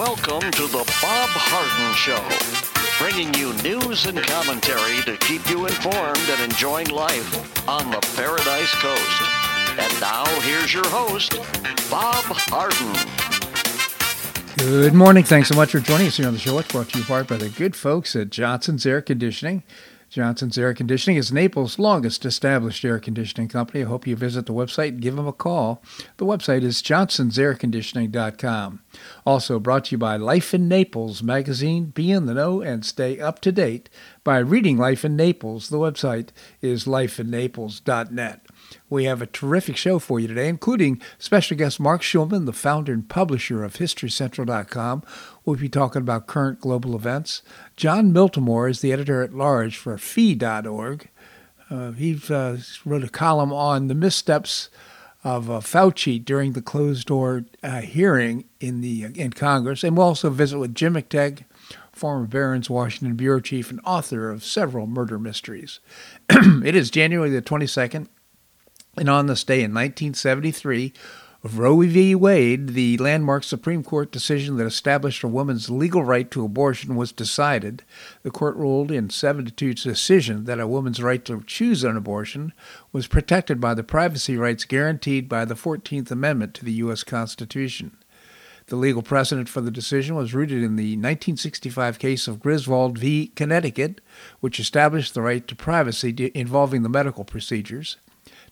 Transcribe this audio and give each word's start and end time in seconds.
Welcome 0.00 0.50
to 0.52 0.62
the 0.62 0.82
Bob 1.02 1.28
Harden 1.28 1.94
Show, 1.94 2.24
bringing 3.04 3.34
you 3.34 3.52
news 3.62 4.06
and 4.06 4.16
commentary 4.22 5.02
to 5.02 5.14
keep 5.18 5.46
you 5.50 5.66
informed 5.66 6.26
and 6.30 6.40
enjoying 6.40 6.88
life 6.88 7.68
on 7.68 7.90
the 7.90 8.00
Paradise 8.16 8.72
Coast. 8.76 9.22
And 9.78 10.00
now, 10.00 10.24
here's 10.40 10.72
your 10.72 10.88
host, 10.88 11.32
Bob 11.90 12.24
Harden. 12.24 12.94
Good 14.56 14.94
morning. 14.94 15.22
Thanks 15.22 15.50
so 15.50 15.54
much 15.54 15.72
for 15.72 15.80
joining 15.80 16.06
us 16.06 16.16
here 16.16 16.28
on 16.28 16.32
the 16.32 16.40
show. 16.40 16.58
It's 16.58 16.72
brought 16.72 16.88
to 16.88 16.98
you 16.98 17.04
by 17.04 17.36
the 17.36 17.50
good 17.50 17.76
folks 17.76 18.16
at 18.16 18.30
Johnson's 18.30 18.86
Air 18.86 19.02
Conditioning. 19.02 19.64
Johnson's 20.10 20.58
Air 20.58 20.74
Conditioning 20.74 21.16
is 21.16 21.30
Naples' 21.30 21.78
longest 21.78 22.24
established 22.24 22.84
air 22.84 22.98
conditioning 22.98 23.46
company. 23.46 23.82
I 23.82 23.86
hope 23.86 24.08
you 24.08 24.16
visit 24.16 24.46
the 24.46 24.52
website 24.52 24.88
and 24.88 25.00
give 25.00 25.14
them 25.14 25.28
a 25.28 25.32
call. 25.32 25.84
The 26.16 26.26
website 26.26 26.64
is 26.64 26.82
johnsonsairconditioning.com. 26.82 28.82
Also 29.24 29.60
brought 29.60 29.84
to 29.84 29.92
you 29.92 29.98
by 29.98 30.16
Life 30.16 30.52
in 30.52 30.66
Naples 30.66 31.22
magazine. 31.22 31.86
Be 31.86 32.10
in 32.10 32.26
the 32.26 32.34
know 32.34 32.60
and 32.60 32.84
stay 32.84 33.20
up 33.20 33.40
to 33.42 33.52
date 33.52 33.88
by 34.24 34.38
reading 34.38 34.76
Life 34.76 35.04
in 35.04 35.14
Naples. 35.14 35.68
The 35.68 35.78
website 35.78 36.30
is 36.60 36.86
lifeinnaples.net. 36.86 38.46
We 38.90 39.04
have 39.04 39.22
a 39.22 39.26
terrific 39.26 39.76
show 39.76 40.00
for 40.00 40.18
you 40.18 40.26
today, 40.26 40.48
including 40.48 41.00
special 41.16 41.56
guest 41.56 41.78
Marc 41.78 42.02
Schulman, 42.02 42.44
the 42.44 42.52
founder 42.52 42.92
and 42.92 43.08
publisher 43.08 43.62
of 43.62 43.74
HistoryCentral.com. 43.74 45.04
We'll 45.44 45.56
be 45.56 45.68
talking 45.68 46.02
about 46.02 46.26
current 46.26 46.60
global 46.60 46.96
events. 46.96 47.42
Jon 47.76 48.12
Miltimore 48.12 48.68
is 48.68 48.80
the 48.80 48.92
editor 48.92 49.22
at 49.22 49.32
large 49.32 49.76
for 49.76 49.96
Fee.org. 49.96 51.08
Uh, 51.70 51.92
he 51.92 52.20
uh, 52.28 52.56
wrote 52.84 53.04
a 53.04 53.08
column 53.08 53.52
on 53.52 53.86
the 53.86 53.94
missteps 53.94 54.70
of 55.22 55.48
uh, 55.48 55.60
Fauci 55.60 56.22
during 56.22 56.52
the 56.52 56.62
closed-door 56.62 57.44
uh, 57.62 57.82
hearing 57.82 58.44
in 58.58 58.80
the 58.80 59.04
in 59.14 59.32
Congress, 59.32 59.84
and 59.84 59.96
we'll 59.96 60.06
also 60.06 60.30
visit 60.30 60.58
with 60.58 60.74
Jim 60.74 60.94
McTague, 60.94 61.44
former 61.92 62.26
Barron's 62.26 62.70
Washington 62.70 63.16
bureau 63.16 63.38
chief 63.38 63.70
and 63.70 63.80
author 63.84 64.30
of 64.30 64.42
several 64.42 64.88
murder 64.88 65.18
mysteries. 65.18 65.78
it 66.30 66.74
is 66.74 66.90
January 66.90 67.30
the 67.30 67.42
22nd, 67.42 68.08
and 69.00 69.08
on 69.08 69.26
this 69.26 69.44
day 69.44 69.62
in 69.62 69.72
1973, 69.72 70.92
Roe 71.42 71.80
v. 71.80 72.14
Wade, 72.14 72.74
the 72.74 72.98
landmark 72.98 73.44
Supreme 73.44 73.82
Court 73.82 74.12
decision 74.12 74.58
that 74.58 74.66
established 74.66 75.22
a 75.22 75.28
woman's 75.28 75.70
legal 75.70 76.04
right 76.04 76.30
to 76.30 76.44
abortion, 76.44 76.96
was 76.96 77.10
decided. 77.10 77.82
The 78.24 78.30
court 78.30 78.56
ruled 78.56 78.90
in 78.90 79.08
7 79.08 79.46
to 79.46 79.50
2 79.50 79.72
decision 79.72 80.44
that 80.44 80.60
a 80.60 80.68
woman's 80.68 81.02
right 81.02 81.24
to 81.24 81.42
choose 81.46 81.82
an 81.82 81.96
abortion 81.96 82.52
was 82.92 83.06
protected 83.06 83.58
by 83.58 83.72
the 83.72 83.82
privacy 83.82 84.36
rights 84.36 84.66
guaranteed 84.66 85.30
by 85.30 85.46
the 85.46 85.54
14th 85.54 86.10
Amendment 86.10 86.52
to 86.56 86.64
the 86.66 86.72
U.S. 86.72 87.02
Constitution. 87.02 87.96
The 88.66 88.76
legal 88.76 89.02
precedent 89.02 89.48
for 89.48 89.62
the 89.62 89.70
decision 89.70 90.14
was 90.14 90.34
rooted 90.34 90.62
in 90.62 90.76
the 90.76 90.92
1965 90.92 91.98
case 91.98 92.28
of 92.28 92.38
Griswold 92.38 92.98
v. 92.98 93.28
Connecticut, 93.34 94.02
which 94.40 94.60
established 94.60 95.14
the 95.14 95.22
right 95.22 95.48
to 95.48 95.56
privacy 95.56 96.30
involving 96.34 96.82
the 96.82 96.90
medical 96.90 97.24
procedures. 97.24 97.96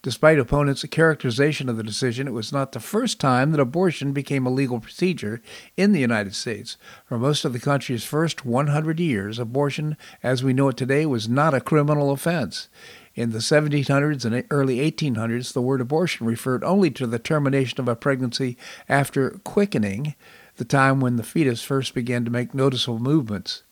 Despite 0.00 0.38
opponents' 0.38 0.84
characterization 0.90 1.68
of 1.68 1.76
the 1.76 1.82
decision, 1.82 2.28
it 2.28 2.32
was 2.32 2.52
not 2.52 2.70
the 2.70 2.80
first 2.80 3.18
time 3.18 3.50
that 3.50 3.60
abortion 3.60 4.12
became 4.12 4.46
a 4.46 4.50
legal 4.50 4.78
procedure 4.78 5.42
in 5.76 5.90
the 5.92 6.00
United 6.00 6.36
States. 6.36 6.76
For 7.06 7.18
most 7.18 7.44
of 7.44 7.52
the 7.52 7.58
country's 7.58 8.04
first 8.04 8.44
100 8.44 9.00
years, 9.00 9.40
abortion, 9.40 9.96
as 10.22 10.44
we 10.44 10.52
know 10.52 10.68
it 10.68 10.76
today, 10.76 11.04
was 11.04 11.28
not 11.28 11.52
a 11.52 11.60
criminal 11.60 12.12
offense. 12.12 12.68
In 13.16 13.32
the 13.32 13.38
1700s 13.38 14.24
and 14.24 14.44
early 14.50 14.76
1800s, 14.88 15.52
the 15.52 15.62
word 15.62 15.80
abortion 15.80 16.28
referred 16.28 16.62
only 16.62 16.92
to 16.92 17.04
the 17.04 17.18
termination 17.18 17.80
of 17.80 17.88
a 17.88 17.96
pregnancy 17.96 18.56
after 18.88 19.30
quickening, 19.42 20.14
the 20.58 20.64
time 20.64 21.00
when 21.00 21.16
the 21.16 21.24
fetus 21.24 21.62
first 21.62 21.94
began 21.94 22.24
to 22.24 22.30
make 22.30 22.54
noticeable 22.54 23.00
movements. 23.00 23.64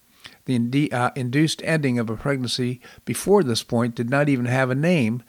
The 0.46 0.56
indi- 0.56 0.90
uh, 0.90 1.10
induced 1.14 1.62
ending 1.64 2.00
of 2.00 2.10
a 2.10 2.16
pregnancy 2.16 2.80
before 3.04 3.44
this 3.44 3.62
point 3.62 3.94
did 3.94 4.10
not 4.10 4.28
even 4.28 4.46
have 4.46 4.70
a 4.70 4.74
name, 4.74 5.22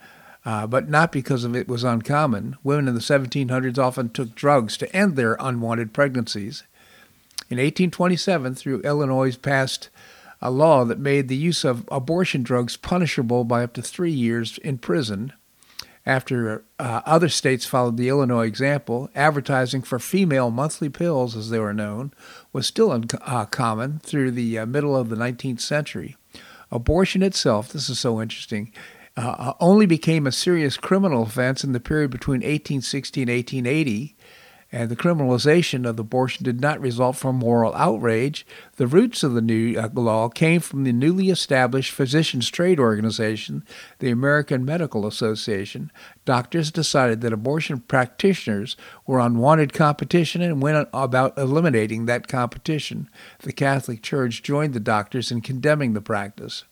uh, 0.48 0.66
but 0.66 0.88
not 0.88 1.12
because 1.12 1.44
of 1.44 1.54
it 1.54 1.68
was 1.68 1.84
uncommon. 1.84 2.56
Women 2.64 2.88
in 2.88 2.94
the 2.94 3.02
1700s 3.02 3.76
often 3.76 4.08
took 4.08 4.34
drugs 4.34 4.78
to 4.78 4.96
end 4.96 5.14
their 5.14 5.36
unwanted 5.38 5.92
pregnancies. 5.92 6.62
In 7.50 7.58
1827, 7.58 8.54
through 8.54 8.80
Illinois 8.80 9.36
passed 9.36 9.90
a 10.40 10.50
law 10.50 10.86
that 10.86 10.98
made 10.98 11.28
the 11.28 11.36
use 11.36 11.64
of 11.64 11.86
abortion 11.92 12.42
drugs 12.42 12.78
punishable 12.78 13.44
by 13.44 13.62
up 13.62 13.74
to 13.74 13.82
three 13.82 14.10
years 14.10 14.56
in 14.64 14.78
prison. 14.78 15.34
After 16.06 16.64
uh, 16.78 17.02
other 17.04 17.28
states 17.28 17.66
followed 17.66 17.98
the 17.98 18.08
Illinois 18.08 18.46
example, 18.46 19.10
advertising 19.14 19.82
for 19.82 19.98
female 19.98 20.50
monthly 20.50 20.88
pills, 20.88 21.36
as 21.36 21.50
they 21.50 21.58
were 21.58 21.74
known, 21.74 22.10
was 22.54 22.66
still 22.66 22.90
uncommon 22.90 24.00
uh, 24.02 24.06
through 24.06 24.30
the 24.30 24.60
uh, 24.60 24.64
middle 24.64 24.96
of 24.96 25.10
the 25.10 25.16
19th 25.16 25.60
century. 25.60 26.16
Abortion 26.72 27.22
itself, 27.22 27.68
this 27.68 27.90
is 27.90 27.98
so 27.98 28.22
interesting, 28.22 28.72
uh, 29.18 29.54
only 29.58 29.86
became 29.86 30.26
a 30.26 30.32
serious 30.32 30.76
criminal 30.76 31.24
offense 31.24 31.64
in 31.64 31.72
the 31.72 31.80
period 31.80 32.10
between 32.10 32.38
1860 32.38 33.22
and 33.22 33.30
1880, 33.30 34.16
and 34.70 34.90
the 34.90 34.96
criminalization 34.96 35.88
of 35.88 35.98
abortion 35.98 36.44
did 36.44 36.60
not 36.60 36.80
result 36.80 37.16
from 37.16 37.36
moral 37.36 37.74
outrage. 37.74 38.46
The 38.76 38.86
roots 38.86 39.24
of 39.24 39.32
the 39.32 39.40
new 39.40 39.76
uh, 39.76 39.88
law 39.92 40.28
came 40.28 40.60
from 40.60 40.84
the 40.84 40.92
newly 40.92 41.30
established 41.30 41.90
physicians' 41.90 42.48
trade 42.48 42.78
organization, 42.78 43.64
the 43.98 44.10
American 44.10 44.64
Medical 44.64 45.04
Association. 45.04 45.90
Doctors 46.24 46.70
decided 46.70 47.20
that 47.22 47.32
abortion 47.32 47.80
practitioners 47.80 48.76
were 49.04 49.18
unwanted 49.18 49.72
competition 49.72 50.42
and 50.42 50.62
went 50.62 50.88
about 50.92 51.36
eliminating 51.36 52.06
that 52.06 52.28
competition. 52.28 53.10
The 53.40 53.52
Catholic 53.52 54.02
Church 54.02 54.44
joined 54.44 54.74
the 54.74 54.80
doctors 54.80 55.32
in 55.32 55.40
condemning 55.40 55.94
the 55.94 56.02
practice. 56.02 56.64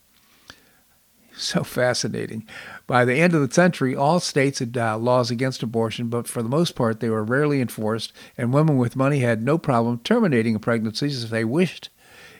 So 1.37 1.65
fascinating. 1.65 2.47
By 2.87 3.05
the 3.05 3.17
end 3.17 3.35
of 3.35 3.47
the 3.47 3.55
century, 3.55 3.95
all 3.95 4.21
states 4.21 4.59
had 4.59 4.77
uh, 4.79 4.97
laws 4.97 5.31
against 5.31 5.63
abortion, 5.63 6.09
but 6.09 6.27
for 6.27 6.43
the 6.43 6.49
most 6.49 6.75
part, 6.75 7.01
they 7.01 7.11
were 7.11 7.23
rarely 7.23 7.61
enforced, 7.61 8.15
and 8.39 8.55
women 8.55 8.79
with 8.79 8.97
money 8.97 9.19
had 9.19 9.43
no 9.43 9.59
problem 9.59 10.01
terminating 10.03 10.59
pregnancies 10.59 11.23
if 11.23 11.29
they 11.29 11.45
wished. 11.45 11.91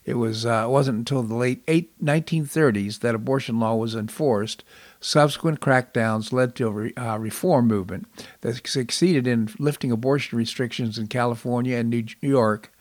It 0.07 0.15
was 0.15 0.47
uh, 0.47 0.67
wasn't 0.69 0.99
until 0.99 1.23
the 1.23 1.35
late 1.35 1.63
eight, 1.69 1.93
1930s 2.03 3.01
that 3.01 3.15
abortion 3.15 3.61
law 3.61 3.75
was 3.75 3.95
enforced. 3.95 4.65
Subsequent 4.99 5.61
crackdowns 5.61 6.33
led 6.33 6.55
to 6.55 6.69
a 6.69 6.71
re, 6.71 6.95
uh, 6.97 7.19
reform 7.19 7.67
movement 7.67 8.07
that 8.41 8.67
succeeded 8.67 9.27
in 9.27 9.51
lifting 9.59 9.93
abortion 9.93 10.39
restrictions 10.39 10.97
in 10.97 11.09
California 11.09 11.77
and 11.77 11.91
New 11.91 12.05
York 12.23 12.73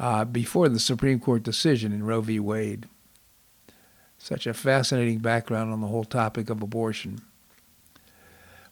uh, 0.00 0.24
before 0.24 0.68
the 0.68 0.80
Supreme 0.80 1.20
Court 1.20 1.42
decision 1.42 1.92
in 1.92 2.04
Roe 2.04 2.22
v. 2.22 2.40
Wade. 2.40 2.88
Such 4.22 4.46
a 4.46 4.54
fascinating 4.54 5.18
background 5.18 5.72
on 5.72 5.80
the 5.80 5.88
whole 5.88 6.04
topic 6.04 6.48
of 6.48 6.62
abortion. 6.62 7.22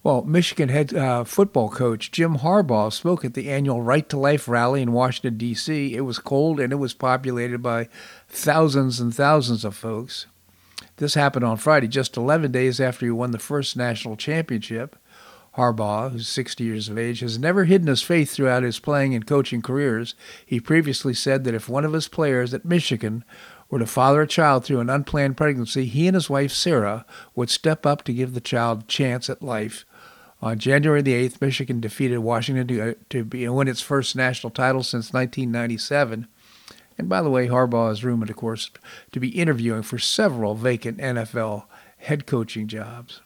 Well, 0.01 0.23
Michigan 0.23 0.69
head 0.69 0.95
uh, 0.95 1.25
football 1.25 1.69
coach 1.69 2.13
Jim 2.13 2.37
Harbaugh 2.37 2.93
spoke 2.93 3.25
at 3.25 3.35
the 3.35 3.51
annual 3.51 3.83
Right 3.83 4.09
to 4.11 4.17
Life 4.17 4.47
rally 4.47 4.81
in 4.81 4.93
Washington, 4.93 5.39
D.C. 5.39 5.97
It 5.97 6.03
was 6.03 6.21
cold 6.21 6.61
and 6.61 6.73
it 6.73 6.77
was 6.77 6.95
populated 6.95 7.65
by 7.65 7.89
thousands 8.29 9.01
and 9.01 9.13
thousands 9.13 9.65
of 9.65 9.75
folks. 9.75 10.27
This 10.99 11.15
happened 11.15 11.45
on 11.45 11.57
Friday, 11.57 11.89
just 11.89 12.17
11 12.17 12.53
days 12.53 12.81
after 12.81 13.07
he 13.07 13.11
won 13.11 13.33
the 13.33 13.39
first 13.41 13.77
national 13.77 14.17
championship. 14.17 14.95
Harbaugh, 15.57 16.13
who's 16.13 16.29
60 16.29 16.63
years 16.63 16.89
of 16.89 16.97
age, 16.97 17.21
has 17.21 17.41
never 17.41 17.65
hidden 17.65 17.89
his 17.89 18.03
faith 18.03 18.31
throughout 18.31 18.63
his 18.63 18.79
playing 18.79 19.17
and 19.17 19.27
coaching 19.27 19.63
careers. 19.63 20.15
He 20.47 20.61
previously 20.61 21.13
said 21.13 21.43
that 21.43 21.55
if 21.55 21.69
one 21.69 21.85
of 21.85 21.93
his 21.93 22.07
players 22.07 22.55
at 22.55 22.65
Michigan 22.65 23.25
were 23.71 23.79
to 23.79 23.87
father 23.87 24.23
a 24.23 24.27
child 24.27 24.65
through 24.65 24.81
an 24.81 24.91
unplanned 24.91 25.37
pregnancy, 25.37 25.87
he 25.87 26.07
and 26.07 26.15
his 26.15 26.29
wife 26.29 26.53
Sarah 26.53 27.07
would 27.35 27.49
step 27.49 27.87
up 27.87 28.03
to 28.05 28.13
give 28.13 28.35
the 28.35 28.41
child 28.41 28.83
a 28.83 28.87
chance 28.87 29.31
at 29.31 29.43
life. 29.43 29.85
On 30.43 30.59
January 30.59 31.03
the 31.03 31.29
8th, 31.29 31.41
Michigan 31.41 31.81
defeated 31.81 32.19
Washington 32.19 32.67
to, 32.69 32.95
to 33.11 33.25
be, 33.25 33.49
win 33.49 33.69
its 33.69 33.81
first 33.81 34.17
national 34.17 34.51
title 34.51 34.83
since 34.83 35.13
1997. 35.13 36.27
And 36.99 37.09
by 37.09 37.23
the 37.23 37.31
way, 37.31 37.47
Harbaugh 37.47 37.93
is 37.93 38.05
rumored, 38.05 38.31
of 38.31 38.37
course, 38.37 38.71
to 39.13 39.21
be 39.21 39.29
interviewing 39.29 39.83
for 39.83 39.99
several 39.99 40.55
vacant 40.55 40.99
NFL 40.99 41.65
head 41.99 42.27
coaching 42.27 42.69
jobs. 42.69 43.21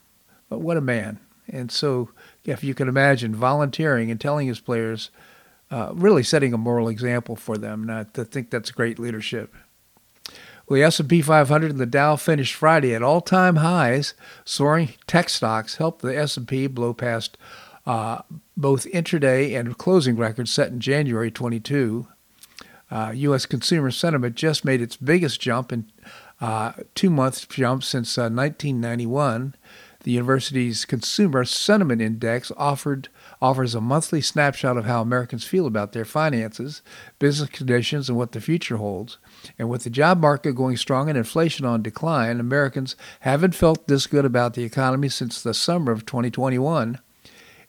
But 0.49 0.61
what 0.61 0.77
a 0.77 0.81
man. 0.81 1.21
And 1.49 1.71
so, 1.71 2.11
if 2.45 2.65
you 2.65 2.75
can 2.75 2.89
imagine, 2.89 3.35
volunteering 3.35 4.11
and 4.11 4.21
telling 4.21 4.47
his 4.47 4.61
players, 4.61 5.11
uh, 5.71 5.93
really 5.95 6.23
setting 6.23 6.53
a 6.53 6.59
moral 6.59 6.89
example 6.89 7.37
for 7.37 7.59
them. 7.59 7.85
Not 7.85 8.15
to 8.15 8.25
think 8.25 8.51
that's 8.51 8.71
great 8.71 8.99
leadership. 8.99 9.55
Well, 10.67 10.79
the 10.79 10.85
S&P 10.85 11.21
500 11.21 11.71
and 11.71 11.81
the 11.81 11.87
Dow 11.87 12.17
finished 12.17 12.55
Friday 12.55 12.95
at 12.95 13.03
all-time 13.03 13.57
highs. 13.57 14.15
Soaring 14.45 14.91
tech 15.07 15.29
stocks 15.29 15.77
helped 15.77 16.03
the 16.03 16.17
S&P 16.17 16.67
blow 16.69 16.95
past 16.95 17.37
uh, 17.87 18.23
both 18.57 18.87
intraday 18.87 19.59
and 19.59 19.77
closing 19.77 20.17
records 20.17 20.51
set 20.51 20.69
in 20.69 20.81
January 20.81 21.31
22. 21.31 22.09
Uh, 22.91 23.13
U.S. 23.15 23.45
consumer 23.45 23.91
sentiment 23.91 24.37
just 24.37 24.65
made 24.65 24.81
its 24.81 24.97
biggest 24.97 25.41
jump 25.41 25.73
in 25.73 25.91
uh, 26.41 26.73
two-month 26.95 27.49
jump 27.49 27.83
since 27.83 28.17
1991. 28.17 29.55
Uh, 29.55 29.69
The 30.05 30.13
university's 30.13 30.85
Consumer 30.85 31.45
Sentiment 31.47 32.03
Index 32.03 32.53
offered 32.59 33.09
offers 33.41 33.75
a 33.75 33.81
monthly 33.81 34.21
snapshot 34.21 34.77
of 34.77 34.85
how 34.85 35.01
Americans 35.01 35.45
feel 35.45 35.67
about 35.67 35.93
their 35.93 36.05
finances, 36.05 36.83
business 37.19 37.49
conditions, 37.49 38.09
and 38.09 38.19
what 38.19 38.33
the 38.33 38.41
future 38.41 38.77
holds. 38.77 39.17
And 39.59 39.69
with 39.69 39.85
the 39.85 39.91
job 39.91 40.21
market 40.21 40.53
going 40.53 40.77
strong 40.77 41.09
and 41.09 41.19
inflation 41.19 41.65
on 41.65 41.83
decline, 41.83 42.41
Americans 42.41 42.97
haven't 43.21 43.55
felt 43.55 43.87
this 43.87 44.07
good 44.07 44.25
about 44.25 44.55
the 44.55 44.65
economy 44.65 45.09
since 45.09 45.43
the 45.43 45.55
summer 45.55 45.93
of 45.93 46.07
2021. 46.07 46.99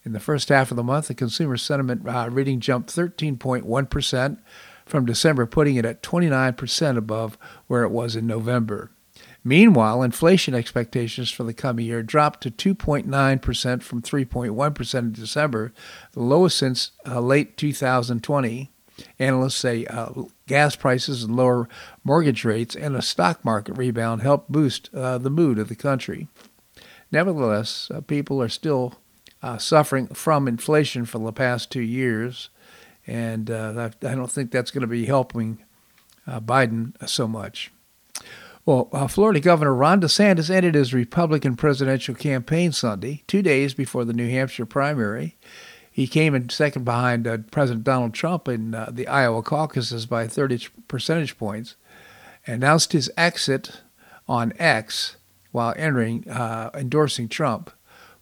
In 0.04 0.14
the 0.14 0.20
first 0.20 0.50
half 0.50 0.72
of 0.72 0.78
the 0.78 0.84
month, 0.84 1.08
the 1.08 1.16
consumer 1.16 1.58
sentiment 1.58 2.08
uh, 2.08 2.30
reading 2.32 2.60
jumped 2.60 2.96
13.1% 2.96 4.38
from 4.86 5.06
December, 5.06 5.46
putting 5.48 5.76
it 5.76 5.86
at 5.86 6.04
29% 6.04 6.98
above 6.98 7.38
where 7.68 7.84
it 7.84 7.90
was 7.90 8.16
in 8.16 8.28
November. 8.28 8.92
Meanwhile, 9.44 10.02
inflation 10.02 10.56
expectations 10.56 11.30
for 11.30 11.44
the 11.44 11.54
coming 11.54 11.86
year 11.86 12.02
dropped 12.02 12.42
to 12.42 12.52
2.9% 12.76 13.84
from 13.84 14.02
3.1% 14.02 15.00
in 15.00 15.12
December, 15.12 15.74
the 16.14 16.22
lowest 16.22 16.58
since 16.58 16.92
uh, 17.08 17.20
late 17.20 17.56
2020. 17.58 18.72
Analysts 19.20 19.56
say 19.56 19.86
uh, 19.86 20.10
gas 20.48 20.76
prices 20.76 21.24
and 21.24 21.36
lower 21.36 21.68
mortgage 22.04 22.46
rates 22.46 22.76
and 22.76 22.96
a 22.96 23.02
stock 23.02 23.44
market 23.44 23.78
rebound 23.78 24.22
helped 24.22 24.52
boost 24.52 24.90
uh, 24.94 25.18
the 25.18 25.30
mood 25.30 25.60
of 25.60 25.70
the 25.70 25.76
country. 25.76 26.28
Nevertheless, 27.12 27.90
uh, 27.94 28.02
people 28.02 28.42
are 28.42 28.50
still 28.50 28.96
uh, 29.44 29.58
suffering 29.58 30.08
from 30.08 30.48
inflation 30.48 31.06
for 31.06 31.20
the 31.20 31.32
past 31.32 31.72
two 31.72 31.82
years, 31.82 32.50
and 33.06 33.52
uh, 33.52 33.90
I 34.02 34.16
don't 34.16 34.32
think 34.32 34.52
that's 34.52 34.72
going 34.72 34.82
to 34.82 34.88
be 34.88 35.06
helping 35.06 35.60
Biden 36.28 36.94
so 37.08 37.28
much. 37.28 37.72
Well, 38.66 38.90
uh, 38.92 39.08
Florida 39.08 39.40
Governor 39.40 39.76
Ron 39.76 40.02
DeSantis 40.02 40.50
ended 40.50 40.74
his 40.74 40.92
Republican 40.92 41.56
presidential 41.56 42.16
campaign 42.16 42.72
Sunday, 42.72 43.22
two 43.28 43.44
days 43.44 43.76
before 43.76 44.06
the 44.06 44.14
New 44.14 44.28
Hampshire 44.28 44.66
primary. 44.66 45.36
He 45.96 46.08
came 46.08 46.36
in 46.36 46.50
second 46.50 46.84
behind 46.84 47.26
uh, 47.26 47.38
President 47.52 47.86
Donald 47.86 48.14
Trump 48.14 48.50
in 48.50 48.76
uh, 48.76 48.90
the 48.92 49.08
Iowa 49.08 49.42
caucuses 49.42 50.06
by 50.06 50.28
30 50.28 50.68
percentage 50.90 51.38
points, 51.38 51.78
announced 52.46 52.92
his 52.92 53.10
exit 53.16 53.80
on 54.28 54.52
X 54.60 55.16
while 55.54 55.74
entering 55.78 56.30
uh, 56.30 56.70
endorsing 56.74 57.30
Trump 57.30 57.72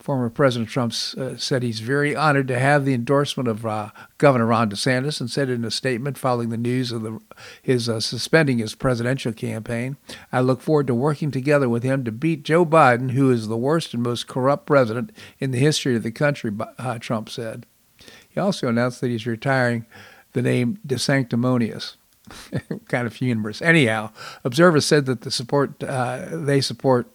former 0.03 0.29
President 0.29 0.69
Trump 0.69 0.93
uh, 1.17 1.37
said 1.37 1.63
he's 1.63 1.79
very 1.79 2.13
honored 2.13 2.49
to 2.49 2.59
have 2.59 2.83
the 2.83 2.93
endorsement 2.93 3.47
of 3.47 3.65
uh, 3.65 3.89
Governor 4.17 4.47
Ron 4.47 4.69
DeSantis 4.69 5.21
and 5.21 5.31
said 5.31 5.49
in 5.49 5.63
a 5.63 5.71
statement 5.71 6.17
following 6.17 6.49
the 6.49 6.57
news 6.57 6.91
of 6.91 7.03
the, 7.03 7.21
his 7.61 7.87
uh, 7.87 8.01
suspending 8.01 8.57
his 8.57 8.75
presidential 8.75 9.31
campaign, 9.31 9.95
I 10.29 10.41
look 10.41 10.59
forward 10.59 10.87
to 10.87 10.93
working 10.93 11.31
together 11.31 11.69
with 11.69 11.83
him 11.83 12.03
to 12.03 12.11
beat 12.11 12.43
Joe 12.43 12.65
Biden, 12.65 13.11
who 13.11 13.31
is 13.31 13.47
the 13.47 13.55
worst 13.55 13.93
and 13.93 14.03
most 14.03 14.27
corrupt 14.27 14.65
president 14.65 15.13
in 15.39 15.51
the 15.51 15.57
history 15.57 15.95
of 15.95 16.03
the 16.03 16.11
country, 16.11 16.51
uh, 16.77 16.99
Trump 16.99 17.29
said. 17.29 17.65
He 18.27 18.41
also 18.41 18.67
announced 18.67 18.99
that 18.99 19.09
he's 19.09 19.25
retiring 19.25 19.85
the 20.33 20.41
name 20.41 20.79
DeSanctimonious. 20.85 21.95
kind 22.89 23.07
of 23.07 23.15
humorous. 23.15 23.61
Anyhow, 23.61 24.11
observers 24.43 24.85
said 24.85 25.05
that 25.05 25.21
the 25.21 25.31
support 25.31 25.81
uh, 25.83 26.25
they 26.31 26.61
support 26.61 27.07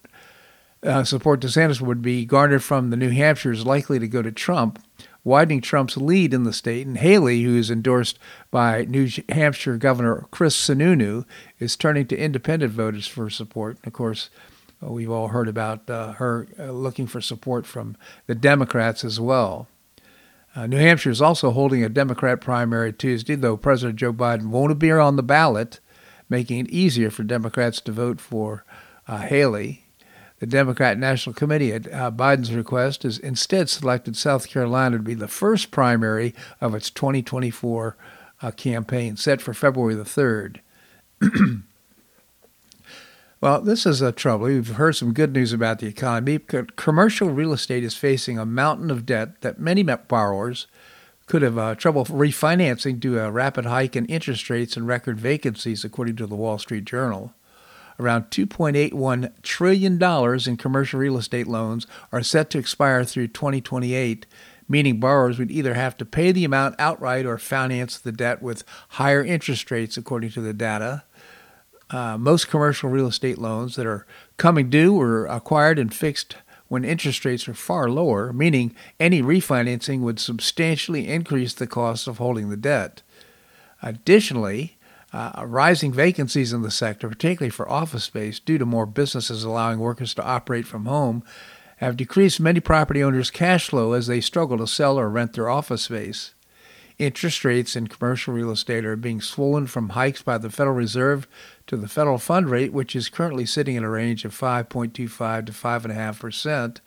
uh, 0.82 1.04
support 1.04 1.40
DeSantis 1.40 1.80
would 1.80 2.02
be 2.02 2.24
garnered 2.24 2.62
from 2.62 2.90
the 2.90 2.96
New 2.96 3.10
Hampshire 3.10 3.52
is 3.52 3.66
likely 3.66 3.98
to 3.98 4.08
go 4.08 4.22
to 4.22 4.30
Trump, 4.30 4.82
widening 5.24 5.60
Trump's 5.60 5.96
lead 5.96 6.32
in 6.32 6.44
the 6.44 6.52
state. 6.52 6.86
And 6.86 6.98
Haley, 6.98 7.42
who 7.42 7.56
is 7.56 7.70
endorsed 7.70 8.18
by 8.50 8.84
New 8.84 9.08
Hampshire 9.28 9.76
Governor 9.76 10.26
Chris 10.30 10.56
Sununu, 10.56 11.24
is 11.58 11.76
turning 11.76 12.06
to 12.08 12.16
independent 12.16 12.72
voters 12.72 13.06
for 13.06 13.28
support. 13.28 13.78
And 13.78 13.88
of 13.88 13.92
course, 13.92 14.30
uh, 14.82 14.92
we've 14.92 15.10
all 15.10 15.28
heard 15.28 15.48
about 15.48 15.88
uh, 15.90 16.12
her 16.12 16.48
uh, 16.58 16.70
looking 16.70 17.06
for 17.06 17.20
support 17.20 17.66
from 17.66 17.96
the 18.26 18.34
Democrats 18.34 19.04
as 19.04 19.18
well. 19.18 19.66
Uh, 20.54 20.66
New 20.66 20.78
Hampshire 20.78 21.10
is 21.10 21.20
also 21.20 21.50
holding 21.50 21.84
a 21.84 21.88
Democrat 21.88 22.40
primary 22.40 22.92
Tuesday, 22.92 23.34
though 23.34 23.56
President 23.56 23.98
Joe 23.98 24.12
Biden 24.12 24.48
won't 24.48 24.72
appear 24.72 24.98
on 24.98 25.16
the 25.16 25.22
ballot, 25.22 25.80
making 26.28 26.58
it 26.60 26.70
easier 26.70 27.10
for 27.10 27.22
Democrats 27.22 27.80
to 27.82 27.92
vote 27.92 28.20
for 28.20 28.64
uh, 29.06 29.18
Haley. 29.18 29.87
The 30.38 30.46
Democrat 30.46 30.98
National 30.98 31.34
Committee, 31.34 31.72
at 31.72 31.92
uh, 31.92 32.12
Biden's 32.12 32.52
request, 32.52 33.02
has 33.02 33.18
instead 33.18 33.68
selected 33.68 34.16
South 34.16 34.48
Carolina 34.48 34.98
to 34.98 35.02
be 35.02 35.14
the 35.14 35.26
first 35.26 35.70
primary 35.70 36.34
of 36.60 36.74
its 36.74 36.90
2024 36.90 37.96
uh, 38.40 38.50
campaign, 38.52 39.16
set 39.16 39.42
for 39.42 39.52
February 39.52 39.96
the 39.96 40.04
3rd. 40.04 40.60
well, 43.40 43.60
this 43.60 43.84
is 43.84 44.00
a 44.00 44.12
trouble. 44.12 44.46
We've 44.46 44.68
heard 44.68 44.94
some 44.94 45.12
good 45.12 45.32
news 45.32 45.52
about 45.52 45.80
the 45.80 45.88
economy. 45.88 46.38
Commercial 46.38 47.30
real 47.30 47.52
estate 47.52 47.82
is 47.82 47.96
facing 47.96 48.38
a 48.38 48.46
mountain 48.46 48.92
of 48.92 49.04
debt 49.04 49.40
that 49.40 49.58
many 49.58 49.82
borrowers 49.82 50.68
could 51.26 51.42
have 51.42 51.58
uh, 51.58 51.74
trouble 51.74 52.04
refinancing 52.06 53.00
due 53.00 53.14
to 53.14 53.24
a 53.24 53.30
rapid 53.30 53.66
hike 53.66 53.96
in 53.96 54.06
interest 54.06 54.48
rates 54.48 54.76
and 54.76 54.86
record 54.86 55.18
vacancies, 55.18 55.84
according 55.84 56.16
to 56.16 56.26
the 56.26 56.36
Wall 56.36 56.58
Street 56.58 56.84
Journal. 56.84 57.34
Around 58.00 58.30
$2.81 58.30 59.42
trillion 59.42 60.00
in 60.46 60.56
commercial 60.56 61.00
real 61.00 61.18
estate 61.18 61.48
loans 61.48 61.86
are 62.12 62.22
set 62.22 62.48
to 62.50 62.58
expire 62.58 63.02
through 63.02 63.28
2028, 63.28 64.24
meaning 64.68 65.00
borrowers 65.00 65.38
would 65.38 65.50
either 65.50 65.74
have 65.74 65.96
to 65.96 66.04
pay 66.04 66.30
the 66.30 66.44
amount 66.44 66.76
outright 66.78 67.26
or 67.26 67.38
finance 67.38 67.98
the 67.98 68.12
debt 68.12 68.40
with 68.40 68.62
higher 68.90 69.24
interest 69.24 69.70
rates, 69.72 69.96
according 69.96 70.30
to 70.30 70.40
the 70.40 70.54
data. 70.54 71.02
Uh, 71.90 72.16
most 72.16 72.48
commercial 72.48 72.88
real 72.88 73.08
estate 73.08 73.38
loans 73.38 73.74
that 73.74 73.86
are 73.86 74.06
coming 74.36 74.70
due 74.70 74.92
were 74.92 75.26
acquired 75.26 75.78
and 75.78 75.92
fixed 75.92 76.36
when 76.68 76.84
interest 76.84 77.24
rates 77.24 77.48
are 77.48 77.54
far 77.54 77.88
lower, 77.88 78.32
meaning 78.32 78.76
any 79.00 79.22
refinancing 79.22 80.00
would 80.00 80.20
substantially 80.20 81.08
increase 81.08 81.54
the 81.54 81.66
cost 81.66 82.06
of 82.06 82.18
holding 82.18 82.50
the 82.50 82.56
debt. 82.56 83.02
Additionally, 83.82 84.77
uh, 85.18 85.44
rising 85.44 85.92
vacancies 85.92 86.52
in 86.52 86.62
the 86.62 86.70
sector, 86.70 87.08
particularly 87.08 87.50
for 87.50 87.68
office 87.68 88.04
space, 88.04 88.38
due 88.38 88.56
to 88.56 88.64
more 88.64 88.86
businesses 88.86 89.42
allowing 89.42 89.80
workers 89.80 90.14
to 90.14 90.24
operate 90.24 90.64
from 90.64 90.86
home, 90.86 91.24
have 91.78 91.96
decreased 91.96 92.38
many 92.38 92.60
property 92.60 93.02
owners' 93.02 93.30
cash 93.30 93.68
flow 93.68 93.94
as 93.94 94.06
they 94.06 94.20
struggle 94.20 94.58
to 94.58 94.66
sell 94.66 94.96
or 94.96 95.08
rent 95.08 95.32
their 95.32 95.48
office 95.48 95.82
space. 95.82 96.34
Interest 97.00 97.44
rates 97.44 97.74
in 97.74 97.88
commercial 97.88 98.32
real 98.32 98.52
estate 98.52 98.84
are 98.84 98.94
being 98.94 99.20
swollen 99.20 99.66
from 99.66 99.90
hikes 99.90 100.22
by 100.22 100.38
the 100.38 100.50
Federal 100.50 100.76
Reserve 100.76 101.26
to 101.66 101.76
the 101.76 101.88
federal 101.88 102.18
fund 102.18 102.48
rate, 102.48 102.72
which 102.72 102.94
is 102.94 103.08
currently 103.08 103.44
sitting 103.44 103.74
in 103.74 103.82
a 103.82 103.90
range 103.90 104.24
of 104.24 104.38
5.25 104.38 104.94
to 105.46 105.52
5.5 105.52 106.20
percent, 106.20 106.80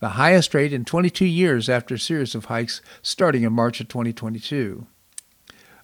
the 0.00 0.10
highest 0.10 0.52
rate 0.52 0.72
in 0.72 0.84
22 0.84 1.24
years 1.24 1.68
after 1.68 1.94
a 1.94 1.98
series 1.98 2.34
of 2.34 2.46
hikes 2.46 2.80
starting 3.02 3.44
in 3.44 3.52
March 3.52 3.80
of 3.80 3.86
2022. 3.86 4.86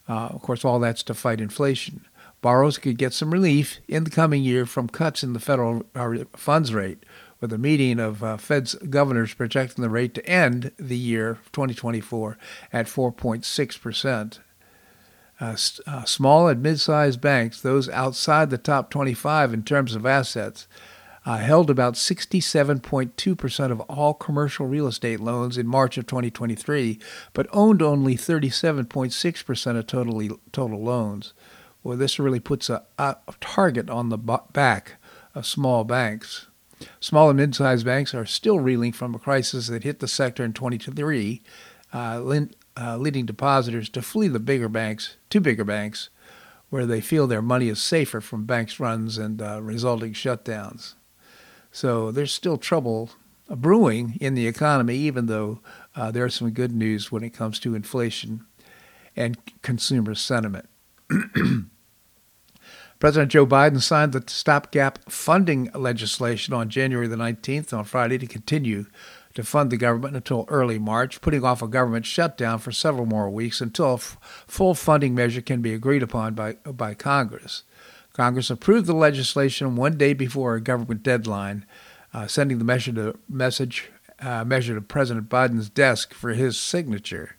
Uh, 0.09 0.27
of 0.27 0.43
course, 0.43 0.65
all 0.65 0.79
that's 0.79 1.03
to 1.05 1.15
fight 1.15 1.41
inflation. 1.41 2.05
Borrowers 2.43 2.77
could 2.77 2.99
get 2.99 3.15
some 3.15 3.33
relief 3.33 3.81
in 3.89 4.05
the 4.05 4.11
coming 4.11 4.43
year 4.43 4.67
from 4.67 4.89
cuts 4.89 5.23
in 5.23 5.33
the 5.33 5.41
federal 5.41 5.87
uh, 5.95 6.25
funds 6.37 6.75
rate, 6.75 7.05
with 7.41 7.53
a 7.53 7.59
meeting 7.59 7.99
of 7.99 8.23
uh, 8.23 8.37
Fed's 8.37 8.75
governors 8.75 9.35
projecting 9.35 9.83
the 9.83 9.89
rate 9.89 10.15
to 10.15 10.27
end 10.27 10.73
the 10.79 10.97
year 10.97 11.39
2024 11.53 12.37
at 12.73 12.87
4.6 12.87 13.81
percent. 13.81 14.41
Uh, 15.41 15.57
uh, 15.87 16.05
small 16.05 16.47
and 16.47 16.63
mid-sized 16.63 17.21
banks, 17.21 17.61
those 17.61 17.89
outside 17.89 18.51
the 18.51 18.59
top 18.59 18.89
25 18.89 19.53
in 19.53 19.63
terms 19.65 19.95
of 19.95 20.07
assets, 20.07 20.69
uh, 21.27 21.39
held 21.39 21.71
about 21.71 21.95
67.2% 21.95 23.71
of 23.71 23.81
all 23.83 24.15
commercial 24.15 24.67
real 24.67 24.87
estate 24.87 25.21
loans 25.21 25.57
in 25.57 25.67
March 25.67 25.97
of 25.97 26.07
2023, 26.07 26.99
but 27.33 27.47
owned 27.53 27.81
only 27.81 28.17
37.6% 28.17 29.79
of 29.79 29.87
total, 29.87 30.39
total 30.53 30.83
loans. 30.83 31.33
Well, 31.83 31.97
this 31.97 32.19
really 32.19 32.41
puts 32.41 32.69
a, 32.69 32.85
a 32.99 33.17
target 33.41 33.89
on 33.89 34.09
the 34.09 34.19
back 34.19 34.95
of 35.35 35.47
small 35.47 35.85
banks. 35.85 36.47
Small 37.01 37.31
and 37.31 37.39
mid-sized 37.39 37.85
banks 37.85 38.15
are 38.15 38.27
still 38.27 38.59
reeling 38.61 38.93
from 38.93 39.15
a 39.15 39.19
crisis 39.19 39.69
that 39.69 39.85
hit 39.85 40.01
the 40.01 40.09
sector 40.09 40.45
in 40.45 40.53
2023, 40.53 41.43
uh, 41.93 42.23
uh, 42.77 42.97
leading 42.97 43.25
depositors 43.25 43.89
to 43.89 44.03
flee 44.03 44.29
the 44.29 44.41
bigger 44.41 44.69
banks 44.69 45.17
to 45.31 45.41
bigger 45.41 45.65
banks, 45.65 46.11
where 46.69 46.87
they 46.87 47.01
feel 47.01 47.27
their 47.27 47.43
money 47.43 47.69
is 47.69 47.81
safer 47.81 48.21
from 48.21 48.45
banks' 48.45 48.81
runs 48.81 49.17
and 49.17 49.41
uh, 49.41 49.63
resulting 49.63 50.13
shutdowns. 50.13 50.95
So 51.75 52.13
there's 52.13 52.33
still 52.33 52.57
trouble 52.57 53.11
brewing 53.51 54.17
in 54.21 54.35
the 54.35 54.47
economy, 54.47 54.95
even 54.95 55.27
though 55.27 55.59
uh, 55.97 56.13
there's 56.13 56.37
some 56.37 56.51
good 56.51 56.71
news 56.71 57.11
when 57.11 57.25
it 57.25 57.31
comes 57.31 57.59
to 57.59 57.75
inflation 57.75 58.47
and 59.17 59.37
consumer 59.61 60.15
sentiment. 60.15 60.69
President 63.01 63.33
Joe 63.33 63.45
Biden 63.45 63.83
signed 63.83 64.13
the 64.13 64.23
stopgap 64.29 65.11
funding 65.11 65.69
legislation 65.75 66.55
on 66.55 66.69
January 66.69 67.09
the 67.09 67.17
19th 67.17 67.77
on 67.77 67.83
Friday 67.83 68.19
to 68.19 68.27
continue 68.29 68.87
to 69.35 69.43
fund 69.43 69.73
the 69.73 69.77
government 69.77 70.15
until 70.15 70.45
early 70.47 70.79
March, 70.79 71.21
putting 71.21 71.43
off 71.43 71.61
a 71.61 71.67
government 71.67 72.07
shutdown 72.07 72.61
for 72.61 72.71
several 72.71 73.05
more 73.05 73.29
weeks 73.29 73.61
until 73.61 73.91
a 73.91 73.95
f- 73.95 74.17
full 74.47 74.77
funding 74.77 75.13
measure 75.13 75.41
can 75.41 75.61
be 75.61 75.75
agreed 75.75 76.05
upon 76.05 76.35
by, 76.35 76.53
by 76.53 76.95
Congress. 76.95 77.65
Congress 78.15 78.49
approved 78.49 78.87
the 78.87 78.95
legislation 78.95 79.75
one 79.75 79.99
day 79.99 80.15
before 80.15 80.55
a 80.55 80.61
government 80.61 81.03
deadline 81.03 81.67
uh, 82.15 82.29
sending 82.29 82.59
the 82.59 82.65
measure 82.65 82.93
to, 82.93 83.19
message 83.29 83.91
uh, 84.21 84.45
measure 84.45 84.75
to 84.75 84.81
President 84.81 85.29
Biden's 85.29 85.69
desk 85.69 86.15
for 86.15 86.33
his 86.33 86.57
signature. 86.57 87.37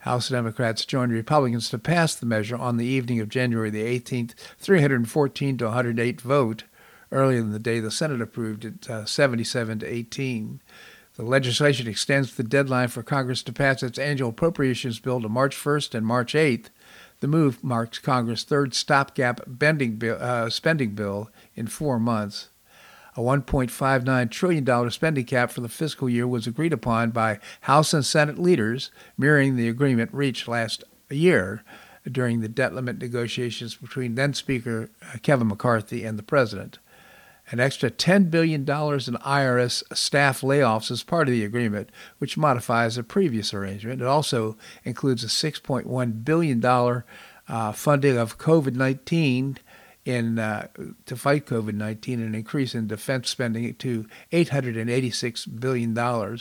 House 0.00 0.28
Democrats 0.28 0.84
joined 0.84 1.12
Republicans 1.12 1.70
to 1.70 1.78
pass 1.78 2.14
the 2.14 2.26
measure 2.26 2.56
on 2.56 2.76
the 2.76 2.84
evening 2.84 3.20
of 3.20 3.30
January 3.30 3.70
the 3.70 3.84
18th, 3.84 4.34
314 4.58 5.56
to 5.56 5.64
108 5.64 6.20
vote. 6.20 6.64
Earlier 7.10 7.38
in 7.38 7.52
the 7.52 7.58
day, 7.58 7.80
the 7.80 7.90
Senate 7.90 8.20
approved 8.20 8.64
it 8.64 8.90
uh, 8.90 9.06
77 9.06 9.78
to 9.78 9.86
18. 9.86 10.60
The 11.16 11.22
legislation 11.22 11.86
extends 11.86 12.34
the 12.34 12.42
deadline 12.42 12.88
for 12.88 13.02
Congress 13.02 13.42
to 13.44 13.52
pass 13.52 13.82
its 13.82 13.98
annual 13.98 14.30
appropriations 14.30 14.98
bill 14.98 15.22
to 15.22 15.28
March 15.28 15.56
1st 15.56 15.94
and 15.94 16.06
March 16.06 16.34
8th. 16.34 16.66
The 17.22 17.28
move 17.28 17.62
marks 17.62 18.00
Congress' 18.00 18.42
third 18.42 18.74
stopgap 18.74 19.42
bill, 19.46 20.18
uh, 20.20 20.50
spending 20.50 20.96
bill 20.96 21.30
in 21.54 21.68
four 21.68 22.00
months. 22.00 22.48
A 23.16 23.20
$1.59 23.20 24.28
trillion 24.28 24.90
spending 24.90 25.24
cap 25.24 25.52
for 25.52 25.60
the 25.60 25.68
fiscal 25.68 26.10
year 26.10 26.26
was 26.26 26.48
agreed 26.48 26.72
upon 26.72 27.12
by 27.12 27.38
House 27.60 27.94
and 27.94 28.04
Senate 28.04 28.40
leaders, 28.40 28.90
mirroring 29.16 29.54
the 29.54 29.68
agreement 29.68 30.12
reached 30.12 30.48
last 30.48 30.82
year 31.10 31.62
during 32.10 32.40
the 32.40 32.48
debt 32.48 32.74
limit 32.74 32.98
negotiations 32.98 33.76
between 33.76 34.16
then 34.16 34.34
Speaker 34.34 34.90
uh, 35.00 35.18
Kevin 35.22 35.46
McCarthy 35.46 36.02
and 36.02 36.18
the 36.18 36.24
President. 36.24 36.80
An 37.52 37.60
extra 37.60 37.90
$10 37.90 38.30
billion 38.30 38.62
in 38.62 38.66
IRS 38.66 39.82
staff 39.94 40.40
layoffs 40.40 40.90
is 40.90 41.02
part 41.02 41.28
of 41.28 41.32
the 41.32 41.44
agreement, 41.44 41.90
which 42.16 42.38
modifies 42.38 42.96
a 42.96 43.02
previous 43.02 43.52
arrangement. 43.52 44.00
It 44.00 44.06
also 44.06 44.56
includes 44.84 45.22
a 45.22 45.26
$6.1 45.26 46.24
billion 46.24 46.64
uh, 46.64 47.72
funding 47.72 48.16
of 48.16 48.38
COVID 48.38 48.74
19 48.74 49.58
in 50.06 50.38
uh, 50.38 50.68
to 51.04 51.14
fight 51.14 51.44
COVID 51.44 51.74
19 51.74 52.20
and 52.20 52.28
an 52.28 52.34
increase 52.34 52.74
in 52.74 52.86
defense 52.86 53.28
spending 53.28 53.74
to 53.74 54.06
$886 54.32 55.60
billion. 55.60 56.38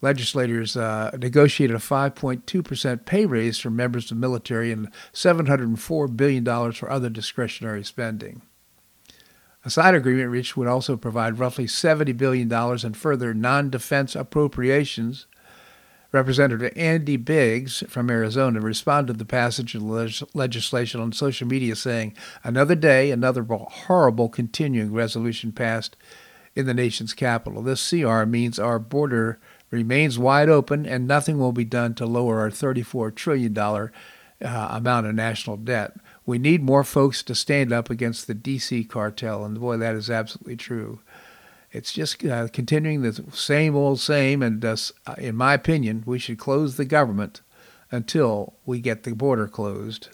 Legislators 0.00 0.76
uh, 0.76 1.16
negotiated 1.20 1.76
a 1.76 1.78
5.2% 1.78 3.04
pay 3.04 3.26
raise 3.26 3.60
for 3.60 3.70
members 3.70 4.04
of 4.06 4.08
the 4.08 4.14
military 4.16 4.72
and 4.72 4.90
$704 5.12 6.16
billion 6.16 6.72
for 6.72 6.90
other 6.90 7.08
discretionary 7.08 7.84
spending. 7.84 8.42
A 9.64 9.70
side 9.70 9.94
agreement 9.94 10.30
reached 10.30 10.56
would 10.56 10.68
also 10.68 10.96
provide 10.96 11.38
roughly 11.38 11.66
$70 11.66 12.16
billion 12.16 12.52
in 12.84 12.94
further 12.94 13.32
non 13.32 13.70
defense 13.70 14.14
appropriations 14.14 15.26
Representative 16.14 16.72
Andy 16.76 17.16
Biggs 17.16 17.82
from 17.88 18.08
Arizona 18.08 18.60
responded 18.60 19.14
to 19.14 19.18
the 19.18 19.24
passage 19.24 19.74
of 19.74 19.82
the 19.82 20.26
legislation 20.32 21.00
on 21.00 21.10
social 21.10 21.48
media, 21.48 21.74
saying, 21.74 22.14
Another 22.44 22.76
day, 22.76 23.10
another 23.10 23.42
horrible 23.42 24.28
continuing 24.28 24.92
resolution 24.92 25.50
passed 25.50 25.96
in 26.54 26.66
the 26.66 26.72
nation's 26.72 27.14
capital. 27.14 27.62
This 27.62 27.90
CR 27.90 28.22
means 28.26 28.60
our 28.60 28.78
border 28.78 29.40
remains 29.72 30.16
wide 30.16 30.48
open 30.48 30.86
and 30.86 31.08
nothing 31.08 31.36
will 31.36 31.50
be 31.50 31.64
done 31.64 31.94
to 31.94 32.06
lower 32.06 32.38
our 32.38 32.50
$34 32.50 33.12
trillion 33.12 33.58
uh, 33.58 33.90
amount 34.40 35.06
of 35.08 35.16
national 35.16 35.56
debt. 35.56 35.96
We 36.26 36.38
need 36.38 36.62
more 36.62 36.84
folks 36.84 37.22
to 37.24 37.34
stand 37.34 37.72
up 37.72 37.90
against 37.90 38.26
the 38.26 38.34
D.C. 38.34 38.84
cartel, 38.84 39.44
and 39.44 39.60
boy, 39.60 39.76
that 39.76 39.94
is 39.94 40.08
absolutely 40.08 40.56
true. 40.56 41.00
It's 41.70 41.92
just 41.92 42.24
uh, 42.24 42.48
continuing 42.48 43.02
the 43.02 43.24
same 43.32 43.74
old 43.74 44.00
same, 44.00 44.42
and 44.42 44.64
uh, 44.64 44.76
in 45.18 45.36
my 45.36 45.54
opinion, 45.54 46.04
we 46.06 46.18
should 46.18 46.38
close 46.38 46.76
the 46.76 46.84
government 46.84 47.42
until 47.90 48.54
we 48.64 48.80
get 48.80 49.02
the 49.02 49.14
border 49.14 49.48
closed, 49.48 50.08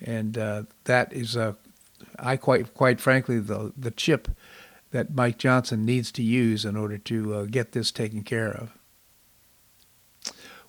and 0.00 0.36
uh, 0.36 0.64
that 0.84 1.12
is, 1.12 1.36
uh, 1.36 1.54
I 2.18 2.36
quite 2.36 2.74
quite 2.74 3.00
frankly, 3.00 3.38
the 3.38 3.72
the 3.76 3.92
chip 3.92 4.28
that 4.90 5.14
Mike 5.14 5.38
Johnson 5.38 5.84
needs 5.84 6.10
to 6.12 6.22
use 6.22 6.64
in 6.64 6.76
order 6.76 6.98
to 6.98 7.34
uh, 7.34 7.44
get 7.44 7.72
this 7.72 7.92
taken 7.92 8.22
care 8.24 8.50
of. 8.50 8.76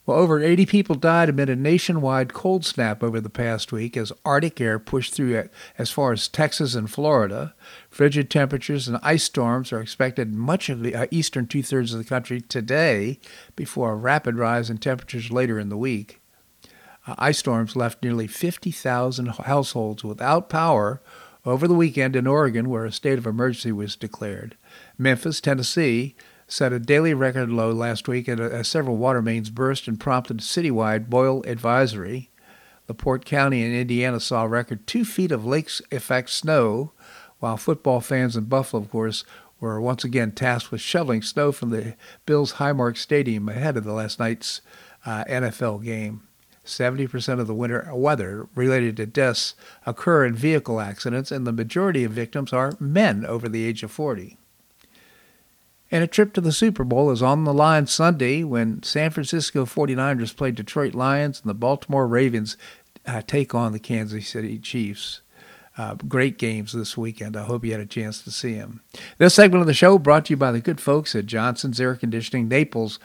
Well, 0.05 0.17
over 0.17 0.41
80 0.41 0.65
people 0.65 0.95
died 0.95 1.29
amid 1.29 1.49
a 1.49 1.55
nationwide 1.55 2.33
cold 2.33 2.65
snap 2.65 3.03
over 3.03 3.21
the 3.21 3.29
past 3.29 3.71
week 3.71 3.95
as 3.95 4.11
Arctic 4.25 4.59
air 4.59 4.79
pushed 4.79 5.13
through 5.13 5.47
as 5.77 5.91
far 5.91 6.11
as 6.11 6.27
Texas 6.27 6.73
and 6.73 6.89
Florida. 6.89 7.53
Frigid 7.87 8.31
temperatures 8.31 8.87
and 8.87 8.97
ice 9.03 9.23
storms 9.23 9.71
are 9.71 9.79
expected 9.79 10.33
much 10.33 10.69
of 10.69 10.81
the 10.81 10.95
uh, 10.95 11.05
eastern 11.11 11.45
two 11.45 11.61
thirds 11.61 11.93
of 11.93 11.99
the 11.99 12.09
country 12.09 12.41
today 12.41 13.19
before 13.55 13.91
a 13.91 13.95
rapid 13.95 14.37
rise 14.37 14.71
in 14.71 14.79
temperatures 14.79 15.31
later 15.31 15.59
in 15.59 15.69
the 15.69 15.77
week. 15.77 16.19
Uh, 17.05 17.13
ice 17.19 17.37
storms 17.37 17.75
left 17.75 18.03
nearly 18.03 18.25
50,000 18.25 19.27
households 19.27 20.03
without 20.03 20.49
power 20.49 20.99
over 21.45 21.67
the 21.67 21.75
weekend 21.75 22.15
in 22.15 22.25
Oregon, 22.25 22.69
where 22.69 22.85
a 22.85 22.91
state 22.91 23.19
of 23.19 23.27
emergency 23.27 23.71
was 23.71 23.95
declared. 23.95 24.57
Memphis, 24.97 25.41
Tennessee, 25.41 26.15
set 26.51 26.73
a 26.73 26.79
daily 26.79 27.13
record 27.13 27.49
low 27.49 27.71
last 27.71 28.09
week 28.09 28.27
as 28.27 28.67
several 28.67 28.97
water 28.97 29.21
mains 29.21 29.49
burst 29.49 29.87
and 29.87 29.99
prompted 29.99 30.39
a 30.39 30.43
citywide 30.43 31.09
boil 31.09 31.41
advisory. 31.47 32.29
LaPorte 32.89 33.23
County 33.23 33.63
in 33.63 33.73
Indiana 33.73 34.19
saw 34.19 34.43
a 34.43 34.49
record 34.49 34.85
two 34.85 35.05
feet 35.05 35.31
of 35.31 35.45
lake 35.45 35.71
effect 35.91 36.29
snow, 36.29 36.91
while 37.39 37.55
football 37.55 38.01
fans 38.01 38.35
in 38.35 38.43
Buffalo, 38.45 38.83
of 38.83 38.91
course, 38.91 39.23
were 39.61 39.79
once 39.79 40.03
again 40.03 40.33
tasked 40.33 40.71
with 40.71 40.81
shoveling 40.81 41.21
snow 41.21 41.53
from 41.53 41.69
the 41.69 41.95
Bills' 42.25 42.53
Highmark 42.53 42.97
Stadium 42.97 43.47
ahead 43.47 43.77
of 43.77 43.85
the 43.85 43.93
last 43.93 44.19
night's 44.19 44.59
uh, 45.05 45.23
NFL 45.29 45.85
game. 45.85 46.27
70% 46.65 47.39
of 47.39 47.47
the 47.47 47.55
winter 47.55 47.89
weather 47.93 48.49
related 48.55 48.97
to 48.97 49.05
deaths 49.05 49.55
occur 49.85 50.25
in 50.25 50.35
vehicle 50.35 50.81
accidents, 50.81 51.31
and 51.31 51.47
the 51.47 51.53
majority 51.53 52.03
of 52.03 52.11
victims 52.11 52.51
are 52.51 52.73
men 52.77 53.25
over 53.25 53.47
the 53.47 53.63
age 53.63 53.83
of 53.83 53.91
40. 53.91 54.37
And 55.91 56.03
a 56.03 56.07
trip 56.07 56.33
to 56.33 56.41
the 56.41 56.53
Super 56.53 56.85
Bowl 56.85 57.11
is 57.11 57.21
on 57.21 57.43
the 57.43 57.53
line 57.53 57.85
Sunday 57.85 58.43
when 58.43 58.81
San 58.81 59.11
Francisco 59.11 59.65
49ers 59.65 60.35
play 60.35 60.51
Detroit 60.51 60.95
Lions 60.95 61.41
and 61.41 61.49
the 61.49 61.53
Baltimore 61.53 62.07
Ravens 62.07 62.55
uh, 63.05 63.21
take 63.27 63.53
on 63.53 63.73
the 63.73 63.79
Kansas 63.79 64.27
City 64.27 64.57
Chiefs. 64.57 65.21
Uh, 65.77 65.95
great 65.95 66.37
games 66.37 66.73
this 66.73 66.97
weekend. 66.97 67.35
I 67.35 67.43
hope 67.43 67.65
you 67.65 67.71
had 67.71 67.81
a 67.81 67.85
chance 67.85 68.21
to 68.23 68.31
see 68.31 68.53
them. 68.53 68.81
This 69.17 69.33
segment 69.33 69.61
of 69.61 69.67
the 69.67 69.73
show 69.73 69.97
brought 69.97 70.25
to 70.25 70.33
you 70.33 70.37
by 70.37 70.51
the 70.51 70.61
good 70.61 70.79
folks 70.79 71.15
at 71.15 71.25
Johnson's 71.25 71.79
Air 71.79 71.95
Conditioning, 71.95 72.47
Naples' 72.47 72.99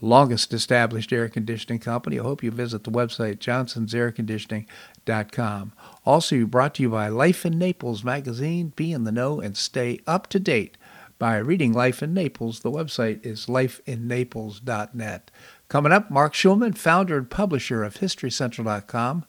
longest 0.00 0.52
established 0.52 1.12
air 1.12 1.28
conditioning 1.28 1.78
company. 1.78 2.18
I 2.18 2.22
hope 2.22 2.42
you 2.42 2.50
visit 2.50 2.84
the 2.84 2.90
website 2.90 3.38
johnsonsairconditioning.com. 3.38 5.72
Also 6.06 6.46
brought 6.46 6.74
to 6.74 6.82
you 6.82 6.90
by 6.90 7.08
Life 7.08 7.44
in 7.44 7.58
Naples 7.58 8.02
magazine. 8.02 8.72
Be 8.76 8.92
in 8.92 9.04
the 9.04 9.12
know 9.12 9.40
and 9.40 9.54
stay 9.56 10.00
up 10.06 10.26
to 10.28 10.40
date 10.40 10.78
by 11.20 11.36
reading 11.36 11.72
Life 11.72 12.02
in 12.02 12.14
Naples. 12.14 12.60
The 12.60 12.70
website 12.72 13.24
is 13.24 13.46
lifeinnaples.net. 13.46 15.30
Coming 15.68 15.92
up, 15.92 16.10
Marc 16.10 16.32
Schulman, 16.32 16.76
founder 16.76 17.18
and 17.18 17.30
publisher 17.30 17.84
of 17.84 17.98
HistoryCentral.com. 17.98 19.26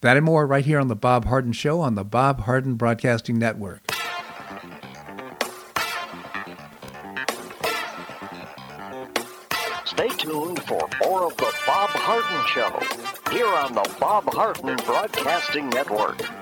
That 0.00 0.16
and 0.16 0.24
more 0.24 0.46
right 0.46 0.64
here 0.64 0.78
on 0.78 0.86
The 0.88 0.96
Bob 0.96 1.26
Harden 1.26 1.52
Show 1.52 1.80
on 1.80 1.96
the 1.96 2.04
Bob 2.04 2.42
Harden 2.42 2.76
Broadcasting 2.76 3.38
Network. 3.38 3.82
Stay 9.84 10.08
tuned 10.16 10.62
for 10.62 10.88
more 11.04 11.26
of 11.26 11.36
The 11.36 11.52
Bob 11.66 11.90
Harden 11.90 12.46
Show 12.46 13.32
here 13.32 13.48
on 13.48 13.74
the 13.74 13.96
Bob 13.98 14.32
Harden 14.32 14.76
Broadcasting 14.76 15.68
Network. 15.70 16.41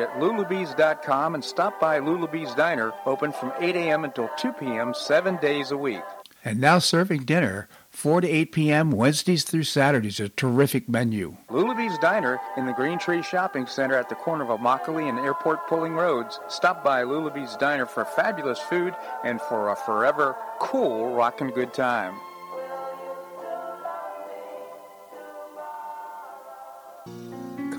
at 0.00 0.12
lulabees.com 0.14 1.34
and 1.34 1.44
stop 1.44 1.78
by 1.80 2.00
Lulabees 2.00 2.56
Diner, 2.56 2.92
open 3.06 3.32
from 3.32 3.52
8 3.60 3.76
a.m. 3.76 4.04
until 4.04 4.30
2 4.38 4.52
p.m., 4.54 4.94
seven 4.94 5.36
days 5.36 5.70
a 5.70 5.76
week. 5.76 6.02
And 6.44 6.58
now 6.58 6.78
serving 6.78 7.24
dinner 7.24 7.68
4 7.90 8.22
to 8.22 8.28
8 8.28 8.52
p.m. 8.52 8.90
Wednesdays 8.92 9.44
through 9.44 9.64
Saturdays. 9.64 10.20
A 10.20 10.28
terrific 10.30 10.88
menu. 10.88 11.36
Lulabee's 11.50 11.98
Diner 11.98 12.40
in 12.56 12.66
the 12.66 12.72
Green 12.72 12.98
Tree 12.98 13.22
Shopping 13.22 13.66
Center 13.66 13.96
at 13.96 14.08
the 14.08 14.14
corner 14.14 14.50
of 14.50 14.58
Immokalee 14.58 15.08
and 15.08 15.18
Airport 15.18 15.66
Pulling 15.68 15.94
Roads. 15.94 16.40
Stop 16.48 16.82
by 16.82 17.02
Lulabee's 17.02 17.56
Diner 17.56 17.86
for 17.86 18.04
fabulous 18.04 18.58
food 18.58 18.94
and 19.22 19.40
for 19.40 19.70
a 19.70 19.76
forever 19.76 20.34
cool 20.60 21.14
rockin' 21.14 21.50
good 21.50 21.74
time. 21.74 22.14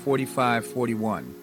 4541. 0.00 1.34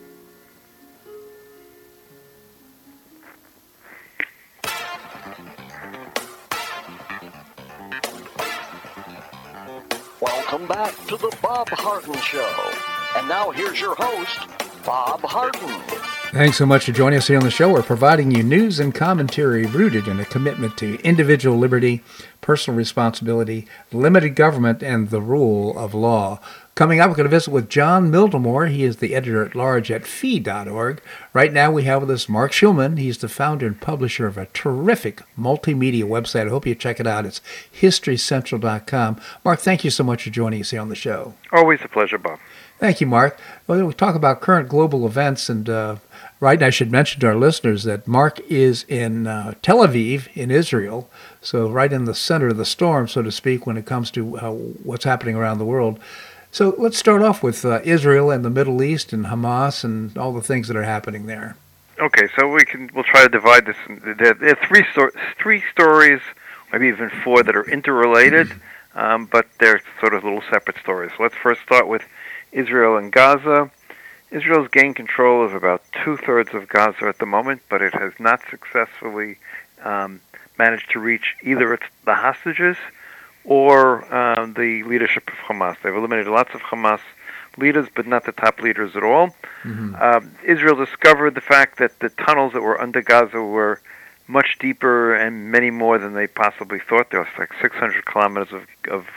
Welcome 10.20 10.68
back 10.68 10.96
to 11.06 11.18
the 11.18 11.38
Bob 11.42 11.70
Harden 11.70 12.16
Show. 12.16 12.72
And 13.16 13.28
now 13.28 13.52
here's 13.52 13.80
your 13.80 13.96
host, 13.96 14.40
Bob 14.84 15.22
Harden. 15.22 15.70
Thanks 16.32 16.58
so 16.58 16.66
much 16.66 16.86
for 16.86 16.92
joining 16.92 17.18
us 17.18 17.28
here 17.28 17.38
on 17.38 17.44
the 17.44 17.52
show. 17.52 17.72
We're 17.72 17.84
providing 17.84 18.32
you 18.32 18.44
news 18.44 18.80
and 18.80 18.94
commentary 18.94 19.66
rooted 19.66 20.08
in 20.08 20.20
a 20.20 20.26
commitment 20.26 20.78
to 20.78 21.00
individual 21.02 21.58
liberty, 21.58 22.04
personal 22.42 22.78
responsibility, 22.78 23.68
limited 23.92 24.36
government, 24.36 24.82
and 24.82 25.10
the 25.10 25.22
rule 25.22 25.78
of 25.78 25.94
law. 25.94 26.40
Coming 26.78 27.00
up, 27.00 27.10
we're 27.10 27.16
going 27.16 27.24
to 27.24 27.36
visit 27.36 27.50
with 27.50 27.70
Jon 27.70 28.12
Miltimore. 28.12 28.70
He 28.70 28.84
is 28.84 28.98
the 28.98 29.16
editor 29.16 29.44
at 29.44 29.56
large 29.56 29.90
at 29.90 30.06
fee.org. 30.06 31.02
Right 31.34 31.52
now, 31.52 31.72
we 31.72 31.86
have 31.86 32.02
with 32.02 32.12
us 32.12 32.30
Marc 32.30 32.52
Schulman. 32.52 33.00
He's 33.00 33.18
the 33.18 33.28
founder 33.28 33.66
and 33.66 33.82
publisher 33.82 34.28
of 34.28 34.38
a 34.38 34.46
terrific 34.54 35.24
multimedia 35.36 36.04
website. 36.04 36.46
I 36.46 36.50
hope 36.50 36.68
you 36.68 36.76
check 36.76 37.00
it 37.00 37.08
out. 37.08 37.26
It's 37.26 37.42
historycentral.com. 37.82 39.20
Marc, 39.44 39.60
thank 39.60 39.84
you 39.86 39.90
so 39.90 40.04
much 40.04 40.26
for 40.26 40.30
joining 40.30 40.62
us 40.62 40.70
here 40.70 40.80
on 40.80 40.90
the 40.90 40.96
show. 40.96 41.34
Always 41.52 41.80
a 41.84 41.88
pleasure, 41.88 42.20
Bob. 42.20 42.38
Thank 42.78 43.02
you, 43.02 43.08
Marc. 43.08 43.40
Well, 43.66 43.84
we 43.84 43.94
talk 43.96 44.14
about 44.14 44.42
current 44.42 44.70
global 44.70 45.08
events, 45.08 45.50
and 45.50 45.68
uh, 45.68 45.96
right, 46.40 46.60
now. 46.60 46.68
I 46.68 46.70
should 46.70 46.92
mention 46.92 47.20
to 47.22 47.28
our 47.30 47.36
listeners 47.36 47.86
that 47.86 48.08
Marc 48.08 48.40
is 48.52 48.84
in 48.84 49.26
uh, 49.26 49.56
Tel 49.64 49.80
Aviv, 49.80 50.28
in 50.36 50.52
Israel, 50.52 51.10
so 51.42 51.72
right 51.72 51.92
in 51.92 52.06
the 52.06 52.14
center 52.14 52.50
of 52.50 52.58
the 52.58 52.66
storm, 52.66 53.08
so 53.08 53.24
to 53.24 53.32
speak, 53.32 53.66
when 53.66 53.78
it 53.78 53.88
comes 53.88 54.12
to 54.12 54.38
uh, 54.38 54.52
what's 54.52 55.06
happening 55.06 55.36
around 55.36 55.58
the 55.58 55.66
world. 55.66 56.00
So 56.52 56.76
let's 56.78 56.98
start 56.98 57.22
off 57.22 57.44
with 57.44 57.66
uh, 57.66 57.82
Israel 57.84 58.32
and 58.32 58.44
the 58.44 58.50
Middle 58.50 58.82
East 58.82 59.14
and 59.14 59.26
Hamas 59.26 59.84
and 59.84 60.18
all 60.18 60.32
the 60.32 60.42
things 60.42 60.68
that 60.68 60.78
are 60.78 60.84
happening 60.84 61.26
there. 61.26 61.56
Okay, 62.00 62.28
so 62.38 62.48
we 62.48 62.64
can 62.64 62.90
we'll 62.94 63.04
try 63.04 63.24
to 63.24 63.30
divide 63.30 63.66
this. 63.66 63.76
There, 63.88 64.34
there 64.34 64.52
are 64.52 64.68
three 64.68 64.86
sto- 64.92 65.12
three 65.42 65.64
stories, 65.72 66.22
maybe 66.72 66.88
even 66.88 67.10
four 67.24 67.44
that 67.44 67.56
are 67.56 67.68
interrelated, 67.68 68.54
um, 68.94 69.26
but 69.26 69.48
they're 69.60 69.82
sort 70.00 70.14
of 70.14 70.24
little 70.24 70.44
separate 70.50 70.78
stories. 70.78 71.12
So 71.18 71.24
let's 71.24 71.36
first 71.36 71.62
start 71.62 71.88
with 71.88 72.04
Israel 72.52 72.98
and 72.98 73.12
Gaza. 73.12 73.72
Israel's 74.30 74.68
gained 74.68 74.96
control 74.96 75.44
of 75.44 75.54
about 75.54 75.82
two 76.04 76.18
thirds 76.18 76.54
of 76.54 76.68
Gaza 76.68 77.06
at 77.06 77.18
the 77.18 77.26
moment, 77.26 77.62
but 77.70 77.82
it 77.82 77.94
has 77.94 78.14
not 78.20 78.42
successfully 78.50 79.38
um, 79.84 80.22
managed 80.60 80.92
to 80.92 81.00
reach 81.00 81.36
either 81.42 81.74
its, 81.74 81.86
the 82.06 82.16
hostages 82.16 82.78
or 83.44 84.04
uh, 84.14 84.46
the 84.46 84.84
leadership 84.84 85.30
of 85.30 85.36
Hamas. 85.36 85.78
They've 85.82 85.96
eliminated 85.96 86.32
lots 86.32 86.54
of 86.54 86.62
Hamas 86.62 87.00
leaders, 87.58 87.88
but 87.96 88.08
not 88.08 88.26
the 88.26 88.32
top 88.32 88.62
leaders 88.62 88.96
at 88.96 89.04
all. 89.04 89.30
Mm-hmm. 89.64 89.96
Uh, 90.00 90.22
Israel 90.44 90.76
discovered 90.76 91.36
the 91.36 91.42
fact 91.42 91.80
that 91.80 92.00
the 92.00 92.10
tunnels 92.10 92.54
that 92.54 92.62
were 92.62 92.80
under 92.80 93.02
Gaza 93.02 93.42
were 93.42 93.82
much 94.28 94.58
deeper 94.60 95.16
and 95.16 95.52
many 95.52 95.72
more 95.72 95.98
than 95.98 96.14
they 96.14 96.28
possibly 96.28 96.80
thought. 96.80 97.10
There 97.12 97.22
was 97.22 97.30
like 97.38 97.52
600 97.62 98.06
kilometers 98.06 98.54
of 98.54 98.64
of, 98.90 99.08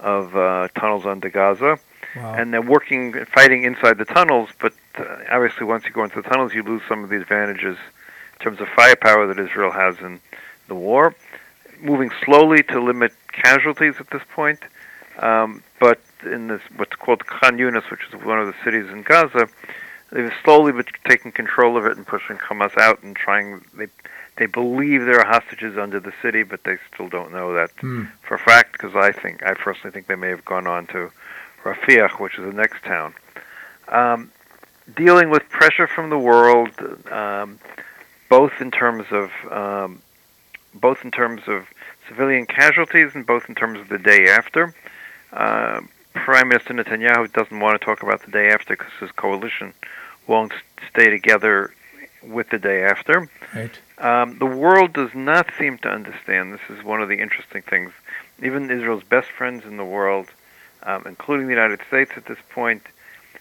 of 0.00 0.36
uh, 0.36 0.68
tunnels 0.74 1.06
under 1.06 1.28
Gaza, 1.28 1.78
wow. 2.16 2.34
and 2.34 2.52
they're 2.52 2.62
working, 2.62 3.24
fighting 3.26 3.64
inside 3.64 3.98
the 3.98 4.04
tunnels. 4.04 4.48
But 4.60 4.74
uh, 4.96 5.04
obviously, 5.30 5.66
once 5.66 5.84
you 5.84 5.90
go 5.90 6.04
into 6.04 6.22
the 6.22 6.28
tunnels, 6.28 6.54
you 6.54 6.62
lose 6.62 6.82
some 6.88 7.04
of 7.04 7.10
the 7.10 7.16
advantages 7.16 7.76
in 8.38 8.44
terms 8.44 8.60
of 8.60 8.68
firepower 8.68 9.26
that 9.26 9.38
Israel 9.38 9.72
has 9.72 9.98
in 10.00 10.20
the 10.68 10.74
war. 10.74 11.14
Moving 11.80 12.10
slowly 12.24 12.62
to 12.64 12.82
limit 12.82 13.12
casualties 13.36 13.94
at 13.98 14.10
this 14.10 14.22
point. 14.34 14.60
Um, 15.18 15.62
but 15.80 16.00
in 16.24 16.48
this 16.48 16.60
what's 16.76 16.94
called 16.96 17.26
Khan 17.26 17.56
Yunis, 17.56 17.90
which 17.90 18.00
is 18.08 18.24
one 18.24 18.38
of 18.38 18.46
the 18.46 18.54
cities 18.64 18.86
in 18.90 19.02
Gaza, 19.02 19.48
they've 20.12 20.32
slowly 20.44 20.72
been 20.72 20.84
taking 21.08 21.32
control 21.32 21.76
of 21.76 21.86
it 21.86 21.96
and 21.96 22.06
pushing 22.06 22.36
Hamas 22.36 22.76
out 22.78 23.02
and 23.02 23.16
trying. 23.16 23.64
They 23.74 23.86
they 24.36 24.46
believe 24.46 25.06
there 25.06 25.20
are 25.20 25.26
hostages 25.26 25.78
under 25.78 25.98
the 25.98 26.12
city, 26.20 26.42
but 26.42 26.64
they 26.64 26.76
still 26.92 27.08
don't 27.08 27.32
know 27.32 27.54
that 27.54 27.74
mm. 27.76 28.10
for 28.22 28.34
a 28.34 28.38
fact. 28.38 28.72
Because 28.72 28.94
I 28.94 29.12
think 29.12 29.42
I 29.44 29.54
personally 29.54 29.92
think 29.92 30.06
they 30.06 30.16
may 30.16 30.28
have 30.28 30.44
gone 30.44 30.66
on 30.66 30.86
to 30.88 31.10
Rafiah, 31.64 32.10
which 32.20 32.38
is 32.38 32.44
the 32.44 32.52
next 32.52 32.84
town. 32.84 33.14
Um, 33.88 34.30
dealing 34.94 35.30
with 35.30 35.48
pressure 35.48 35.86
from 35.86 36.10
the 36.10 36.18
world, 36.18 36.70
um, 37.10 37.58
both 38.28 38.52
in 38.60 38.70
terms 38.70 39.06
of 39.10 39.30
um, 39.50 40.02
both 40.74 41.04
in 41.04 41.10
terms 41.10 41.42
of 41.46 41.66
civilian 42.08 42.46
casualties 42.46 43.10
and 43.14 43.26
both 43.26 43.48
in 43.48 43.54
terms 43.54 43.80
of 43.80 43.88
the 43.88 43.98
day 43.98 44.28
after. 44.28 44.74
Uh, 45.32 45.80
Prime 46.14 46.48
Minister 46.48 46.72
Netanyahu 46.74 47.32
doesn't 47.32 47.60
want 47.60 47.78
to 47.78 47.84
talk 47.84 48.02
about 48.02 48.24
the 48.24 48.30
day 48.30 48.48
after 48.50 48.74
because 48.76 48.92
his 49.00 49.12
coalition 49.12 49.74
won't 50.26 50.52
stay 50.90 51.10
together 51.10 51.72
with 52.22 52.48
the 52.50 52.58
day 52.58 52.82
after. 52.82 53.28
Right. 53.54 53.78
Um, 53.98 54.38
the 54.38 54.46
world 54.46 54.92
does 54.92 55.14
not 55.14 55.50
seem 55.58 55.78
to 55.78 55.88
understand. 55.88 56.52
This 56.54 56.78
is 56.78 56.84
one 56.84 57.00
of 57.00 57.08
the 57.08 57.20
interesting 57.20 57.62
things. 57.62 57.92
Even 58.42 58.70
Israel's 58.70 59.04
best 59.04 59.28
friends 59.28 59.64
in 59.64 59.76
the 59.76 59.84
world, 59.84 60.28
um, 60.82 61.04
including 61.06 61.46
the 61.46 61.52
United 61.52 61.80
States 61.86 62.12
at 62.16 62.26
this 62.26 62.38
point, 62.50 62.82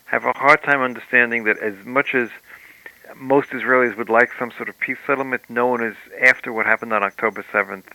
have 0.05 0.25
a 0.25 0.33
hard 0.33 0.61
time 0.63 0.81
understanding 0.81 1.45
that 1.45 1.57
as 1.59 1.73
much 1.85 2.13
as 2.13 2.29
most 3.15 3.49
Israelis 3.49 3.97
would 3.97 4.09
like 4.09 4.29
some 4.37 4.51
sort 4.51 4.69
of 4.69 4.79
peace 4.79 4.97
settlement, 5.05 5.41
no 5.49 5.67
one 5.67 5.83
is, 5.83 5.95
after 6.21 6.53
what 6.53 6.65
happened 6.65 6.93
on 6.93 7.03
October 7.03 7.43
7th, 7.51 7.85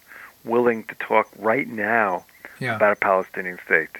willing 0.45 0.85
to 0.85 0.95
talk 0.97 1.29
right 1.39 1.69
now 1.69 2.25
yeah. 2.59 2.77
about 2.77 2.93
a 2.93 2.97
Palestinian 2.97 3.59
state. 3.65 3.91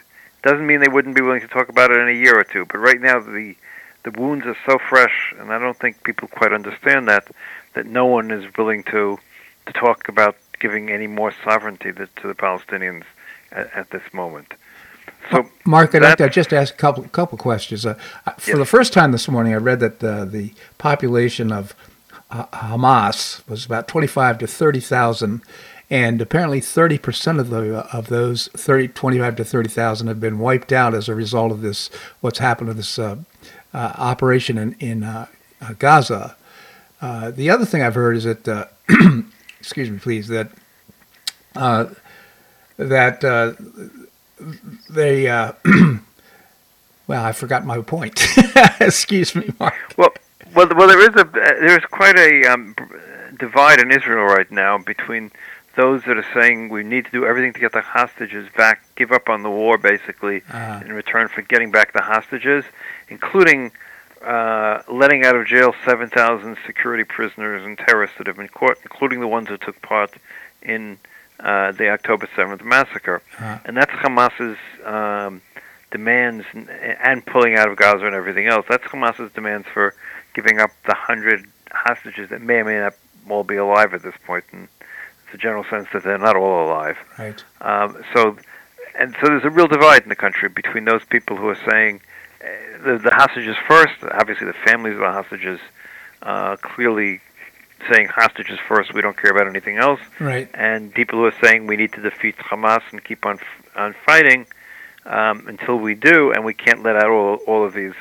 Doesn't 0.43 0.67
mean 0.67 0.81
they 0.81 0.89
wouldn't 0.89 1.15
be 1.15 1.23
willing 1.23 1.41
to 1.41 1.49
talk 1.49 1.69
about 1.69 1.91
it 1.91 1.99
in 1.99 2.09
a 2.09 2.13
year 2.13 2.39
or 2.39 2.45
two, 2.45 2.65
but 2.67 2.79
right 2.79 3.01
now 3.01 3.21
the 3.21 3.55
the 4.03 4.11
wounds 4.13 4.47
are 4.47 4.57
so 4.65 4.79
fresh, 4.79 5.35
and 5.39 5.53
I 5.53 5.59
don't 5.59 5.77
think 5.77 6.03
people 6.05 6.29
quite 6.29 6.53
understand 6.53 7.09
that 7.09 7.29
that 7.75 7.87
no 7.87 8.07
one 8.07 8.31
is 8.31 8.45
willing 8.57 8.83
to 8.85 9.19
to 9.67 9.73
talk 9.73 10.09
about 10.09 10.37
giving 10.59 10.91
any 10.91 11.07
more 11.07 11.33
sovereignty 11.45 11.93
to, 11.93 12.07
to 12.07 12.29
the 12.29 12.35
Palestinians 12.35 13.05
at, 13.53 13.73
at, 13.75 13.91
this 13.91 14.03
moment. 14.13 14.55
So, 15.31 15.49
Marc, 15.65 15.95
I'd 15.95 16.03
like 16.03 16.19
to 16.19 16.29
just 16.29 16.53
ask 16.53 16.75
a 16.75 16.77
couple 16.77 17.05
couple 17.05 17.37
questions. 17.37 17.85
Uh, 17.85 17.95
for 18.39 18.53
yes. 18.53 18.59
the 18.59 18.65
first 18.65 18.93
time 18.93 19.13
this 19.13 19.29
morning, 19.29 19.53
I 19.53 19.57
read 19.57 19.81
that 19.81 20.03
uh, 20.03 20.25
the 20.25 20.55
population 20.79 21.53
of 21.53 21.75
Hamas 22.31 23.47
was 23.49 23.67
about 23.67 23.89
twenty-five 23.89 24.39
to 24.39 24.47
thirty 24.47 24.81
thousand 24.81 25.43
and 25.91 26.23
apparently 26.23 26.61
30% 26.61 27.41
of 27.41 27.51
the 27.51 27.79
of 27.93 28.07
those 28.07 28.49
30 28.49 28.89
25 28.89 29.37
to 29.37 29.45
30,000 29.45 30.07
have 30.07 30.21
been 30.21 30.39
wiped 30.39 30.73
out 30.73 30.95
as 30.95 31.09
a 31.09 31.15
result 31.15 31.51
of 31.51 31.61
this 31.61 31.91
what's 32.21 32.39
happened 32.39 32.69
to 32.69 32.75
this 32.75 32.99
uh, 32.99 33.17
uh, 33.75 33.93
operation 33.99 34.57
in 34.57 34.75
in 34.79 35.03
uh, 35.03 35.27
uh 35.61 35.75
Gaza. 35.79 36.37
Uh, 37.03 37.31
the 37.31 37.51
other 37.51 37.65
thing 37.65 37.83
I've 37.83 37.95
heard 37.95 38.17
is 38.17 38.25
that 38.25 38.47
uh, 38.47 38.67
excuse 39.59 39.91
me 39.91 39.99
please 39.99 40.29
that 40.29 40.51
that 42.77 43.57
they, 44.89 45.27
well, 47.07 47.25
I 47.25 47.33
forgot 47.33 47.67
my 47.67 47.81
point. 47.83 48.25
Excuse 48.81 49.35
me, 49.35 49.51
Marc. 49.59 49.75
Well, 49.99 50.11
well, 50.55 50.69
well, 50.75 50.89
there 50.89 51.01
is 51.01 51.15
a 51.21 51.25
there's 51.25 51.85
quite 51.91 52.19
a 52.19 52.47
um, 52.47 52.75
divide 53.39 53.81
in 53.81 53.91
Israel 53.91 54.25
right 54.25 54.51
now 54.51 54.79
between 54.79 55.31
those 55.77 56.03
that 56.05 56.17
are 56.17 56.27
saying 56.35 56.69
we 56.69 56.83
need 56.83 57.05
to 57.05 57.11
do 57.11 57.25
everything 57.25 57.53
to 57.53 57.61
get 57.61 57.73
the 57.73 57.81
hostages 57.81 58.49
back, 58.57 58.83
give 58.97 59.13
up 59.13 59.29
on 59.29 59.43
the 59.43 59.51
war, 59.51 59.79
basically, 59.79 60.43
Uh, 60.53 60.81
in 60.85 60.93
return 60.93 61.29
for 61.29 61.43
getting 61.43 61.71
back 61.71 61.93
the 61.93 62.03
hostages, 62.03 62.65
including 63.09 63.71
uh, 64.23 64.83
letting 64.89 65.25
out 65.25 65.35
of 65.35 65.47
jail 65.47 65.75
7,000 65.87 66.57
security 66.67 67.05
prisoners 67.05 67.65
and 67.65 67.79
terrorists 67.79 68.19
that 68.19 68.27
have 68.27 68.37
been 68.37 68.49
caught, 68.49 68.77
including 68.83 69.21
the 69.21 69.27
ones 69.27 69.49
that 69.49 69.63
took 69.63 69.81
part 69.81 70.13
in 70.61 70.99
uh, 71.41 71.73
the 71.73 71.89
October 71.89 72.29
7th 72.37 72.63
massacre. 72.63 73.23
Uh. 73.39 73.59
And 73.65 73.77
that's 73.77 73.93
Hamas's 73.93 74.59
um, 74.85 75.41
demands 75.91 76.45
and, 76.53 76.69
and 76.69 77.25
pulling 77.25 77.57
out 77.57 77.69
of 77.69 77.77
Gaza 77.77 78.05
and 78.05 78.15
everything 78.15 78.47
else. 78.47 78.67
That's 78.69 78.85
Hamas's 78.85 79.33
demands 79.33 79.67
for 79.73 79.95
giving 80.35 80.61
up 80.61 80.71
the 80.85 80.93
100 80.93 81.47
hostages 81.71 82.29
that 82.29 82.43
may 82.43 82.57
or 82.57 82.65
may 82.65 82.79
not 82.79 82.95
all 83.29 83.45
be 83.45 83.57
alive 83.57 83.95
at 83.95 84.03
this 84.03 84.15
point. 84.27 84.45
And 84.53 84.69
a 85.35 85.39
general 85.39 85.65
sense 85.65 85.89
that 85.93 86.03
they're 86.03 86.19
not 86.19 86.37
all 86.37 86.67
alive. 86.67 86.97
right. 87.19 87.43
Um, 87.61 88.03
so, 88.15 88.37
and 88.99 89.15
so 89.21 89.29
there's 89.29 89.45
a 89.45 89.51
real 89.51 89.69
divide 89.69 90.03
in 90.03 90.09
the 90.09 90.17
country 90.17 90.49
between 90.49 90.85
those 90.85 91.05
people 91.05 91.37
who 91.37 91.49
are 91.49 91.59
saying 91.71 92.01
uh, 92.43 92.47
the, 92.85 92.99
the 92.99 93.15
hostages 93.15 93.57
first. 93.69 93.95
Obviously, 94.03 94.47
the 94.47 94.57
families 94.67 94.95
of 94.95 95.01
the 95.01 95.13
hostages 95.13 95.61
uh, 96.23 96.57
clearly 96.57 97.21
saying 97.91 98.09
hostages 98.09 98.59
first. 98.69 98.93
We 98.93 99.01
don't 99.01 99.17
care 99.17 99.31
about 99.31 99.47
anything 99.47 99.79
else. 99.79 100.01
Right. 100.19 100.49
And 100.55 100.93
people 100.93 101.19
who 101.19 101.25
are 101.25 101.35
saying 101.43 101.67
we 101.67 101.77
need 101.77 101.93
to 101.95 102.03
defeat 102.03 102.37
Hamas 102.37 102.83
and 102.91 103.03
keep 103.03 103.25
on 103.25 103.39
f- 103.39 103.77
on 103.77 103.95
fighting 104.05 104.47
um, 105.07 105.47
until 105.49 105.77
we 105.77 105.95
do, 105.95 106.33
and 106.33 106.45
we 106.45 106.53
can't 106.55 106.83
let 106.83 106.97
out 106.97 107.11
all 107.11 107.37
all 107.47 107.65
of 107.65 107.73
these 107.73 107.95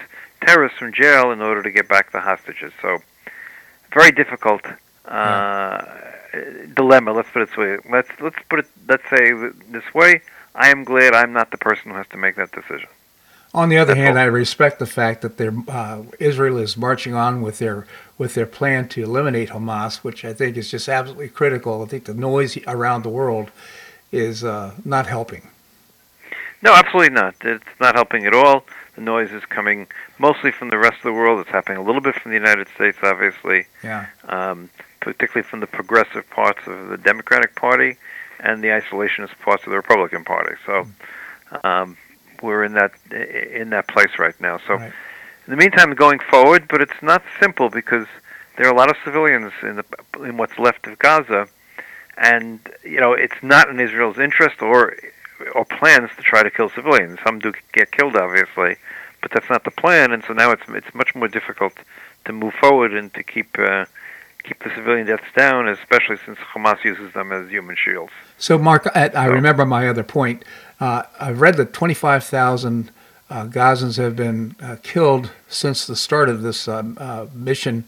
terrorists 0.45 0.77
from 0.79 0.91
jail 0.93 1.31
in 1.31 1.41
order 1.41 1.63
to 1.63 1.71
get 1.71 1.87
back 1.87 2.11
the 2.11 2.19
hostages. 2.19 2.73
So, 2.81 2.97
very 3.93 4.11
difficult. 4.11 4.61
Uh, 5.05 5.83
dilemma. 6.75 7.13
Let's 7.13 7.29
put 7.31 7.41
it 7.43 7.49
this 7.49 7.57
way. 7.57 7.77
Let's 7.89 8.09
let's 8.19 8.37
put 8.49 8.59
it. 8.59 8.67
Let's 8.87 9.03
say 9.09 9.31
this 9.69 9.93
way. 9.93 10.21
I 10.55 10.69
am 10.69 10.83
glad 10.83 11.13
I'm 11.13 11.33
not 11.33 11.51
the 11.51 11.57
person 11.57 11.91
who 11.91 11.97
has 11.97 12.07
to 12.09 12.17
make 12.17 12.35
that 12.35 12.51
decision. 12.51 12.89
On 13.53 13.69
the 13.69 13.77
other 13.77 13.93
That's 13.95 14.05
hand, 14.05 14.17
all. 14.17 14.23
I 14.23 14.27
respect 14.27 14.77
the 14.79 14.85
fact 14.85 15.21
that 15.21 15.39
uh, 15.67 16.03
Israel 16.19 16.57
is 16.57 16.77
marching 16.77 17.15
on 17.15 17.41
with 17.41 17.57
their 17.59 17.87
with 18.17 18.35
their 18.35 18.45
plan 18.45 18.87
to 18.89 19.03
eliminate 19.03 19.49
Hamas, 19.49 19.97
which 19.97 20.23
I 20.23 20.33
think 20.33 20.57
is 20.57 20.69
just 20.69 20.87
absolutely 20.87 21.29
critical. 21.29 21.81
I 21.81 21.85
think 21.87 22.05
the 22.05 22.13
noise 22.13 22.57
around 22.67 23.03
the 23.03 23.09
world 23.09 23.49
is 24.11 24.43
uh, 24.43 24.73
not 24.85 25.07
helping. 25.07 25.47
No, 26.61 26.73
absolutely 26.73 27.13
not. 27.13 27.35
It's 27.41 27.63
not 27.79 27.95
helping 27.95 28.25
at 28.25 28.33
all. 28.33 28.65
The 28.95 29.01
noise 29.01 29.31
is 29.31 29.45
coming 29.45 29.87
mostly 30.17 30.51
from 30.51 30.69
the 30.69 30.77
rest 30.77 30.97
of 30.97 31.03
the 31.03 31.13
world. 31.13 31.39
It's 31.39 31.49
happening 31.49 31.77
a 31.77 31.83
little 31.83 32.01
bit 32.01 32.15
from 32.15 32.31
the 32.31 32.37
United 32.37 32.67
States, 32.75 32.97
obviously, 33.01 33.65
Yeah. 33.81 34.07
um, 34.27 34.69
particularly 35.01 35.47
from 35.47 35.59
the 35.59 35.67
progressive 35.67 36.29
parts 36.29 36.59
of 36.67 36.89
the 36.89 36.97
Democratic 36.97 37.55
Party 37.55 37.97
and 38.39 38.63
the 38.63 38.67
isolationist 38.69 39.37
parts 39.39 39.63
of 39.65 39.71
the 39.71 39.75
Republican 39.75 40.23
Party. 40.23 40.55
So 40.65 40.87
um, 41.63 41.97
we're 42.41 42.63
in 42.63 42.73
that 42.73 42.91
in 43.11 43.69
that 43.71 43.87
place 43.87 44.17
right 44.17 44.39
now. 44.39 44.59
So 44.67 44.75
Right. 44.75 44.93
in 45.47 45.51
the 45.51 45.57
meantime, 45.57 45.93
going 45.95 46.19
forward, 46.19 46.67
but 46.69 46.81
it's 46.81 47.01
not 47.01 47.23
simple 47.39 47.69
because 47.69 48.07
there 48.57 48.67
are 48.67 48.71
a 48.71 48.75
lot 48.75 48.89
of 48.89 48.97
civilians 49.03 49.51
in 49.63 49.75
the 49.77 49.85
in 50.23 50.37
what's 50.37 50.57
left 50.59 50.87
of 50.87 50.97
Gaza, 50.99 51.47
and 52.17 52.59
you 52.83 52.99
know 52.99 53.13
it's 53.13 53.41
not 53.41 53.69
in 53.69 53.79
Israel's 53.79 54.17
interest 54.19 54.61
or 54.61 54.95
or 55.55 55.63
plans 55.65 56.09
to 56.17 56.21
try 56.21 56.43
to 56.43 56.51
kill 56.51 56.69
civilians. 56.69 57.19
Some 57.25 57.39
do 57.39 57.53
get 57.73 57.91
killed, 57.91 58.15
obviously, 58.17 58.75
but 59.21 59.31
that's 59.31 59.49
not 59.49 59.63
the 59.63 59.71
plan, 59.71 60.11
and 60.11 60.23
so 60.27 60.33
now 60.33 60.51
it's 60.51 60.63
it's 60.69 60.93
much 60.93 61.15
more 61.15 61.27
difficult 61.27 61.73
to 62.25 62.33
move 62.33 62.53
forward 62.53 62.93
and 62.93 63.13
to 63.13 63.23
keep 63.23 63.57
uh, 63.57 63.85
keep 64.43 64.61
the 64.63 64.69
civilian 64.75 65.05
deaths 65.07 65.23
down, 65.35 65.67
especially 65.67 66.17
since 66.25 66.37
Hamas 66.53 66.83
uses 66.83 67.13
them 67.13 67.31
as 67.31 67.49
human 67.49 67.75
shields. 67.75 68.11
So, 68.37 68.57
Marc, 68.57 68.87
I, 68.95 69.09
I 69.15 69.27
So- 69.27 69.33
remember 69.33 69.65
my 69.65 69.87
other 69.87 70.03
point. 70.03 70.43
Uh, 70.79 71.03
I've 71.19 71.41
read 71.41 71.57
that 71.57 71.73
25,000 71.73 72.91
uh, 73.29 73.45
Gazans 73.45 73.97
have 73.97 74.15
been 74.15 74.55
uh, 74.61 74.77
killed 74.81 75.31
since 75.47 75.85
the 75.85 75.95
start 75.95 76.29
of 76.29 76.41
this 76.41 76.67
um, 76.67 76.97
uh, 76.99 77.27
mission 77.33 77.83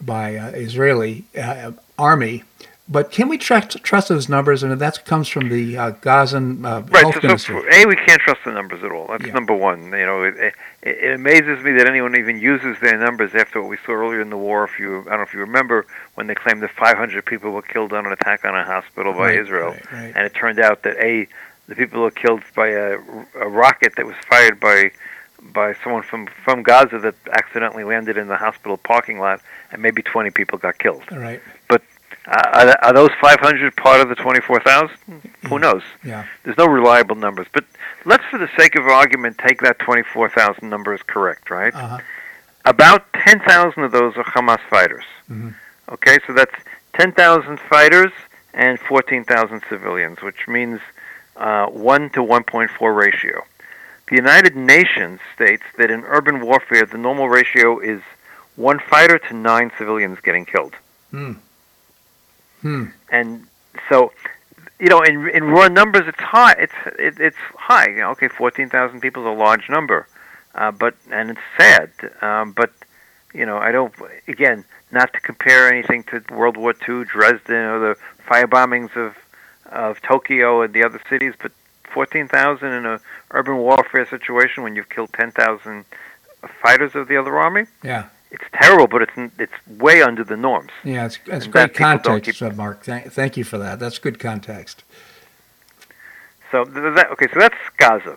by 0.00 0.36
uh, 0.36 0.48
Israeli 0.50 1.24
uh, 1.36 1.72
army. 1.98 2.44
But 2.90 3.10
can 3.10 3.28
we 3.28 3.36
trust, 3.36 3.82
trust 3.84 4.08
those 4.08 4.30
numbers? 4.30 4.62
And 4.62 4.72
that 4.80 5.04
comes 5.04 5.28
from 5.28 5.50
the 5.50 5.76
uh, 5.76 5.90
Gazan 5.90 6.64
uh, 6.64 6.80
Right. 6.88 7.02
health 7.02 7.14
So, 7.16 7.20
so 7.20 7.26
minister. 7.28 7.68
a, 7.70 7.84
we 7.86 7.96
can't 7.96 8.20
trust 8.22 8.40
the 8.46 8.52
numbers 8.52 8.82
at 8.82 8.90
all. 8.90 9.08
That's 9.08 9.24
Yeah. 9.26 9.32
number 9.34 9.52
one. 9.54 9.92
You 9.92 10.06
know, 10.06 10.22
it, 10.22 10.34
it, 10.38 10.54
it 10.82 11.14
amazes 11.14 11.62
me 11.62 11.72
that 11.72 11.86
anyone 11.86 12.16
even 12.16 12.38
uses 12.38 12.78
their 12.80 12.96
numbers 12.96 13.34
after 13.34 13.60
what 13.60 13.68
we 13.68 13.76
saw 13.84 13.92
earlier 13.92 14.22
in 14.22 14.30
the 14.30 14.38
war. 14.38 14.64
If 14.64 14.78
you, 14.78 15.00
I 15.00 15.10
don't 15.10 15.18
know 15.18 15.22
if 15.22 15.34
you 15.34 15.40
remember 15.40 15.84
when 16.14 16.28
they 16.28 16.34
claimed 16.34 16.62
that 16.62 16.70
500 16.70 17.26
people 17.26 17.50
were 17.50 17.60
killed 17.62 17.92
on 17.92 18.06
an 18.06 18.12
attack 18.12 18.44
on 18.46 18.54
a 18.56 18.64
hospital 18.64 19.12
by 19.12 19.18
Right, 19.32 19.38
Israel, 19.38 19.70
right, 19.72 19.92
right. 19.92 20.12
and 20.16 20.24
it 20.24 20.34
turned 20.34 20.58
out 20.58 20.82
that 20.84 20.96
a 20.96 21.28
the 21.68 21.74
people 21.74 22.00
were 22.00 22.10
killed 22.10 22.40
by 22.56 22.68
a, 22.68 22.98
a 23.38 23.46
rocket 23.48 23.96
that 23.96 24.06
was 24.06 24.16
fired 24.30 24.58
by 24.58 24.90
by 25.52 25.74
someone 25.84 26.02
from 26.02 26.26
from 26.42 26.62
Gaza 26.62 26.98
that 27.00 27.14
accidentally 27.32 27.84
landed 27.84 28.16
in 28.16 28.28
the 28.28 28.36
hospital 28.38 28.78
parking 28.78 29.18
lot, 29.18 29.42
and 29.70 29.82
maybe 29.82 30.00
20 30.00 30.30
people 30.30 30.56
got 30.56 30.78
killed. 30.78 31.02
All 31.12 31.18
right. 31.18 31.42
Uh, 32.28 32.42
are, 32.52 32.84
are 32.84 32.92
those 32.92 33.10
500 33.22 33.74
part 33.76 34.00
of 34.02 34.08
the 34.10 34.14
24,000? 34.14 34.90
Who 35.48 35.58
knows? 35.58 35.82
Yeah. 36.04 36.26
There's 36.44 36.58
no 36.58 36.66
reliable 36.66 37.16
numbers, 37.16 37.46
but 37.54 37.64
let's, 38.04 38.24
for 38.30 38.38
the 38.38 38.50
sake 38.58 38.76
of 38.76 38.86
argument, 38.86 39.38
take 39.38 39.62
that 39.62 39.78
24,000 39.78 40.68
number 40.68 40.92
as 40.92 41.02
correct, 41.02 41.50
right? 41.50 41.74
Uh-huh. 41.74 41.98
About 42.66 43.10
10,000 43.14 43.82
of 43.82 43.92
those 43.92 44.14
are 44.16 44.24
Hamas 44.24 44.60
fighters. 44.68 45.04
Mhm. 45.30 45.54
Okay, 45.90 46.18
so 46.26 46.34
that's 46.34 46.54
10,000 46.92 47.58
fighters 47.60 48.12
and 48.52 48.78
14,000 48.78 49.62
civilians, 49.70 50.20
which 50.20 50.46
means 50.46 50.80
uh, 51.38 51.66
1 51.66 52.10
to 52.10 52.20
1.4 52.20 52.94
ratio. 52.94 53.42
The 54.10 54.16
United 54.16 54.54
Nations 54.54 55.20
states 55.34 55.62
that 55.78 55.90
in 55.90 56.04
urban 56.04 56.40
warfare, 56.40 56.84
the 56.84 56.98
normal 56.98 57.28
ratio 57.30 57.78
is 57.78 58.02
one 58.56 58.80
fighter 58.80 59.18
to 59.18 59.34
nine 59.34 59.70
civilians 59.78 60.18
getting 60.20 60.44
killed. 60.44 60.74
Hmm. 61.10 61.34
Hmm. 62.62 62.86
And 63.10 63.46
so, 63.88 64.12
you 64.78 64.88
know, 64.88 65.02
in 65.02 65.28
in 65.30 65.44
raw 65.44 65.68
numbers, 65.68 66.06
it's 66.06 66.20
high. 66.20 66.54
It's 66.58 66.72
it, 66.98 67.20
it's 67.20 67.36
high. 67.54 67.88
You 67.88 67.96
know, 67.98 68.10
okay, 68.10 68.28
fourteen 68.28 68.68
thousand 68.68 69.00
people 69.00 69.22
is 69.26 69.36
a 69.36 69.38
large 69.38 69.68
number, 69.68 70.06
uh, 70.54 70.70
but 70.70 70.94
and 71.10 71.30
it's 71.30 71.40
sad. 71.56 71.90
Um, 72.22 72.52
but 72.52 72.72
you 73.32 73.46
know, 73.46 73.58
I 73.58 73.72
don't. 73.72 73.94
Again, 74.26 74.64
not 74.90 75.12
to 75.12 75.20
compare 75.20 75.72
anything 75.72 76.04
to 76.04 76.22
World 76.32 76.56
War 76.56 76.74
II, 76.88 77.04
Dresden, 77.04 77.56
or 77.56 77.78
the 77.80 77.96
fire 78.26 78.46
bombings 78.46 78.96
of 78.96 79.14
of 79.66 80.00
Tokyo 80.02 80.62
and 80.62 80.72
the 80.72 80.84
other 80.84 81.00
cities, 81.08 81.34
but 81.40 81.52
fourteen 81.92 82.28
thousand 82.28 82.72
in 82.72 82.86
a 82.86 83.00
urban 83.32 83.58
warfare 83.58 84.06
situation 84.08 84.62
when 84.62 84.76
you've 84.76 84.88
killed 84.88 85.12
ten 85.12 85.30
thousand 85.30 85.84
fighters 86.62 86.94
of 86.94 87.08
the 87.08 87.16
other 87.16 87.38
army. 87.38 87.66
Yeah. 87.82 88.06
It's 88.30 88.44
terrible, 88.52 88.86
but 88.86 89.02
it's 89.02 89.32
it's 89.38 89.52
way 89.80 90.02
under 90.02 90.22
the 90.22 90.36
norms. 90.36 90.70
Yeah, 90.84 91.06
it's, 91.06 91.18
it's 91.26 91.46
great 91.46 91.72
that 91.72 91.74
context, 91.74 92.38
keep- 92.40 92.42
uh, 92.42 92.54
Marc. 92.54 92.82
Thank, 92.84 93.10
thank 93.12 93.36
you 93.36 93.44
for 93.44 93.56
that. 93.58 93.78
That's 93.78 93.98
good 93.98 94.18
context. 94.18 94.84
So 96.50 96.64
that, 96.64 97.10
okay, 97.12 97.26
so 97.32 97.38
that's 97.40 97.56
Gaza. 97.76 98.16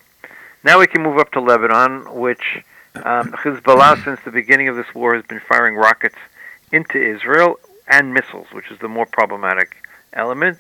Now 0.63 0.79
we 0.79 0.87
can 0.87 1.01
move 1.01 1.17
up 1.17 1.31
to 1.31 1.41
Lebanon, 1.41 2.13
which 2.13 2.63
um, 2.95 3.31
Hezbollah, 3.43 4.03
since 4.03 4.19
the 4.23 4.31
beginning 4.31 4.67
of 4.67 4.75
this 4.75 4.93
war, 4.93 5.15
has 5.15 5.25
been 5.25 5.39
firing 5.41 5.75
rockets 5.75 6.15
into 6.71 6.97
Israel 7.01 7.59
and 7.87 8.13
missiles, 8.13 8.47
which 8.53 8.71
is 8.71 8.79
the 8.79 8.87
more 8.87 9.05
problematic 9.05 9.75
element. 10.13 10.59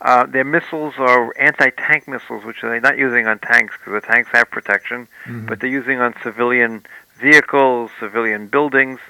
Uh, 0.00 0.26
their 0.26 0.44
missiles 0.44 0.94
are 0.98 1.32
anti-tank 1.38 2.08
missiles, 2.08 2.44
which 2.44 2.56
they're 2.62 2.80
not 2.80 2.98
using 2.98 3.26
on 3.26 3.38
tanks 3.38 3.74
because 3.78 3.92
the 3.92 4.06
tanks 4.06 4.28
have 4.32 4.50
protection, 4.50 5.06
Mhm. 5.26 5.46
but 5.46 5.60
they're 5.60 5.70
using 5.70 6.00
on 6.00 6.12
civilian 6.22 6.84
vehicles, 7.28 7.90
civilian 8.04 8.42
buildings. 8.56 9.00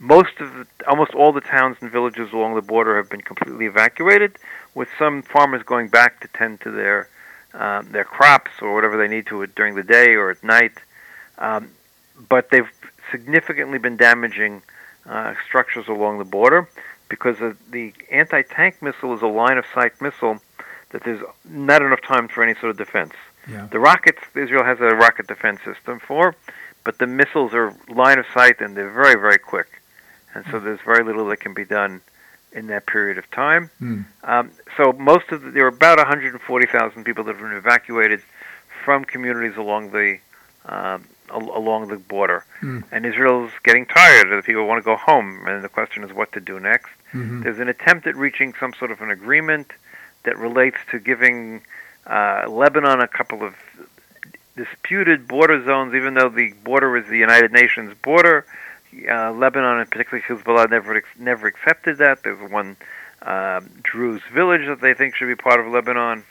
Most 0.00 0.34
of 0.40 0.48
the, 0.54 0.64
almost 0.90 1.12
all 1.20 1.32
the 1.32 1.46
towns 1.56 1.76
and 1.80 1.90
villages 1.98 2.28
along 2.32 2.54
the 2.54 2.66
border 2.74 2.96
have 2.96 3.08
been 3.14 3.20
completely 3.32 3.66
evacuated, 3.66 4.30
with 4.74 4.88
some 4.98 5.22
farmers 5.22 5.62
going 5.72 5.88
back 5.88 6.12
to 6.22 6.28
tend 6.40 6.60
to 6.64 6.70
their 6.80 6.98
um, 7.62 7.82
their 7.96 8.04
crops 8.16 8.50
or 8.62 8.68
whatever 8.74 8.96
they 9.02 9.08
need 9.08 9.26
to 9.26 9.46
during 9.58 9.74
the 9.74 9.82
day 9.98 10.08
or 10.20 10.30
at 10.30 10.40
night. 10.44 10.76
Um, 11.38 11.62
but 12.28 12.50
they've 12.50 12.70
significantly 13.10 13.78
been 13.78 13.96
damaging 13.96 14.62
uh, 15.06 15.34
structures 15.46 15.88
along 15.88 16.18
the 16.18 16.30
border 16.38 16.68
because 17.08 17.40
of 17.40 17.56
the 17.70 17.92
anti-tank 18.10 18.82
missile 18.82 19.14
is 19.14 19.22
a 19.22 19.32
line-of-sight 19.42 19.94
missile 20.00 20.36
that 20.90 21.00
there's 21.04 21.22
not 21.44 21.80
enough 21.82 22.02
time 22.02 22.28
for 22.28 22.42
any 22.42 22.54
sort 22.60 22.70
of 22.70 22.76
defense. 22.76 23.14
Yeah. 23.48 23.66
The 23.70 23.80
rockets, 23.90 24.22
Israel 24.34 24.64
has 24.64 24.78
a 24.80 24.94
rocket 25.04 25.26
defense 25.26 25.60
system 25.64 26.00
for, 26.00 26.34
but 26.84 26.98
the 26.98 27.06
missiles 27.06 27.52
are 27.54 27.74
line 27.88 28.18
of 28.18 28.26
sight 28.32 28.60
and 28.60 28.76
they're 28.76 28.90
very, 28.90 29.14
very 29.14 29.38
quick. 29.38 29.80
And 30.34 30.44
so 30.50 30.60
there's 30.60 30.80
very 30.84 31.04
little 31.04 31.26
that 31.26 31.38
can 31.38 31.54
be 31.54 31.64
done 31.64 32.00
in 32.52 32.66
that 32.68 32.86
period 32.86 33.18
of 33.18 33.30
time. 33.30 33.70
Hmm. 33.78 34.00
Um, 34.24 34.50
so 34.76 34.92
most 34.92 35.30
of 35.32 35.42
the, 35.42 35.50
there 35.50 35.64
are 35.64 35.68
about 35.68 35.98
140,000 35.98 37.04
people 37.04 37.24
that 37.24 37.34
have 37.36 37.42
been 37.42 37.56
evacuated 37.56 38.22
from 38.84 39.04
communities 39.04 39.56
along 39.56 39.90
the 39.90 40.18
um, 40.66 41.04
al- 41.30 41.56
along 41.56 41.88
the 41.88 41.96
border. 41.96 42.44
Mm. 42.60 42.84
And 42.92 43.06
Israel's 43.06 43.50
getting 43.64 43.86
tired. 43.86 44.28
The 44.30 44.42
people 44.42 44.66
want 44.66 44.82
to 44.82 44.84
go 44.84 44.96
home, 44.96 45.46
and 45.46 45.64
the 45.64 45.68
question 45.68 46.04
is 46.04 46.12
what 46.12 46.32
to 46.32 46.40
do 46.40 46.60
next. 46.60 46.90
Mhm. 47.12 47.42
There's 47.42 47.58
an 47.58 47.68
attempt 47.68 48.06
at 48.06 48.16
reaching 48.16 48.54
some 48.60 48.74
sort 48.74 48.90
of 48.90 49.00
an 49.00 49.10
agreement 49.10 49.72
that 50.24 50.36
relates 50.36 50.76
to 50.90 50.98
giving 50.98 51.62
uh, 52.06 52.44
Lebanon 52.48 53.00
a 53.00 53.08
couple 53.08 53.42
of 53.42 53.54
disputed 54.58 55.28
border 55.28 55.64
zones, 55.64 55.94
even 55.94 56.14
though 56.14 56.28
the 56.28 56.52
border 56.64 56.96
is 56.96 57.08
the 57.08 57.16
United 57.16 57.52
Nations 57.52 57.94
border. 58.02 58.44
Uh, 59.08 59.32
Lebanon, 59.32 59.80
and 59.80 59.90
particularly 59.90 60.24
Hezbollah, 60.26 60.70
never 60.70 60.96
ex- 60.96 61.18
never 61.18 61.46
accepted 61.46 61.98
that. 61.98 62.22
There's 62.22 62.50
one 62.50 62.76
um, 63.22 63.70
Druze 63.82 64.22
village 64.32 64.66
that 64.66 64.80
they 64.80 64.94
think 64.94 65.14
should 65.14 65.28
be 65.28 65.36
part 65.36 65.60
of 65.60 65.66
Lebanon. 65.66 66.24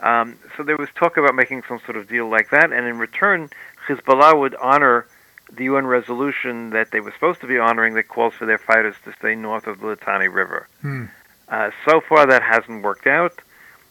Um, 0.00 0.36
so 0.56 0.62
there 0.62 0.76
was 0.76 0.88
talk 0.94 1.16
about 1.16 1.34
making 1.34 1.62
some 1.68 1.80
sort 1.84 1.96
of 1.96 2.08
deal 2.08 2.28
like 2.28 2.50
that, 2.50 2.72
and 2.72 2.86
in 2.86 2.98
return, 2.98 3.50
Hezbollah 3.86 4.38
would 4.38 4.54
honor 4.56 5.06
the 5.52 5.64
UN 5.64 5.86
resolution 5.86 6.70
that 6.70 6.90
they 6.90 7.00
were 7.00 7.12
supposed 7.12 7.40
to 7.40 7.46
be 7.46 7.58
honoring 7.58 7.94
that 7.94 8.08
calls 8.08 8.34
for 8.34 8.46
their 8.46 8.58
fighters 8.58 8.94
to 9.04 9.12
stay 9.18 9.34
north 9.34 9.66
of 9.66 9.80
the 9.80 9.86
Litani 9.86 10.32
River. 10.32 10.68
Hmm. 10.82 11.04
Uh, 11.48 11.70
so 11.86 12.00
far, 12.00 12.26
that 12.26 12.42
hasn't 12.42 12.82
worked 12.82 13.06
out. 13.06 13.40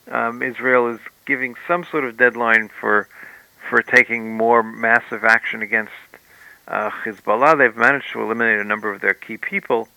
Um, 0.10 0.42
Israel 0.42 0.88
is 0.88 1.00
giving 1.26 1.56
some 1.68 1.84
sort 1.84 2.06
of 2.06 2.18
deadline 2.18 2.70
for 2.80 3.10
for 3.70 3.82
taking 3.82 4.36
more 4.36 4.64
massive 4.64 5.24
action 5.24 5.62
against 5.62 5.92
uh, 6.68 6.90
Hezbollah. 6.90 7.58
They've 7.58 7.76
managed 7.76 8.12
to 8.14 8.22
eliminate 8.22 8.60
a 8.60 8.64
number 8.64 8.92
of 8.94 9.02
their 9.02 9.14
key 9.14 9.38
people, 9.38 9.88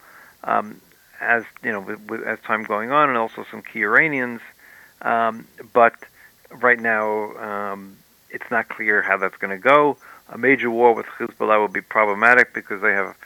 um, 0.45 0.81
as 1.21 1.45
you 1.63 1.73
know, 1.73 1.81
with, 1.81 2.01
with, 2.09 2.23
as 2.23 2.39
time 2.41 2.63
going 2.65 2.91
on, 2.91 3.09
and 3.09 3.19
also 3.19 3.45
some 3.51 3.63
key 3.63 3.83
Iranians. 3.83 4.41
Um, 5.03 5.47
but 5.73 5.95
right 6.51 6.79
now, 6.81 7.33
um, 7.37 7.97
it's 8.31 8.51
not 8.51 8.69
clear 8.69 9.03
how 9.03 9.17
that's 9.17 9.37
going 9.37 9.51
to 9.51 9.63
go. 9.63 9.97
A 10.29 10.39
major 10.39 10.71
war 10.71 10.95
with 10.95 11.07
Hezbollah 11.07 11.61
would 11.63 11.73
be 11.73 11.81
problematic 11.81 12.55
because 12.55 12.81
they 12.83 12.93
have 12.93 13.17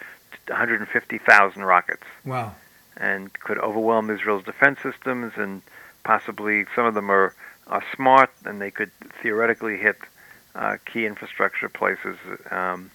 150,000 0.49 1.63
rockets 1.63 2.03
Wow. 2.25 2.55
and 2.97 3.33
could 3.41 3.59
overwhelm 3.59 4.11
Israel's 4.11 4.45
defense 4.45 4.79
systems, 4.83 5.33
and 5.37 5.63
possibly 6.05 6.65
some 6.75 6.87
of 6.87 6.95
them 6.95 7.11
are, 7.11 7.35
are 7.67 7.83
smart, 7.95 8.31
and 8.45 8.61
they 8.61 8.71
could 8.71 8.91
theoretically 9.23 9.77
hit 9.77 9.97
uh, 10.55 10.77
key 10.85 11.07
infrastructure 11.07 11.69
places. 11.69 12.17
Um, 12.51 12.91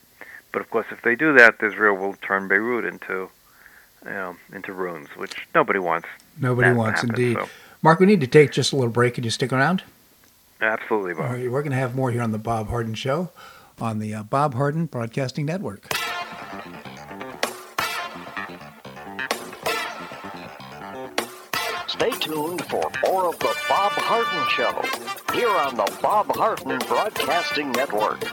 but 0.52 0.62
of 0.62 0.70
course, 0.70 0.88
if 0.92 1.02
they 1.02 1.16
do 1.16 1.34
that, 1.34 1.56
Israel 1.62 1.96
will 1.96 2.16
turn 2.16 2.48
Beirut 2.48 2.86
into 2.86 3.30
you 4.06 4.12
know, 4.12 4.36
into 4.54 4.74
ruins, 4.74 5.10
which 5.16 5.48
nobody 5.54 5.80
wants. 5.80 6.08
Nobody 6.40 6.72
wants, 6.72 7.02
happen, 7.02 7.16
indeed. 7.16 7.38
so- 7.38 7.50
Marc, 7.82 8.00
we 8.00 8.06
need 8.06 8.22
to 8.22 8.28
take 8.28 8.52
just 8.52 8.74
a 8.74 8.76
little 8.76 8.92
break. 8.92 9.14
Can 9.16 9.24
you 9.24 9.30
stick 9.30 9.54
around? 9.54 9.84
Absolutely, 10.62 11.14
Bob. 11.14 11.32
Right, 11.32 11.50
we're 11.50 11.62
going 11.62 11.72
to 11.72 11.78
have 11.78 11.96
more 11.96 12.12
here 12.12 12.22
on 12.22 12.32
the 12.32 12.38
Bob 12.38 12.68
Harden 12.68 12.94
Show 12.94 13.30
on 13.80 14.00
the 14.00 14.14
uh, 14.14 14.24
Bob 14.24 14.56
Harden 14.56 14.86
Broadcasting 14.86 15.46
Network. 15.46 15.88
Stay 21.90 22.12
tuned 22.12 22.64
for 22.66 22.92
more 23.04 23.30
of 23.30 23.40
the 23.40 23.56
Bob 23.68 23.92
Harden 23.94 24.48
Show 24.50 25.34
here 25.34 25.50
on 25.50 25.76
the 25.76 25.92
Bob 26.04 26.28
Harden 26.36 26.78
Broadcasting 26.88 27.72
Network. 27.72 28.24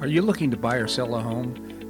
Are 0.00 0.08
you 0.08 0.20
looking 0.20 0.50
to 0.50 0.56
buy 0.56 0.74
or 0.74 0.88
sell 0.88 1.14
a 1.14 1.20
home? 1.20 1.73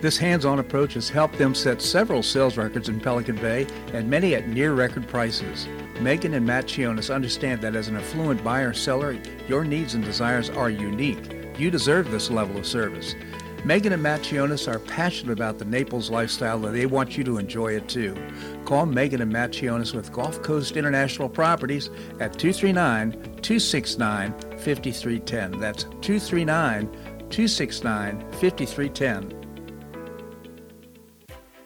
This 0.00 0.18
hands-on 0.18 0.58
approach 0.58 0.94
has 0.94 1.08
helped 1.08 1.38
them 1.38 1.54
set 1.54 1.80
several 1.80 2.22
sales 2.22 2.56
records 2.58 2.88
in 2.88 3.00
Pelican 3.00 3.36
Bay 3.36 3.66
and 3.94 4.08
many 4.08 4.34
at 4.34 4.48
near 4.48 4.74
record 4.74 5.08
prices. 5.08 5.66
Megan 6.00 6.34
and 6.34 6.46
Matt 6.46 6.66
Chionis 6.66 7.14
understand 7.14 7.62
that 7.62 7.74
as 7.74 7.88
an 7.88 7.96
affluent 7.96 8.44
buyer 8.44 8.74
seller, 8.74 9.16
your 9.48 9.64
needs 9.64 9.94
and 9.94 10.04
desires 10.04 10.50
are 10.50 10.68
unique. 10.68 11.32
You 11.58 11.70
deserve 11.70 12.10
this 12.10 12.30
level 12.30 12.58
of 12.58 12.66
service. 12.66 13.14
Megan 13.64 13.94
and 13.94 14.02
Matt 14.02 14.20
Chionis 14.20 14.72
are 14.72 14.78
passionate 14.78 15.32
about 15.32 15.58
the 15.58 15.64
Naples 15.64 16.10
lifestyle 16.10 16.64
and 16.66 16.76
they 16.76 16.86
want 16.86 17.16
you 17.16 17.24
to 17.24 17.38
enjoy 17.38 17.72
it 17.74 17.88
too. 17.88 18.14
Call 18.64 18.86
Megan 18.86 19.22
and 19.22 19.32
Matt 19.32 19.50
Chionis 19.50 19.94
with 19.94 20.12
Gulf 20.12 20.42
Coast 20.42 20.76
International 20.76 21.28
Properties 21.28 21.88
at 22.20 22.38
239 22.38 23.12
269 23.42 24.32
5310. 24.58 25.58
That's 25.58 25.82
239 25.82 26.86
269 27.30 28.20
5310. 28.32 29.35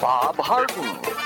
Bob 0.00 0.36
Harden. 0.36 1.16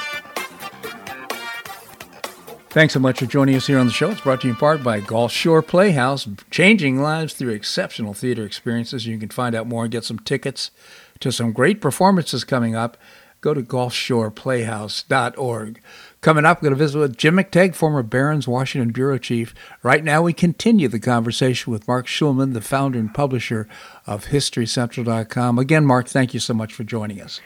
Thanks 2.70 2.94
so 2.94 3.00
much 3.00 3.18
for 3.18 3.26
joining 3.26 3.56
us 3.56 3.66
here 3.66 3.80
on 3.80 3.88
the 3.88 3.92
show. 3.92 4.11
It's 4.11 4.20
brought 4.20 4.42
to 4.42 4.46
you 4.46 4.52
in 4.52 4.59
part 4.59 4.85
by 4.85 5.00
Gulf 5.00 5.33
Shore 5.33 5.61
Playhouse, 5.61 6.28
changing 6.52 7.02
lives 7.02 7.35
through 7.35 7.50
exceptional 7.50 8.14
theater 8.14 8.44
experiences. 8.44 9.06
You 9.06 9.18
can 9.18 9.30
find 9.30 9.56
out 9.56 9.66
more 9.66 9.83
and 9.83 9.90
get 9.90 10.04
some 10.04 10.20
tickets 10.20 10.70
to 11.18 11.33
some 11.33 11.50
great 11.50 11.80
performances 11.80 12.44
coming 12.44 12.76
up. 12.76 12.96
Go 13.40 13.54
to 13.54 13.62
gulfshoreplayhouse.org. 13.62 15.83
Coming 16.20 16.44
up, 16.44 16.59
we're 16.59 16.68
going 16.68 16.78
to 16.78 16.85
visit 16.85 16.98
with 16.98 17.16
Jim 17.16 17.38
McTague, 17.38 17.74
former 17.74 18.04
Barron's 18.04 18.46
Washington 18.46 18.92
Bureau 18.92 19.18
Chief. 19.18 19.52
Right 19.83 20.04
now, 20.04 20.22
we 20.22 20.33
continue 20.33 20.87
the 20.87 21.00
conversation 21.00 21.72
with 21.72 21.88
Marc 21.88 22.06
Schulman, 22.06 22.52
the 22.52 22.61
founder 22.61 23.00
and 23.00 23.12
publisher 23.12 23.66
of 24.06 24.26
HistoryCentral.com. 24.26 25.59
Again, 25.59 25.87
Marc, 25.87 26.06
thank 26.06 26.35
you 26.35 26.40
so 26.40 26.54
much 26.54 26.72
for 26.72 26.85
joining 26.85 27.20
us. 27.20 27.40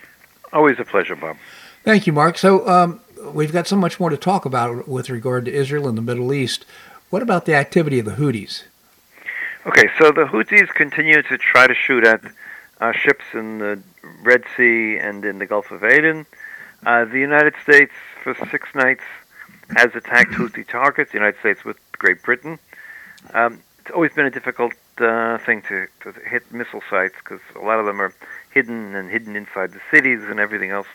Always 0.55 0.79
a 0.79 0.85
pleasure, 0.85 1.17
Bob. 1.17 1.37
Thank 1.83 2.07
you, 2.07 2.13
Marc. 2.13 2.39
So 2.39 2.67
um, 2.69 3.01
we've 3.33 3.53
got 3.53 3.67
so 3.67 3.77
much 3.77 3.99
more 3.99 4.09
to 4.09 4.17
talk 4.17 4.47
about 4.47 4.89
with 4.89 5.11
regard 5.11 5.45
to 5.47 5.53
Israel 5.53 5.89
and 5.89 5.99
the 5.99 6.03
Middle 6.03 6.33
East. 6.33 6.65
What 7.11 7.23
about 7.23 7.45
the 7.45 7.55
activity 7.55 7.99
of 7.99 8.07
the 8.07 8.13
Houthis? 8.13 8.63
Okay, 9.67 9.89
so 9.99 10.13
the 10.13 10.25
Houthis 10.25 10.69
continue 10.69 11.23
to 11.23 11.37
try 11.37 11.67
to 11.67 11.75
shoot 11.75 12.07
at 12.07 12.21
uh, 12.81 12.93
ships 12.93 13.25
in 13.35 13.59
the 13.59 13.81
Red 14.23 14.45
Sea 14.57 14.97
and 14.97 15.25
in 15.25 15.39
the 15.39 15.47
Gulf 15.47 15.73
of 15.73 15.83
Aden. 15.83 16.25
Uh, 16.87 17.05
the 17.05 17.19
United 17.19 17.55
States, 17.63 17.93
for 18.23 18.35
six 18.51 18.75
nights, 18.75 19.03
has 19.77 19.95
attacked 19.95 20.33
Houthi 20.33 20.67
targets. 20.67 21.13
The 21.13 21.19
United 21.19 21.41
States 21.41 21.65
with 21.65 21.79
Great 21.93 22.23
Britain. 22.23 22.59
Um, 23.33 23.61
it's 23.81 23.91
always 23.91 24.13
been 24.13 24.27
a 24.27 24.31
difficult 24.31 24.75
uh, 24.99 25.39
thing 25.39 25.63
to, 25.63 25.89
to 26.03 26.13
hit 26.13 26.51
missile 26.53 26.83
sites 26.89 27.15
because 27.19 27.41
a 27.57 27.65
lot 27.65 27.81
of 27.81 27.87
them 27.87 28.01
are 28.01 28.15
hidden 28.55 28.95
and 28.95 29.11
hidden 29.11 29.35
inside 29.35 29.73
the 29.73 29.81
cities 29.91 30.21
and 30.23 30.39
everything 30.39 30.71
else 30.71 30.87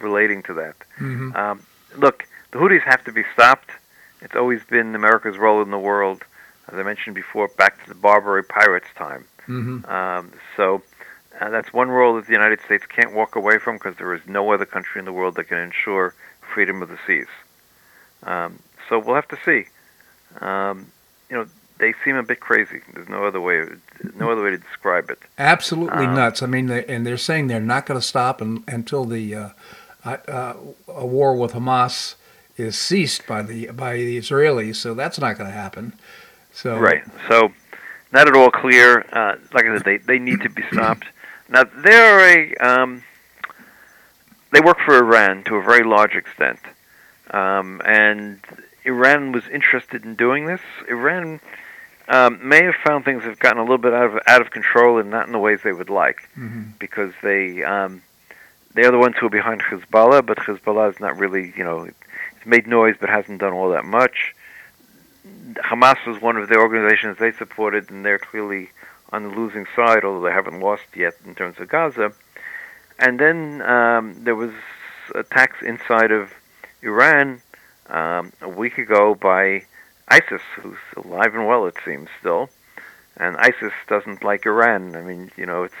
relating 0.00 0.42
to 0.42 0.54
that. 0.54 0.74
Mm-hmm. 0.98 1.36
Um, 1.36 1.62
look, 1.96 2.24
the 2.50 2.58
Houthis 2.58 2.82
have 2.82 3.04
to 3.04 3.12
be 3.12 3.22
stopped. 3.32 3.70
It's 4.20 4.34
always 4.34 4.62
been 4.64 4.94
America's 4.94 5.38
role 5.38 5.62
in 5.62 5.70
the 5.70 5.78
world, 5.78 6.24
as 6.68 6.74
I 6.74 6.82
mentioned 6.82 7.14
before, 7.14 7.48
back 7.48 7.82
to 7.84 7.88
the 7.88 7.94
Barbary 7.94 8.42
pirates 8.42 8.88
time. 8.96 9.24
hmm 9.46 9.84
Um, 9.84 10.32
so 10.56 10.82
uh, 11.40 11.50
that's 11.50 11.72
one 11.72 11.88
role 11.88 12.16
that 12.16 12.26
the 12.26 12.32
United 12.32 12.60
States 12.62 12.84
can't 12.86 13.14
walk 13.14 13.36
away 13.36 13.58
from 13.58 13.76
because 13.76 13.96
there 13.96 14.12
is 14.12 14.22
no 14.26 14.52
other 14.52 14.66
country 14.66 14.98
in 14.98 15.04
the 15.04 15.12
world 15.12 15.36
that 15.36 15.44
can 15.44 15.58
ensure 15.58 16.14
freedom 16.40 16.82
of 16.82 16.88
the 16.88 16.98
seas. 17.06 17.28
Um, 18.24 18.58
so 18.88 18.98
we'll 18.98 19.14
have 19.14 19.28
to 19.28 19.38
see. 19.44 19.66
Um, 20.40 20.90
you 21.30 21.36
know, 21.36 21.46
they 21.78 21.94
seem 22.04 22.16
a 22.16 22.22
bit 22.22 22.40
crazy. 22.40 22.80
There's 22.94 23.08
no 23.08 23.24
other 23.24 23.40
way, 23.40 23.66
no 24.14 24.30
other 24.30 24.42
way 24.42 24.50
to 24.50 24.58
describe 24.58 25.10
it. 25.10 25.18
Absolutely 25.38 26.06
Um, 26.06 26.14
nuts. 26.14 26.42
I 26.42 26.46
mean, 26.46 26.66
they, 26.66 26.84
and 26.86 27.06
they're 27.06 27.16
saying 27.16 27.48
they're 27.48 27.60
not 27.60 27.86
going 27.86 28.00
to 28.00 28.06
stop 28.06 28.40
un, 28.40 28.64
until 28.68 29.04
the 29.04 29.34
uh, 29.34 29.48
uh, 30.04 30.16
uh, 30.28 30.54
a 30.88 31.06
war 31.06 31.36
with 31.36 31.52
Hamas 31.52 32.14
is 32.56 32.78
ceased 32.78 33.26
by 33.26 33.42
the 33.42 33.66
by 33.68 33.96
the 33.96 34.18
Israelis. 34.18 34.76
So 34.76 34.94
that's 34.94 35.18
not 35.18 35.36
going 35.36 35.50
to 35.50 35.56
happen. 35.56 35.92
So 36.52 36.78
Right. 36.78 37.04
So, 37.28 37.52
not 38.12 38.28
at 38.28 38.34
all 38.34 38.50
clear. 38.50 39.04
Uh, 39.12 39.36
like 39.52 39.66
I 39.66 39.76
said, 39.76 39.84
they 39.84 39.98
they 39.98 40.18
need 40.18 40.40
to 40.42 40.48
be 40.48 40.62
stopped. 40.72 41.06
Now 41.48 41.64
they're 41.64 42.20
a 42.20 42.54
um, 42.56 43.04
they 44.52 44.60
work 44.60 44.78
for 44.84 44.96
Iran 44.96 45.44
to 45.44 45.56
a 45.56 45.62
very 45.62 45.84
large 45.84 46.14
extent, 46.14 46.58
um, 47.30 47.82
and 47.84 48.40
Iran 48.84 49.32
was 49.32 49.46
interested 49.48 50.04
in 50.04 50.14
doing 50.14 50.46
this. 50.46 50.60
Iran 50.88 51.40
um, 52.08 52.38
may 52.46 52.62
have 52.64 52.74
found 52.84 53.04
things 53.04 53.22
have 53.24 53.38
gotten 53.38 53.58
a 53.58 53.62
little 53.62 53.78
bit 53.78 53.92
out 53.92 54.06
of 54.14 54.18
out 54.26 54.40
of 54.40 54.50
control 54.50 54.98
and 54.98 55.10
not 55.10 55.26
in 55.26 55.32
the 55.32 55.38
ways 55.38 55.60
they 55.64 55.72
would 55.72 55.90
like, 55.90 56.28
Mhm. 56.38 56.78
because 56.78 57.12
they 57.22 57.62
um, 57.64 58.02
they're 58.74 58.90
the 58.90 58.98
ones 58.98 59.16
who 59.18 59.26
are 59.26 59.30
behind 59.30 59.62
Hezbollah, 59.62 60.24
but 60.24 60.38
Hezbollah 60.38 60.90
is 60.92 61.00
not 61.00 61.18
really 61.18 61.52
you 61.56 61.64
know 61.64 61.82
it's 61.84 62.46
made 62.46 62.66
noise 62.66 62.96
but 63.00 63.08
hasn't 63.08 63.40
done 63.40 63.52
all 63.52 63.70
that 63.70 63.84
much. 63.84 64.34
Hamas 65.64 66.04
was 66.06 66.20
one 66.20 66.36
of 66.36 66.48
the 66.48 66.56
organizations 66.56 67.18
they 67.18 67.32
supported, 67.32 67.90
and 67.90 68.04
they're 68.04 68.18
clearly 68.18 68.70
on 69.12 69.22
the 69.22 69.28
losing 69.30 69.66
side, 69.74 70.04
although 70.04 70.24
they 70.26 70.32
haven't 70.32 70.60
lost 70.60 70.84
yet 70.94 71.14
in 71.24 71.34
terms 71.34 71.58
of 71.58 71.68
Gaza. 71.68 72.12
And 72.98 73.18
then 73.18 73.62
um, 73.62 74.14
there 74.24 74.34
was 74.34 74.50
attacks 75.14 75.62
inside 75.62 76.10
of 76.10 76.30
Iran 76.82 77.40
um, 77.88 78.32
a 78.40 78.48
week 78.48 78.78
ago 78.78 79.14
by 79.14 79.64
ISIS, 80.08 80.42
who's 80.56 80.78
alive 80.96 81.34
and 81.34 81.46
well, 81.46 81.66
it 81.66 81.76
seems 81.84 82.08
still. 82.20 82.48
And 83.16 83.36
ISIS 83.36 83.72
doesn't 83.88 84.22
like 84.22 84.46
Iran. 84.46 84.94
I 84.94 85.02
mean, 85.02 85.30
you 85.36 85.46
know, 85.46 85.64
it's 85.64 85.74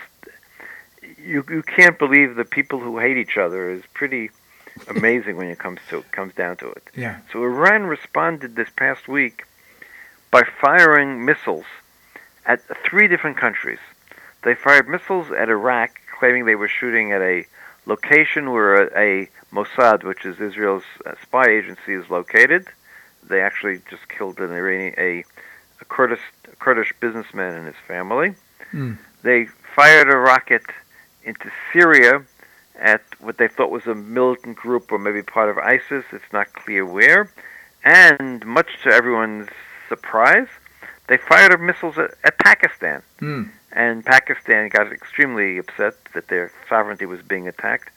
you 1.18 1.44
you 1.48 1.62
can't 1.62 1.98
believe 1.98 2.34
the 2.34 2.44
people 2.44 2.80
who 2.80 2.98
hate 2.98 3.16
each 3.16 3.36
other 3.36 3.70
is 3.70 3.82
pretty 3.94 4.30
amazing 4.88 5.36
when 5.36 5.48
it 5.48 5.58
comes 5.58 5.80
to 5.90 6.02
comes 6.12 6.34
down 6.34 6.56
to 6.58 6.70
it. 6.70 6.82
Yeah. 6.94 7.20
So 7.32 7.42
Iran 7.42 7.84
responded 7.84 8.56
this 8.56 8.68
past 8.74 9.06
week 9.06 9.44
by 10.30 10.42
firing 10.60 11.24
missiles 11.24 11.66
at 12.44 12.60
three 12.84 13.08
different 13.08 13.36
countries. 13.36 13.78
They 14.42 14.54
fired 14.54 14.88
missiles 14.88 15.30
at 15.30 15.48
Iraq, 15.48 16.00
claiming 16.18 16.44
they 16.44 16.54
were 16.54 16.68
shooting 16.68 17.12
at 17.12 17.20
a 17.20 17.44
location 17.86 18.50
where 18.50 18.84
a, 18.84 19.24
a 19.24 19.28
Mossad, 19.52 20.04
which 20.04 20.24
is 20.24 20.40
Israel's 20.40 20.84
uh, 21.04 21.14
spy 21.22 21.48
agency, 21.48 21.94
is 21.94 22.10
located. 22.10 22.66
They 23.28 23.40
actually 23.40 23.80
just 23.90 24.08
killed 24.08 24.38
an 24.38 24.52
Iranian, 24.52 24.94
a, 24.98 25.24
a 25.80 25.84
Kurdish, 25.86 26.20
Kurdish 26.58 26.92
businessman 27.00 27.54
and 27.54 27.66
his 27.66 27.76
family. 27.86 28.34
Mm. 28.72 28.98
They 29.22 29.46
fired 29.74 30.08
a 30.08 30.16
rocket 30.16 30.62
into 31.24 31.50
Syria 31.72 32.22
at 32.78 33.02
what 33.20 33.38
they 33.38 33.48
thought 33.48 33.70
was 33.70 33.86
a 33.86 33.94
militant 33.94 34.56
group 34.56 34.92
or 34.92 34.98
maybe 34.98 35.22
part 35.22 35.48
of 35.48 35.58
ISIS. 35.58 36.04
It's 36.12 36.32
not 36.32 36.52
clear 36.52 36.84
where. 36.84 37.30
And 37.84 38.44
much 38.44 38.82
to 38.82 38.90
everyone's 38.90 39.48
surprise, 39.88 40.48
they 41.08 41.16
fired 41.16 41.60
missiles 41.60 41.98
at, 41.98 42.14
at 42.24 42.38
Pakistan. 42.38 43.02
Mm. 43.20 43.50
And 43.72 44.04
Pakistan 44.04 44.68
got 44.68 44.92
extremely 44.92 45.58
upset 45.58 45.94
that 46.14 46.28
their 46.28 46.50
sovereignty 46.68 47.06
was 47.06 47.22
being 47.22 47.46
attacked. 47.46 47.90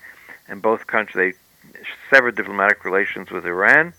And 0.47 0.61
both 0.61 0.87
countries, 0.87 1.35
they 1.73 1.83
severed 2.09 2.35
diplomatic 2.35 2.83
relations 2.83 3.31
with 3.31 3.45
Iran. 3.45 3.93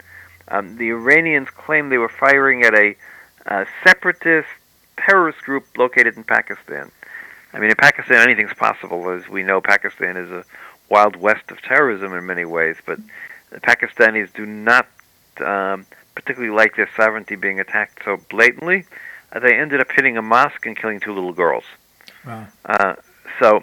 Um, 0.50 0.76
the 0.76 0.90
Iranians 0.90 1.48
claimed 1.50 1.92
they 1.92 1.98
were 1.98 2.08
firing 2.08 2.62
at 2.64 2.74
a 2.74 2.96
uh, 3.46 3.64
separatist 3.84 4.48
terrorist 4.96 5.40
group 5.42 5.66
located 5.76 6.16
in 6.16 6.24
Pakistan. 6.24 6.90
I 7.52 7.58
mean, 7.58 7.70
in 7.70 7.76
Pakistan, 7.76 8.18
anything's 8.18 8.54
possible. 8.54 9.10
As 9.10 9.28
we 9.28 9.42
know, 9.42 9.60
Pakistan 9.60 10.16
is 10.16 10.30
a 10.30 10.44
wild 10.88 11.16
west 11.16 11.50
of 11.50 11.60
terrorism 11.62 12.12
in 12.12 12.26
many 12.26 12.44
ways, 12.44 12.76
but 12.84 12.98
the 13.50 13.60
Pakistanis 13.60 14.32
do 14.32 14.46
not 14.46 14.86
um, 15.40 15.86
particularly 16.14 16.54
like 16.54 16.76
their 16.76 16.88
sovereignty 16.96 17.36
being 17.36 17.60
attacked 17.60 18.00
so 18.04 18.18
blatantly. 18.28 18.84
Uh, 19.32 19.40
they 19.40 19.54
ended 19.54 19.80
up 19.80 19.90
hitting 19.90 20.16
a 20.16 20.22
mosque 20.22 20.66
and 20.66 20.76
killing 20.76 21.00
two 21.00 21.12
little 21.12 21.32
girls. 21.32 21.64
Wow. 22.26 22.46
Uh, 22.64 22.94
so, 23.38 23.62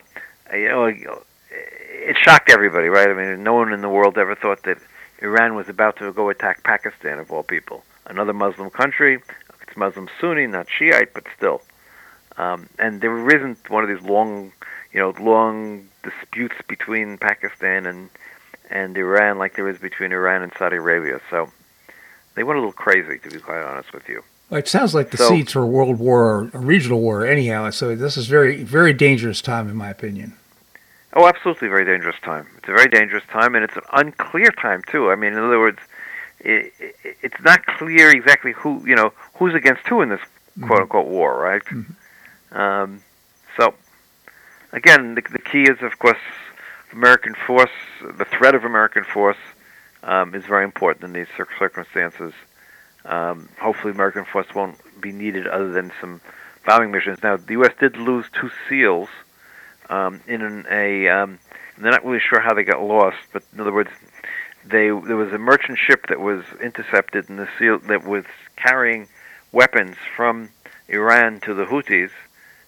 you 0.54 0.69
know, 0.69 0.86
it 0.86 2.17
shocked 2.23 2.50
everybody, 2.50 2.88
right? 2.88 3.10
I 3.10 3.13
mean, 3.13 3.43
no 3.43 3.54
one 3.54 3.73
in 3.73 3.82
the 3.82 3.89
world 3.89 4.17
ever 4.17 4.36
thought 4.36 4.63
that 4.63 4.78
Iran 5.21 5.56
was 5.56 5.67
about 5.69 5.97
to 5.97 6.12
go 6.13 6.30
attack 6.30 6.63
Pakistan, 6.63 7.19
of 7.19 7.32
all 7.32 7.43
people, 7.43 7.84
another 8.06 8.34
Muslim 8.34 8.69
country. 8.69 9.19
It's 9.62 9.77
Muslim 9.77 10.08
Sunni, 10.21 10.47
not 10.47 10.67
Shiite, 10.69 11.13
but 11.13 11.25
still. 11.36 11.62
Um, 12.38 12.69
and 12.77 13.01
there 13.01 13.30
isn't 13.36 13.69
one 13.69 13.84
of 13.84 13.89
these 13.89 14.08
long, 14.08 14.51
you 14.93 14.99
know, 14.99 15.13
long 15.19 15.88
disputes 16.03 16.56
between 16.67 17.17
Pakistan 17.17 17.86
and 17.86 18.10
and 18.69 18.97
Iran 18.97 19.38
like 19.38 19.56
there 19.56 19.67
is 19.69 19.77
between 19.77 20.12
Iran 20.12 20.41
and 20.41 20.51
Saudi 20.58 20.75
Arabia. 20.75 21.21
So 21.30 21.49
they 22.36 22.43
went 22.43 22.58
a 22.58 22.60
little 22.60 22.73
crazy, 22.73 23.17
to 23.19 23.30
be 23.30 23.39
quite 23.39 23.62
honest 23.63 23.93
with 23.93 24.08
you. 24.10 24.23
Well, 24.49 24.60
it 24.60 24.67
sounds 24.67 24.93
like 24.93 25.12
the 25.12 25.17
So- 25.17 25.30
seats 25.30 25.53
for 25.53 25.63
a 25.63 25.65
world 25.65 25.99
war, 25.99 26.23
or 26.23 26.51
a 26.53 26.60
regional 26.60 27.01
war, 27.01 27.25
anyhow. 27.25 27.69
So 27.71 27.95
this 27.95 28.17
is 28.17 28.27
very, 28.27 28.63
very 28.63 28.93
dangerous 28.93 29.41
time, 29.41 29.67
in 29.69 29.75
my 29.75 29.89
opinion. 29.89 30.37
Oh, 31.19 31.27
absolutely, 31.27 31.67
very 31.67 31.84
dangerous 31.84 32.15
time. 32.21 32.45
It's 32.60 32.69
a 32.69 32.73
very 32.73 32.89
dangerous 32.89 33.23
time, 33.32 33.56
and 33.56 33.63
it's 33.63 33.75
an 33.75 33.82
unclear 33.91 34.51
time 34.51 34.84
too. 34.84 35.10
I 35.10 35.15
mean, 35.15 35.34
in 35.34 35.39
other 35.39 35.58
words, 35.58 35.80
it, 36.39 36.71
it, 36.80 36.95
it's 37.23 37.41
not 37.43 37.65
clear 37.65 38.12
exactly 38.12 38.51
who 38.51 38.86
you 38.86 38.95
know 38.95 39.12
who's 39.34 39.56
against 39.56 39.88
who 39.88 40.03
in 40.03 40.10
this 40.10 40.19
quote 40.62 40.82
unquote 40.82 41.08
war, 41.08 41.39
right? 41.39 41.63
Um, 42.51 43.01
so, 43.60 43.73
again, 44.71 45.15
the, 45.15 45.23
the 45.32 45.39
key 45.39 45.63
is, 45.63 45.82
of 45.82 45.97
course, 45.97 46.19
American 46.93 47.34
force. 47.34 47.71
The 47.99 48.25
threat 48.25 48.53
of 48.53 48.63
American 48.63 49.03
force 49.03 49.38
um, 50.03 50.36
is 50.36 50.45
very 50.45 50.65
important 50.65 51.03
in 51.03 51.13
these 51.13 51.27
cir- 51.36 51.47
circumstances. 51.58 52.34
Um, 53.06 53.49
hopefully, 53.60 53.91
American 53.91 54.23
force 54.23 54.53
won't 54.53 54.77
be 55.01 55.12
needed 55.12 55.47
other 55.47 55.71
than 55.71 55.91
some 55.99 56.21
bombing 56.63 56.91
missions. 56.91 57.23
Now, 57.23 57.38
the 57.38 57.53
U.S. 57.53 57.73
did 57.80 57.97
lose 57.97 58.25
two 58.39 58.51
SEALs 58.69 59.10
um, 59.89 60.21
in 60.28 60.41
an, 60.41 60.65
a. 60.69 61.08
Um, 61.10 61.39
they're 61.78 61.91
not 61.91 62.04
really 62.06 62.19
sure 62.19 62.39
how 62.39 62.54
they 62.54 62.63
got 62.63 62.82
lost, 62.82 63.17
but 63.32 63.43
in 63.54 63.60
other 63.60 63.73
words, 63.73 63.89
they 64.65 64.88
there 64.88 65.15
was 65.15 65.32
a 65.34 65.38
merchant 65.38 65.78
ship 65.78 66.08
that 66.10 66.19
was 66.19 66.43
intercepted, 66.62 67.30
and 67.30 67.38
the 67.39 67.47
SEAL 67.60 67.80
that 67.88 68.04
was 68.06 68.26
carrying 68.56 69.08
weapons 69.52 69.95
from 70.15 70.50
Iran 70.89 71.39
to 71.41 71.54
the 71.54 71.65
Houthis, 71.65 72.12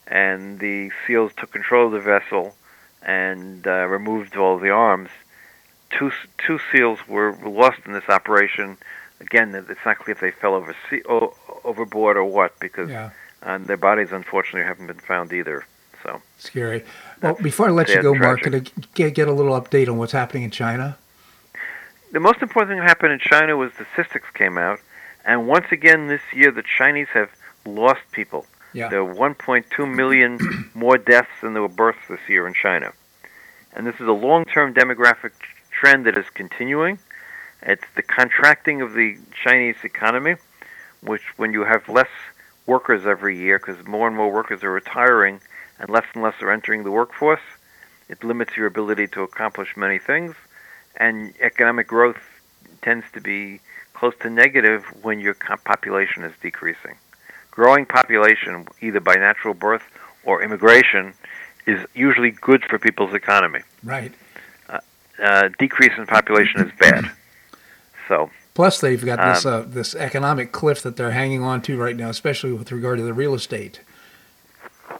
and 0.07 0.59
the 0.59 0.91
SEALs 1.05 1.31
took 1.37 1.51
control 1.51 1.87
of 1.87 1.91
the 1.93 1.99
vessel 1.99 2.55
and 3.01 3.65
uh, 3.65 3.85
removed 3.87 4.35
all 4.35 4.57
the 4.59 4.69
arms. 4.69 5.09
Two 5.89 6.11
two 6.37 6.59
SEALs 6.71 6.99
were 7.07 7.35
lost 7.43 7.79
in 7.85 7.93
this 7.93 8.07
operation. 8.09 8.77
Again, 9.21 9.53
it's 9.55 9.85
not 9.85 9.97
clear 9.99 10.13
if 10.13 10.21
they 10.21 10.31
fell 10.31 10.53
over 10.53 10.73
sea, 10.89 11.01
o- 11.09 11.33
overboard 11.65 12.15
or 12.15 12.23
what, 12.23 12.57
because 12.59 12.89
Yeah. 12.89 13.09
uh, 13.43 13.57
their 13.57 13.75
bodies 13.75 14.09
unfortunately 14.11 14.63
haven't 14.67 14.87
been 14.87 14.99
found 14.99 15.33
either. 15.33 15.65
So. 16.09 16.21
Scary. 16.37 16.83
Well, 17.21 17.35
before 17.35 17.67
I 17.67 17.71
let 17.71 17.89
you 17.89 18.01
go, 18.01 18.15
Marc, 18.15 18.41
can 18.41 18.55
I 18.55 18.61
get, 18.93 19.13
get 19.13 19.27
a 19.27 19.33
little 19.33 19.59
update 19.59 19.87
on 19.87 19.97
what's 19.97 20.13
happening 20.13 20.43
in 20.43 20.51
China? 20.51 20.97
The 22.11 22.19
most 22.19 22.41
important 22.41 22.71
thing 22.71 22.79
that 22.79 22.87
happened 22.87 23.13
in 23.13 23.19
China 23.19 23.57
was 23.57 23.71
the 23.77 23.85
statistics 23.93 24.27
came 24.33 24.57
out, 24.57 24.79
and 25.25 25.47
once 25.47 25.67
again 25.71 26.07
this 26.07 26.21
year 26.33 26.51
the 26.51 26.63
Chinese 26.63 27.07
have 27.13 27.29
lost 27.65 28.01
people. 28.11 28.45
Yeah. 28.73 28.89
There 28.89 29.01
are 29.01 29.13
1.2 29.13 29.95
million 29.95 30.39
more 30.73 30.97
deaths 30.97 31.29
than 31.41 31.53
there 31.53 31.61
were 31.61 31.67
births 31.67 32.07
this 32.09 32.19
year 32.27 32.47
in 32.47 32.53
China, 32.53 32.93
and 33.73 33.85
this 33.85 33.95
is 33.95 34.07
a 34.07 34.13
long-term 34.13 34.73
demographic 34.73 35.31
trend 35.69 36.05
that 36.07 36.17
is 36.17 36.25
continuing. 36.33 36.97
It's 37.61 37.85
the 37.95 38.01
contracting 38.01 38.81
of 38.81 38.93
the 38.93 39.17
Chinese 39.43 39.75
economy, 39.83 40.37
which 41.01 41.21
when 41.37 41.53
you 41.53 41.65
have 41.65 41.87
less 41.89 42.09
workers 42.65 43.05
every 43.05 43.37
year, 43.37 43.59
because 43.59 43.85
more 43.85 44.07
and 44.07 44.15
more 44.15 44.31
workers 44.31 44.63
are 44.63 44.71
retiring 44.71 45.41
and 45.79 45.89
less 45.89 46.05
and 46.13 46.23
less 46.23 46.35
are 46.41 46.51
entering 46.51 46.83
the 46.83 46.91
workforce, 46.91 47.41
it 48.07 48.23
limits 48.23 48.57
your 48.57 48.67
ability 48.67 49.07
to 49.07 49.21
accomplish 49.21 49.77
many 49.77 49.99
things 49.99 50.35
and 50.99 51.33
economic 51.39 51.87
growth 51.87 52.19
tends 52.81 53.05
to 53.13 53.21
be 53.21 53.59
close 53.93 54.13
to 54.21 54.29
negative 54.29 54.83
when 55.01 55.19
your 55.19 55.33
population 55.33 56.23
is 56.23 56.33
decreasing. 56.41 56.95
Growing 57.51 57.85
population, 57.85 58.67
either 58.81 58.99
by 58.99 59.15
natural 59.15 59.53
birth 59.53 59.83
or 60.23 60.41
immigration, 60.41 61.13
is 61.65 61.85
usually 61.93 62.31
good 62.31 62.63
for 62.63 62.79
people's 62.79 63.13
economy. 63.13 63.61
Right. 63.83 64.13
Uh, 65.21 65.49
decrease 65.59 65.91
in 65.97 66.05
population 66.05 66.61
is 66.61 66.71
bad. 66.79 67.11
So 68.07 68.29
Plus, 68.53 68.79
they've 68.79 69.03
got 69.03 69.19
um, 69.19 69.29
this 69.29 69.45
uh, 69.45 69.65
this 69.67 69.95
economic 69.95 70.51
cliff 70.53 70.81
that 70.83 70.95
they're 70.95 71.11
hanging 71.11 71.43
on 71.43 71.61
to 71.63 71.77
right 71.77 71.95
now, 71.95 72.09
especially 72.09 72.53
with 72.53 72.71
regard 72.71 72.97
to 72.99 73.03
the 73.03 73.13
real 73.13 73.33
estate. 73.33 73.81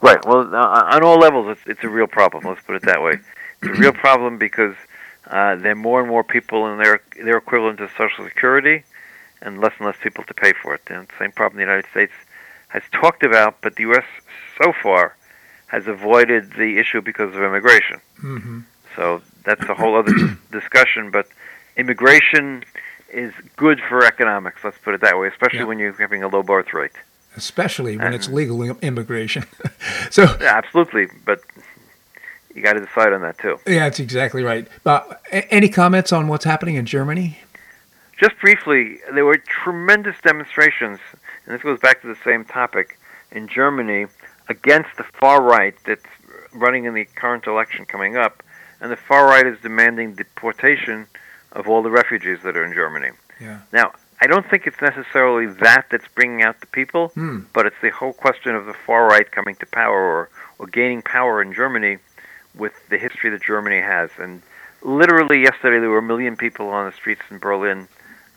Right. 0.02 0.24
Well, 0.26 0.56
uh, 0.56 0.96
on 0.96 1.04
all 1.04 1.18
levels, 1.18 1.58
it's, 1.58 1.62
it's 1.68 1.84
a 1.84 1.90
real 1.90 2.08
problem. 2.08 2.44
Let's 2.46 2.62
put 2.62 2.76
it 2.76 2.84
that 2.84 3.02
way. 3.02 3.20
It's 3.62 3.78
a 3.78 3.82
real 3.82 3.94
problem 4.06 4.38
because 4.38 4.76
uh, 5.28 5.56
there 5.56 5.72
are 5.72 5.76
more 5.76 6.00
and 6.00 6.10
more 6.10 6.24
people 6.24 6.72
in 6.72 6.78
their 6.78 7.02
their 7.22 7.38
equivalent 7.38 7.80
of 7.80 7.90
Social 7.98 8.26
Security, 8.26 8.84
and 9.42 9.60
less 9.60 9.74
and 9.78 9.88
less 9.88 9.98
people 10.02 10.24
to 10.26 10.34
pay 10.34 10.54
for 10.54 10.74
it. 10.76 10.82
And 10.88 11.08
the 11.08 11.14
same 11.20 11.32
problem 11.32 11.58
the 11.58 11.64
United 11.64 11.90
States 11.92 12.14
has 12.70 12.84
talked 12.92 13.24
about, 13.24 13.58
but 13.62 13.76
the 13.76 13.84
U.S. 13.84 14.06
so 14.62 14.74
far 14.82 15.16
has 15.68 15.88
avoided 15.88 16.54
the 16.54 16.80
issue 16.80 17.02
because 17.02 17.36
of 17.36 17.42
immigration. 17.42 18.02
Mm-hmm. 18.24 18.60
So 18.96 19.22
that's 19.46 19.64
a 19.70 19.74
whole 19.74 19.96
other 19.96 20.14
discussion. 20.52 21.12
But 21.12 21.28
immigration 21.78 22.64
is 23.12 23.34
good 23.56 23.80
for 23.88 24.06
economics. 24.06 24.64
Let's 24.64 24.78
put 24.78 24.94
it 24.94 25.02
that 25.02 25.18
way, 25.18 25.28
especially 25.28 25.60
yeah. 25.60 25.66
when 25.66 25.80
you're 25.80 25.94
having 25.94 26.24
a 26.24 26.28
low 26.28 26.44
birth 26.44 26.74
rate. 26.74 26.92
Especially 27.40 27.98
when 27.98 28.08
and, 28.08 28.16
it's 28.16 28.28
mm-hmm. 28.28 28.36
legal 28.36 28.78
immigration. 28.82 29.46
so 30.10 30.24
yeah, 30.42 30.56
absolutely. 30.56 31.08
But 31.26 31.42
you 32.54 32.62
got 32.62 32.74
to 32.74 32.86
decide 32.86 33.14
on 33.14 33.22
that 33.22 33.38
too. 33.38 33.60
Yeah, 33.66 33.80
that's 33.80 34.00
exactly 34.00 34.44
right. 34.44 34.68
But 34.84 35.22
any 35.32 35.70
comments 35.70 36.12
on 36.12 36.28
what's 36.28 36.46
happening 36.46 36.76
in 36.76 36.86
Germany? 36.86 37.40
Just 38.20 38.38
briefly, 38.42 39.00
there 39.14 39.26
were 39.26 39.38
tremendous 39.38 40.16
demonstrations, 40.22 41.00
and 41.46 41.56
this 41.56 41.62
goes 41.62 41.80
back 41.80 42.02
to 42.02 42.08
the 42.08 42.18
same 42.24 42.44
topic 42.44 43.00
in 43.32 43.48
Germany 43.48 44.08
against 44.50 44.90
the 44.98 45.04
far 45.04 45.42
right 45.42 45.74
that's 45.86 46.04
running 46.52 46.86
in 46.86 46.94
the 46.94 47.06
current 47.16 47.48
election 47.48 47.86
coming 47.86 48.18
up, 48.18 48.44
and 48.82 48.92
the 48.92 48.98
far 48.98 49.26
right 49.28 49.46
is 49.46 49.58
demanding 49.62 50.16
deportation 50.16 51.08
of 51.54 51.68
all 51.68 51.82
the 51.82 51.90
refugees 51.90 52.40
that 52.44 52.58
are 52.58 52.66
in 52.66 52.74
Germany. 52.74 53.12
Yeah. 53.40 53.60
Now, 53.72 53.94
I 54.22 54.28
don't 54.28 54.50
think 54.50 54.68
it's 54.68 54.82
necessarily 54.82 55.46
that 55.62 55.86
that's 55.90 56.08
bringing 56.10 56.42
out 56.42 56.60
the 56.60 56.68
people, 56.68 57.10
hmm. 57.10 57.42
but 57.54 57.66
it's 57.66 57.80
the 57.82 57.90
whole 57.90 58.14
question 58.14 58.56
of 58.56 58.66
the 58.66 58.74
far 58.74 59.08
right 59.08 59.30
coming 59.32 59.56
to 59.56 59.66
power 59.66 59.98
or, 59.98 60.30
or 60.58 60.68
gaining 60.68 61.02
power 61.02 61.42
in 61.42 61.54
Germany 61.54 61.98
with 62.56 62.74
the 62.90 62.98
history 62.98 63.30
that 63.30 63.42
Germany 63.42 63.80
has. 63.80 64.10
And 64.18 64.42
literally 64.82 65.42
yesterday, 65.42 65.80
there 65.80 65.90
were 65.90 66.00
a 66.00 66.04
million 66.04 66.36
people 66.36 66.68
on 66.70 66.86
the 66.86 66.92
streets 66.92 67.22
in 67.30 67.38
Berlin 67.38 67.88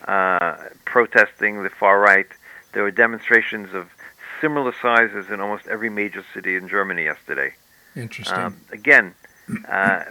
uh, 0.07 0.57
protesting 0.85 1.63
the 1.63 1.71
far 1.71 2.01
right. 2.01 2.27
There 2.73 2.85
were 2.85 2.91
demonstrations 2.91 3.75
of 3.75 3.89
similar 4.41 4.73
sizes 4.81 5.31
in 5.31 5.41
almost 5.41 5.67
every 5.67 5.91
major 5.91 6.25
city 6.33 6.57
in 6.57 6.69
Germany 6.69 7.05
yesterday. 7.05 7.55
Interesting. 7.97 8.39
Um, 8.39 8.57
again, 8.73 9.15
uh, 9.69 10.05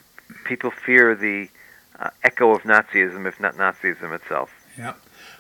people 0.46 0.72
fear 0.72 1.16
the 1.16 1.50
uh, 2.00 2.10
echo 2.24 2.52
of 2.52 2.64
Nazism, 2.64 3.28
if 3.28 3.40
not 3.40 3.56
Nazism 3.56 4.14
itself. 4.16 4.50
Yeah. 4.78 4.94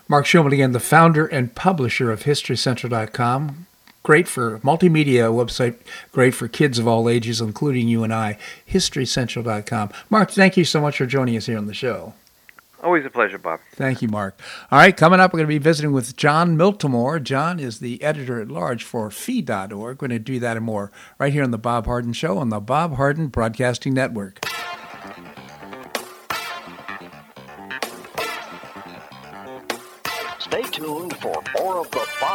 Marc 0.07 0.25
Schulman 0.25 0.53
again, 0.53 0.73
the 0.73 0.79
founder 0.79 1.25
and 1.25 1.55
publisher 1.55 2.11
of 2.11 2.23
HistoryCentral.com. 2.23 3.67
Great 4.03 4.27
for 4.27 4.59
multimedia 4.59 5.31
website, 5.31 5.75
great 6.11 6.33
for 6.33 6.47
kids 6.47 6.79
of 6.79 6.87
all 6.87 7.07
ages, 7.07 7.39
including 7.39 7.87
you 7.87 8.03
and 8.03 8.13
I. 8.13 8.37
HistoryCentral.com. 8.69 9.91
Marc, 10.09 10.31
thank 10.31 10.57
you 10.57 10.65
so 10.65 10.81
much 10.81 10.97
for 10.97 11.05
joining 11.05 11.37
us 11.37 11.45
here 11.45 11.57
on 11.57 11.67
the 11.67 11.73
show. 11.73 12.13
Always 12.83 13.05
a 13.05 13.11
pleasure, 13.11 13.37
Bob. 13.37 13.59
Thank 13.73 14.01
you, 14.01 14.07
Marc. 14.07 14.39
All 14.71 14.79
right, 14.79 14.95
coming 14.97 15.19
up, 15.19 15.33
we're 15.33 15.37
going 15.37 15.47
to 15.47 15.59
be 15.59 15.59
visiting 15.59 15.91
with 15.91 16.17
Jon 16.17 16.57
Miltimore. 16.57 17.21
Jon 17.21 17.59
is 17.59 17.79
the 17.79 18.01
editor 18.01 18.41
at 18.41 18.47
large 18.47 18.83
for 18.83 19.11
Fee.org. 19.11 19.71
We're 19.71 19.93
going 19.93 20.09
to 20.09 20.19
do 20.19 20.39
that 20.39 20.57
and 20.57 20.65
more 20.65 20.91
right 21.19 21.31
here 21.31 21.43
on 21.43 21.51
The 21.51 21.59
Bob 21.59 21.85
Harden 21.85 22.13
Show 22.13 22.39
on 22.39 22.49
the 22.49 22.59
Bob 22.59 22.95
Harden 22.95 23.27
Broadcasting 23.27 23.93
Network. 23.93 24.50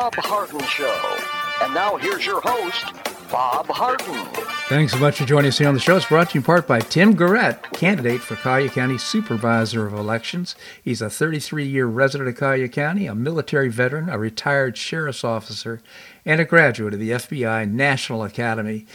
Bob 0.00 0.14
Harden 0.16 0.60
Show. 0.60 1.18
And 1.62 1.74
now 1.74 1.98
here's 1.98 2.24
your 2.24 2.40
host, 2.40 2.86
Bob 3.30 3.66
Harden. 3.66 4.24
Thanks 4.66 4.94
so 4.94 4.98
much 4.98 5.18
for 5.18 5.26
joining 5.26 5.48
us 5.48 5.58
here 5.58 5.68
on 5.68 5.74
the 5.74 5.80
show. 5.80 5.94
It's 5.94 6.06
brought 6.06 6.30
to 6.30 6.36
you 6.36 6.40
in 6.40 6.42
part 6.42 6.66
by 6.66 6.80
Tim 6.80 7.14
Garrett, 7.14 7.62
candidate 7.74 8.22
for 8.22 8.34
Collier 8.36 8.70
County 8.70 8.96
Supervisor 8.96 9.86
of 9.86 9.92
Elections. 9.92 10.56
He's 10.82 11.02
a 11.02 11.10
33 11.10 11.66
year 11.66 11.84
resident 11.84 12.30
of 12.30 12.36
Collier 12.36 12.66
County, 12.66 13.08
a 13.08 13.14
military 13.14 13.68
veteran, 13.68 14.08
a 14.08 14.16
retired 14.16 14.78
sheriff's 14.78 15.22
officer, 15.22 15.82
and 16.24 16.40
a 16.40 16.46
graduate 16.46 16.94
of 16.94 17.00
the 17.00 17.10
FBI 17.10 17.70
National 17.70 18.24
Academy. 18.24 18.86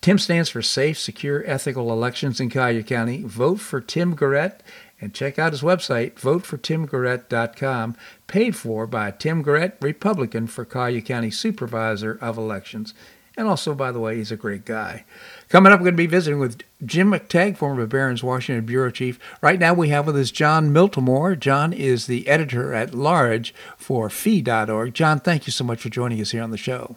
Tim 0.00 0.18
stands 0.18 0.48
for 0.48 0.62
Safe, 0.62 0.98
Secure, 0.98 1.44
Ethical 1.46 1.92
Elections 1.92 2.40
in 2.40 2.48
Collier 2.48 2.82
County. 2.82 3.22
Vote 3.22 3.60
for 3.60 3.82
Tim 3.82 4.14
Garrett 4.14 4.62
and 5.00 5.14
check 5.14 5.38
out 5.38 5.52
his 5.52 5.62
website, 5.62 6.14
votefortimgarrett.com, 6.14 7.96
paid 8.26 8.56
for 8.56 8.86
by 8.86 9.10
Tim 9.10 9.42
Garrett, 9.42 9.76
Republican 9.80 10.46
for 10.46 10.64
Collier 10.64 11.00
County 11.00 11.30
Supervisor 11.30 12.18
of 12.20 12.36
Elections. 12.36 12.94
And 13.36 13.46
also, 13.46 13.72
by 13.72 13.92
the 13.92 14.00
way, 14.00 14.16
he's 14.16 14.32
a 14.32 14.36
great 14.36 14.64
guy. 14.64 15.04
Coming 15.48 15.72
up, 15.72 15.78
we're 15.78 15.84
going 15.84 15.94
to 15.94 15.98
be 15.98 16.06
visiting 16.06 16.40
with 16.40 16.60
Jim 16.84 17.12
McTague, 17.12 17.56
former 17.56 17.86
Barron's 17.86 18.24
Washington 18.24 18.66
Bureau 18.66 18.90
Chief. 18.90 19.16
Right 19.40 19.60
now, 19.60 19.72
we 19.72 19.90
have 19.90 20.08
with 20.08 20.16
us 20.16 20.32
Jon 20.32 20.70
Miltimore. 20.70 21.38
Jon 21.38 21.72
is 21.72 22.08
the 22.08 22.26
editor 22.26 22.74
at 22.74 22.94
large 22.94 23.54
for 23.76 24.10
Fee.org. 24.10 24.92
Jon, 24.92 25.20
thank 25.20 25.46
you 25.46 25.52
so 25.52 25.62
much 25.62 25.82
for 25.82 25.88
joining 25.88 26.20
us 26.20 26.32
here 26.32 26.42
on 26.42 26.50
the 26.50 26.56
show. 26.56 26.96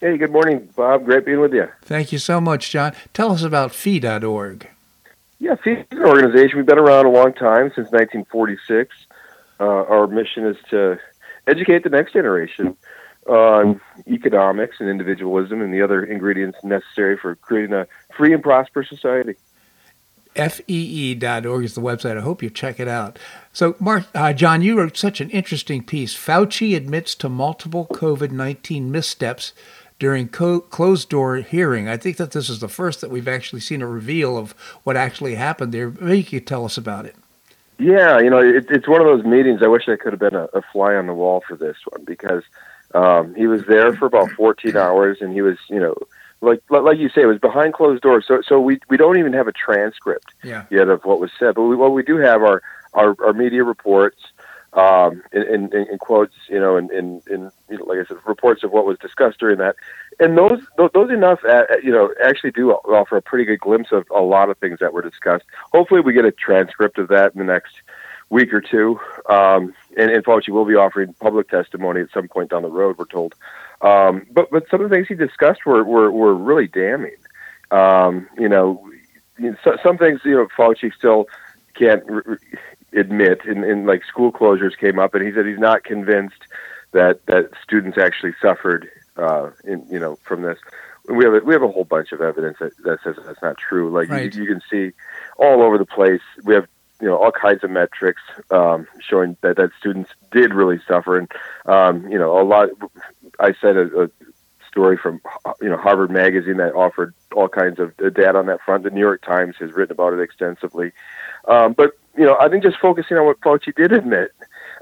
Hey, 0.00 0.16
good 0.16 0.30
morning, 0.30 0.68
Bob. 0.76 1.04
Great 1.04 1.26
being 1.26 1.40
with 1.40 1.52
you. 1.52 1.68
Thank 1.82 2.12
you 2.12 2.18
so 2.18 2.40
much, 2.40 2.70
Jon. 2.70 2.94
Tell 3.12 3.32
us 3.32 3.42
about 3.42 3.74
Fee.org. 3.74 4.68
Yeah, 5.40 5.54
Fee 5.56 5.70
is 5.70 5.86
an 5.90 6.04
organization. 6.04 6.58
We've 6.58 6.66
been 6.66 6.78
around 6.78 7.06
a 7.06 7.10
long 7.10 7.32
time, 7.32 7.72
since 7.74 7.90
1946. 7.90 8.94
Uh, 9.58 9.64
our 9.64 10.06
mission 10.06 10.46
is 10.46 10.56
to 10.68 10.98
educate 11.46 11.82
the 11.82 11.88
next 11.88 12.12
generation 12.12 12.76
on 13.26 13.80
economics 14.06 14.76
and 14.80 14.88
individualism 14.88 15.62
and 15.62 15.72
the 15.72 15.80
other 15.80 16.04
ingredients 16.04 16.58
necessary 16.62 17.16
for 17.16 17.36
creating 17.36 17.72
a 17.74 17.86
free 18.16 18.34
and 18.34 18.42
prosperous 18.42 18.88
society. 18.90 19.34
FEE.org 20.36 21.64
is 21.64 21.74
the 21.74 21.80
website. 21.80 22.16
I 22.16 22.20
hope 22.20 22.42
you 22.42 22.50
check 22.50 22.78
it 22.78 22.86
out. 22.86 23.18
So, 23.52 23.76
Marc, 23.80 24.06
uh, 24.14 24.32
Jon, 24.32 24.62
you 24.62 24.78
wrote 24.78 24.96
such 24.96 25.20
an 25.20 25.30
interesting 25.30 25.82
piece. 25.82 26.14
Fauci 26.14 26.76
admits 26.76 27.14
to 27.16 27.28
multiple 27.28 27.86
COVID 27.90 28.30
19 28.30 28.92
missteps 28.92 29.52
during 30.00 30.28
co- 30.28 30.60
closed 30.60 31.08
door 31.08 31.36
hearing. 31.36 31.88
I 31.88 31.96
think 31.96 32.16
that 32.16 32.32
this 32.32 32.48
is 32.48 32.58
the 32.58 32.68
first 32.68 33.00
that 33.02 33.10
we've 33.10 33.28
actually 33.28 33.60
seen 33.60 33.82
a 33.82 33.86
reveal 33.86 34.36
of 34.36 34.52
what 34.82 34.96
actually 34.96 35.36
happened 35.36 35.72
there. 35.72 35.90
Maybe 35.90 36.18
you 36.18 36.24
could 36.24 36.46
tell 36.46 36.64
us 36.64 36.76
about 36.76 37.06
it. 37.06 37.14
Yeah, 37.78 38.18
you 38.18 38.28
know, 38.28 38.40
it, 38.40 38.66
it's 38.68 38.88
one 38.88 39.00
of 39.00 39.06
those 39.06 39.24
meetings. 39.24 39.62
I 39.62 39.68
wish 39.68 39.88
I 39.88 39.96
could 39.96 40.12
have 40.12 40.20
been 40.20 40.34
a, 40.34 40.48
a 40.52 40.62
fly 40.72 40.94
on 40.94 41.06
the 41.06 41.14
wall 41.14 41.42
for 41.46 41.56
this 41.56 41.76
one 41.90 42.04
because 42.04 42.42
um, 42.94 43.34
he 43.34 43.46
was 43.46 43.64
there 43.66 43.94
for 43.94 44.06
about 44.06 44.30
14 44.32 44.76
hours, 44.76 45.18
and 45.20 45.32
he 45.32 45.42
was, 45.42 45.56
you 45.68 45.78
know, 45.78 45.94
like 46.40 46.62
like 46.70 46.98
you 46.98 47.10
say, 47.10 47.22
it 47.22 47.26
was 47.26 47.38
behind 47.38 47.74
closed 47.74 48.02
doors. 48.02 48.24
So 48.26 48.40
so 48.40 48.58
we 48.58 48.80
we 48.88 48.96
don't 48.96 49.18
even 49.18 49.34
have 49.34 49.46
a 49.46 49.52
transcript 49.52 50.32
yeah. 50.42 50.64
yet 50.70 50.88
of 50.88 51.04
what 51.04 51.20
was 51.20 51.30
said. 51.38 51.54
But 51.54 51.64
we, 51.64 51.76
what 51.76 51.92
we 51.92 52.02
do 52.02 52.16
have 52.16 52.42
are 52.42 52.62
our, 52.94 53.14
our 53.22 53.34
media 53.34 53.62
reports, 53.62 54.20
um, 54.72 55.22
in, 55.32 55.42
in, 55.42 55.72
in 55.72 55.98
quotes, 55.98 56.34
you 56.48 56.60
know, 56.60 56.76
and 56.76 56.90
in, 56.90 57.22
in, 57.28 57.50
you 57.68 57.78
know, 57.78 57.84
like 57.84 57.98
I 57.98 58.04
said, 58.04 58.18
reports 58.26 58.62
of 58.62 58.70
what 58.70 58.86
was 58.86 58.98
discussed 58.98 59.38
during 59.40 59.58
that. 59.58 59.76
And 60.18 60.36
those 60.36 60.60
those 60.94 61.10
enough, 61.10 61.40
uh, 61.44 61.64
you 61.82 61.90
know, 61.90 62.14
actually 62.22 62.52
do 62.52 62.72
offer 62.72 63.16
a 63.16 63.22
pretty 63.22 63.44
good 63.44 63.60
glimpse 63.60 63.90
of 63.90 64.04
a 64.14 64.20
lot 64.20 64.50
of 64.50 64.58
things 64.58 64.78
that 64.80 64.92
were 64.92 65.02
discussed. 65.02 65.44
Hopefully, 65.72 66.00
we 66.00 66.12
get 66.12 66.24
a 66.24 66.32
transcript 66.32 66.98
of 66.98 67.08
that 67.08 67.32
in 67.34 67.38
the 67.38 67.44
next 67.44 67.74
week 68.28 68.52
or 68.52 68.60
two. 68.60 69.00
Um, 69.28 69.74
and, 69.96 70.10
and 70.10 70.24
Fauci 70.24 70.50
will 70.50 70.64
be 70.64 70.76
offering 70.76 71.14
public 71.14 71.48
testimony 71.48 72.02
at 72.02 72.10
some 72.12 72.28
point 72.28 72.50
down 72.50 72.62
the 72.62 72.68
road, 72.68 72.96
we're 72.98 73.06
told. 73.06 73.34
Um, 73.80 74.26
but 74.30 74.50
but 74.50 74.68
some 74.70 74.80
of 74.80 74.88
the 74.88 74.94
things 74.94 75.08
he 75.08 75.14
discussed 75.14 75.66
were 75.66 75.82
were, 75.84 76.10
were 76.10 76.34
really 76.34 76.68
damning. 76.68 77.16
Um, 77.70 78.28
you 78.38 78.48
know, 78.48 78.88
so, 79.64 79.76
some 79.82 79.98
things 79.98 80.20
you 80.24 80.34
know 80.36 80.48
Fauci 80.56 80.92
still 80.94 81.26
can't 81.74 82.04
admit, 82.92 83.44
and, 83.44 83.64
and 83.64 83.86
like 83.86 84.04
school 84.04 84.32
closures 84.32 84.76
came 84.76 84.98
up, 84.98 85.14
and 85.14 85.26
he 85.26 85.32
said 85.32 85.46
he's 85.46 85.58
not 85.58 85.84
convinced 85.84 86.42
that 86.92 87.24
that 87.26 87.50
students 87.62 87.98
actually 87.98 88.34
suffered, 88.40 88.88
uh, 89.16 89.50
in 89.64 89.86
you 89.90 89.98
know, 89.98 90.16
from 90.22 90.42
this. 90.42 90.58
We 91.08 91.24
have 91.24 91.34
a, 91.34 91.40
we 91.40 91.54
have 91.54 91.62
a 91.62 91.68
whole 91.68 91.84
bunch 91.84 92.12
of 92.12 92.20
evidence 92.20 92.58
that, 92.60 92.76
that 92.84 92.98
says 93.02 93.16
that's 93.24 93.42
not 93.42 93.56
true. 93.56 93.90
Like 93.90 94.08
right. 94.08 94.32
you, 94.34 94.42
you 94.42 94.48
can 94.48 94.60
see 94.70 94.92
all 95.36 95.62
over 95.62 95.78
the 95.78 95.86
place. 95.86 96.20
We 96.44 96.54
have 96.54 96.66
you 97.00 97.08
know 97.08 97.16
all 97.16 97.32
kinds 97.32 97.64
of 97.64 97.70
metrics 97.70 98.22
um, 98.50 98.86
showing 99.00 99.36
that 99.40 99.56
that 99.56 99.70
students 99.78 100.10
did 100.30 100.54
really 100.54 100.80
suffer, 100.86 101.16
and 101.16 101.30
um, 101.66 102.06
you 102.10 102.18
know 102.18 102.40
a 102.40 102.44
lot. 102.44 102.68
I 103.38 103.54
said 103.60 103.76
a, 103.76 104.04
a 104.04 104.10
story 104.68 104.96
from 104.96 105.20
you 105.60 105.68
know 105.68 105.76
Harvard 105.76 106.10
Magazine 106.10 106.58
that 106.58 106.74
offered 106.74 107.14
all 107.34 107.48
kinds 107.48 107.78
of 107.78 107.96
data 107.96 108.36
on 108.36 108.46
that 108.46 108.60
front. 108.62 108.84
The 108.84 108.90
New 108.90 109.00
York 109.00 109.22
Times 109.22 109.56
has 109.58 109.72
written 109.72 109.92
about 109.92 110.12
it 110.12 110.20
extensively, 110.20 110.92
um, 111.48 111.72
but 111.72 111.92
you 112.20 112.26
know 112.26 112.36
I 112.38 112.48
think 112.50 112.62
just 112.62 112.76
focusing 112.78 113.16
on 113.16 113.24
what 113.24 113.40
Fauci 113.40 113.74
did 113.74 113.92
admit. 113.92 114.32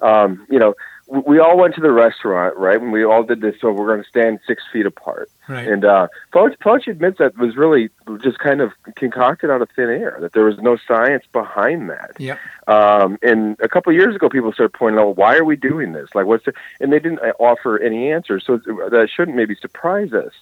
Um, 0.03 0.45
you 0.51 0.59
know, 0.59 0.75
we 1.09 1.39
all 1.39 1.57
went 1.57 1.75
to 1.75 1.81
the 1.81 1.91
restaurant, 1.91 2.57
right? 2.57 2.81
And 2.81 2.93
we 2.93 3.03
all 3.03 3.23
did 3.23 3.41
this, 3.41 3.55
so 3.61 3.73
we're 3.73 3.87
going 3.87 4.03
to 4.03 4.09
stand 4.09 4.41
six 4.47 4.63
feet 4.71 4.85
apart. 4.85 5.31
Right. 5.49 5.67
And 5.67 5.85
uh, 5.85 6.09
Fauci, 6.35 6.89
admits 6.89 7.17
that 7.19 7.39
was 7.39 7.57
really 7.57 7.89
just 8.23 8.39
kind 8.39 8.61
of 8.61 8.73
concocted 8.95 9.51
out 9.51 9.63
of 9.63 9.71
thin 9.75 9.89
air. 9.89 10.19
That 10.21 10.35
there 10.35 10.45
was 10.45 10.59
no 10.59 10.77
science 10.77 11.25
behind 11.33 11.89
that. 11.89 12.11
Yep. 12.19 12.39
Um, 12.67 13.19
and 13.23 13.59
a 13.61 13.69
couple 13.69 13.91
of 13.91 13.97
years 13.97 14.15
ago, 14.15 14.29
people 14.29 14.53
started 14.53 14.75
pointing 14.75 15.01
out, 15.01 15.17
why 15.17 15.37
are 15.37 15.45
we 15.45 15.57
doing 15.57 15.93
this? 15.93 16.11
Like, 16.15 16.27
what's 16.27 16.45
the? 16.45 16.53
And 16.79 16.93
they 16.93 16.99
didn't 16.99 17.21
offer 17.39 17.79
any 17.79 18.13
answers, 18.13 18.45
so 18.45 18.59
that 18.59 19.09
shouldn't 19.11 19.37
maybe 19.37 19.55
surprise 19.55 20.13
us. 20.13 20.33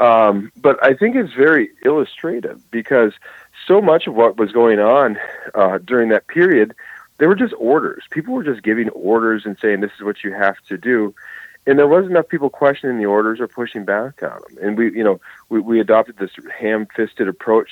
Um, 0.00 0.50
but 0.60 0.82
I 0.82 0.94
think 0.94 1.14
it's 1.14 1.32
very 1.32 1.70
illustrative 1.84 2.60
because 2.72 3.12
so 3.66 3.80
much 3.80 4.08
of 4.08 4.14
what 4.14 4.36
was 4.36 4.50
going 4.50 4.80
on 4.80 5.18
uh, 5.54 5.78
during 5.78 6.08
that 6.08 6.26
period 6.26 6.74
they 7.18 7.26
were 7.26 7.34
just 7.34 7.54
orders. 7.58 8.04
People 8.10 8.34
were 8.34 8.44
just 8.44 8.62
giving 8.62 8.88
orders 8.90 9.42
and 9.44 9.56
saying 9.60 9.80
this 9.80 9.92
is 9.98 10.04
what 10.04 10.24
you 10.24 10.32
have 10.32 10.56
to 10.68 10.78
do, 10.78 11.14
and 11.66 11.78
there 11.78 11.86
wasn't 11.86 12.12
enough 12.12 12.28
people 12.28 12.48
questioning 12.48 12.98
the 12.98 13.06
orders 13.06 13.40
or 13.40 13.46
pushing 13.46 13.84
back 13.84 14.22
on 14.22 14.40
them. 14.48 14.58
And 14.62 14.78
we, 14.78 14.90
you 14.96 15.04
know, 15.04 15.20
we, 15.50 15.60
we 15.60 15.80
adopted 15.80 16.16
this 16.16 16.30
ham-fisted 16.58 17.28
approach. 17.28 17.70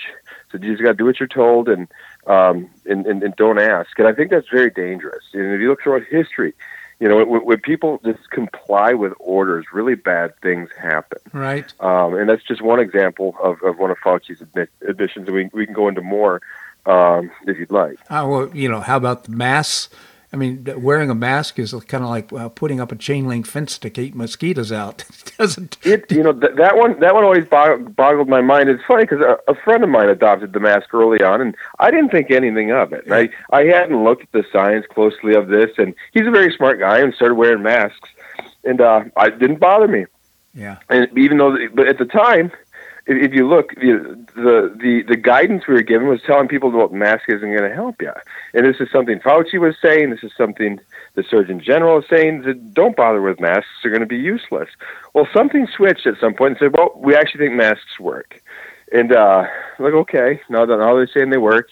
So 0.50 0.58
you 0.58 0.72
just 0.72 0.82
got 0.82 0.90
to 0.90 0.94
do 0.94 1.06
what 1.06 1.18
you're 1.18 1.28
told 1.28 1.68
and, 1.68 1.88
um, 2.26 2.68
and, 2.84 3.06
and 3.06 3.22
and 3.22 3.34
don't 3.36 3.58
ask. 3.58 3.98
And 3.98 4.06
I 4.06 4.12
think 4.12 4.30
that's 4.30 4.48
very 4.48 4.70
dangerous. 4.70 5.24
And 5.32 5.54
if 5.54 5.60
you 5.60 5.70
look 5.70 5.82
throughout 5.82 6.04
history, 6.04 6.52
you 7.00 7.08
know, 7.08 7.24
when, 7.24 7.44
when 7.44 7.60
people 7.60 8.00
just 8.04 8.30
comply 8.30 8.94
with 8.94 9.12
orders, 9.18 9.66
really 9.72 9.94
bad 9.94 10.38
things 10.40 10.68
happen. 10.78 11.20
Right. 11.32 11.72
Um, 11.80 12.14
and 12.14 12.28
that's 12.28 12.42
just 12.42 12.62
one 12.62 12.80
example 12.80 13.34
of, 13.42 13.62
of 13.62 13.78
one 13.78 13.90
of 13.90 13.98
Fauci's 13.98 14.42
admissions. 14.86 15.30
We 15.30 15.48
we 15.52 15.66
can 15.66 15.74
go 15.74 15.88
into 15.88 16.02
more 16.02 16.42
um, 16.86 17.30
if 17.46 17.58
you'd 17.58 17.70
like. 17.70 17.98
Uh, 18.10 18.26
well, 18.28 18.50
you 18.54 18.68
know, 18.68 18.80
how 18.80 18.96
about 18.96 19.24
the 19.24 19.32
masks? 19.32 19.88
I 20.32 20.36
mean, 20.36 20.66
wearing 20.78 21.08
a 21.08 21.14
mask 21.14 21.58
is 21.58 21.72
kind 21.88 22.02
of 22.04 22.10
like 22.10 22.32
uh, 22.32 22.48
putting 22.48 22.80
up 22.80 22.90
a 22.92 22.96
chain 22.96 23.28
link 23.28 23.46
fence 23.46 23.78
to 23.78 23.88
keep 23.88 24.14
mosquitoes 24.14 24.72
out. 24.72 25.04
doesn't 25.38 25.78
it? 25.82 26.10
You 26.10 26.22
know, 26.22 26.32
th- 26.32 26.56
that 26.56 26.76
one 26.76 26.98
that 27.00 27.14
one 27.14 27.24
always 27.24 27.44
boggled 27.46 28.28
my 28.28 28.40
mind. 28.40 28.68
It's 28.68 28.82
funny 28.84 29.04
because 29.04 29.20
a, 29.20 29.38
a, 29.50 29.54
friend 29.54 29.84
of 29.84 29.90
mine 29.90 30.08
adopted 30.08 30.52
the 30.52 30.60
mask 30.60 30.92
early 30.92 31.22
on, 31.22 31.40
and 31.40 31.56
I 31.78 31.90
didn't 31.90 32.10
think 32.10 32.30
anything 32.30 32.70
of 32.72 32.92
it. 32.92 33.04
I 33.10 33.30
I 33.50 33.64
hadn't 33.64 34.02
looked 34.02 34.22
at 34.22 34.32
the 34.32 34.44
science 34.52 34.86
closely 34.90 35.34
of 35.34 35.48
this, 35.48 35.70
and 35.78 35.94
he's 36.12 36.26
a 36.26 36.30
very 36.30 36.52
smart 36.52 36.80
guy 36.80 36.98
and 36.98 37.14
started 37.14 37.36
wearing 37.36 37.62
masks, 37.62 38.08
and 38.64 38.80
uh, 38.80 39.04
it 39.18 39.38
didn't 39.38 39.60
bother 39.60 39.88
me. 39.88 40.06
Yeah. 40.54 40.78
And 40.88 41.06
even 41.18 41.36
though, 41.36 41.56
but 41.74 41.86
at 41.86 41.98
the 41.98 42.06
time, 42.06 42.50
if 43.06 43.32
you 43.32 43.46
look, 43.46 43.74
the, 43.76 44.26
the 44.34 45.04
the 45.06 45.16
guidance 45.16 45.66
we 45.66 45.74
were 45.74 45.82
given 45.82 46.08
was 46.08 46.22
telling 46.22 46.48
people 46.48 46.72
that 46.72 46.92
mask 46.92 47.24
isn't 47.28 47.56
going 47.56 47.68
to 47.68 47.74
help 47.74 48.02
you. 48.02 48.12
And 48.52 48.66
this 48.66 48.80
is 48.80 48.90
something 48.90 49.20
Fauci 49.20 49.60
was 49.60 49.76
saying. 49.80 50.10
This 50.10 50.24
is 50.24 50.32
something 50.36 50.80
the 51.14 51.22
Surgeon 51.22 51.60
General 51.60 51.98
is 51.98 52.08
saying. 52.08 52.42
That 52.42 52.74
don't 52.74 52.96
bother 52.96 53.22
with 53.22 53.38
masks; 53.40 53.68
they're 53.82 53.92
going 53.92 54.00
to 54.00 54.06
be 54.06 54.16
useless. 54.16 54.68
Well, 55.14 55.28
something 55.32 55.68
switched 55.68 56.06
at 56.06 56.18
some 56.18 56.34
point 56.34 56.52
and 56.52 56.58
said, 56.58 56.76
"Well, 56.76 56.92
we 56.96 57.14
actually 57.14 57.46
think 57.46 57.56
masks 57.56 58.00
work." 58.00 58.42
And 58.92 59.12
uh, 59.12 59.46
like, 59.78 59.94
okay, 59.94 60.40
now 60.48 60.66
that 60.66 60.76
now 60.76 60.94
they're 60.94 61.06
saying 61.06 61.30
they 61.30 61.38
work. 61.38 61.68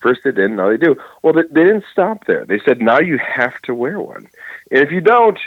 First 0.00 0.20
they 0.24 0.30
didn't, 0.30 0.56
now 0.56 0.68
they 0.68 0.76
do. 0.76 0.94
Well, 1.22 1.32
they, 1.32 1.42
they 1.50 1.64
didn't 1.64 1.84
stop 1.90 2.26
there. 2.26 2.44
They 2.44 2.60
said 2.60 2.80
now 2.80 3.00
you 3.00 3.18
have 3.18 3.60
to 3.62 3.74
wear 3.74 3.98
one, 3.98 4.28
and 4.70 4.80
if 4.80 4.92
you 4.92 5.00
don't, 5.00 5.38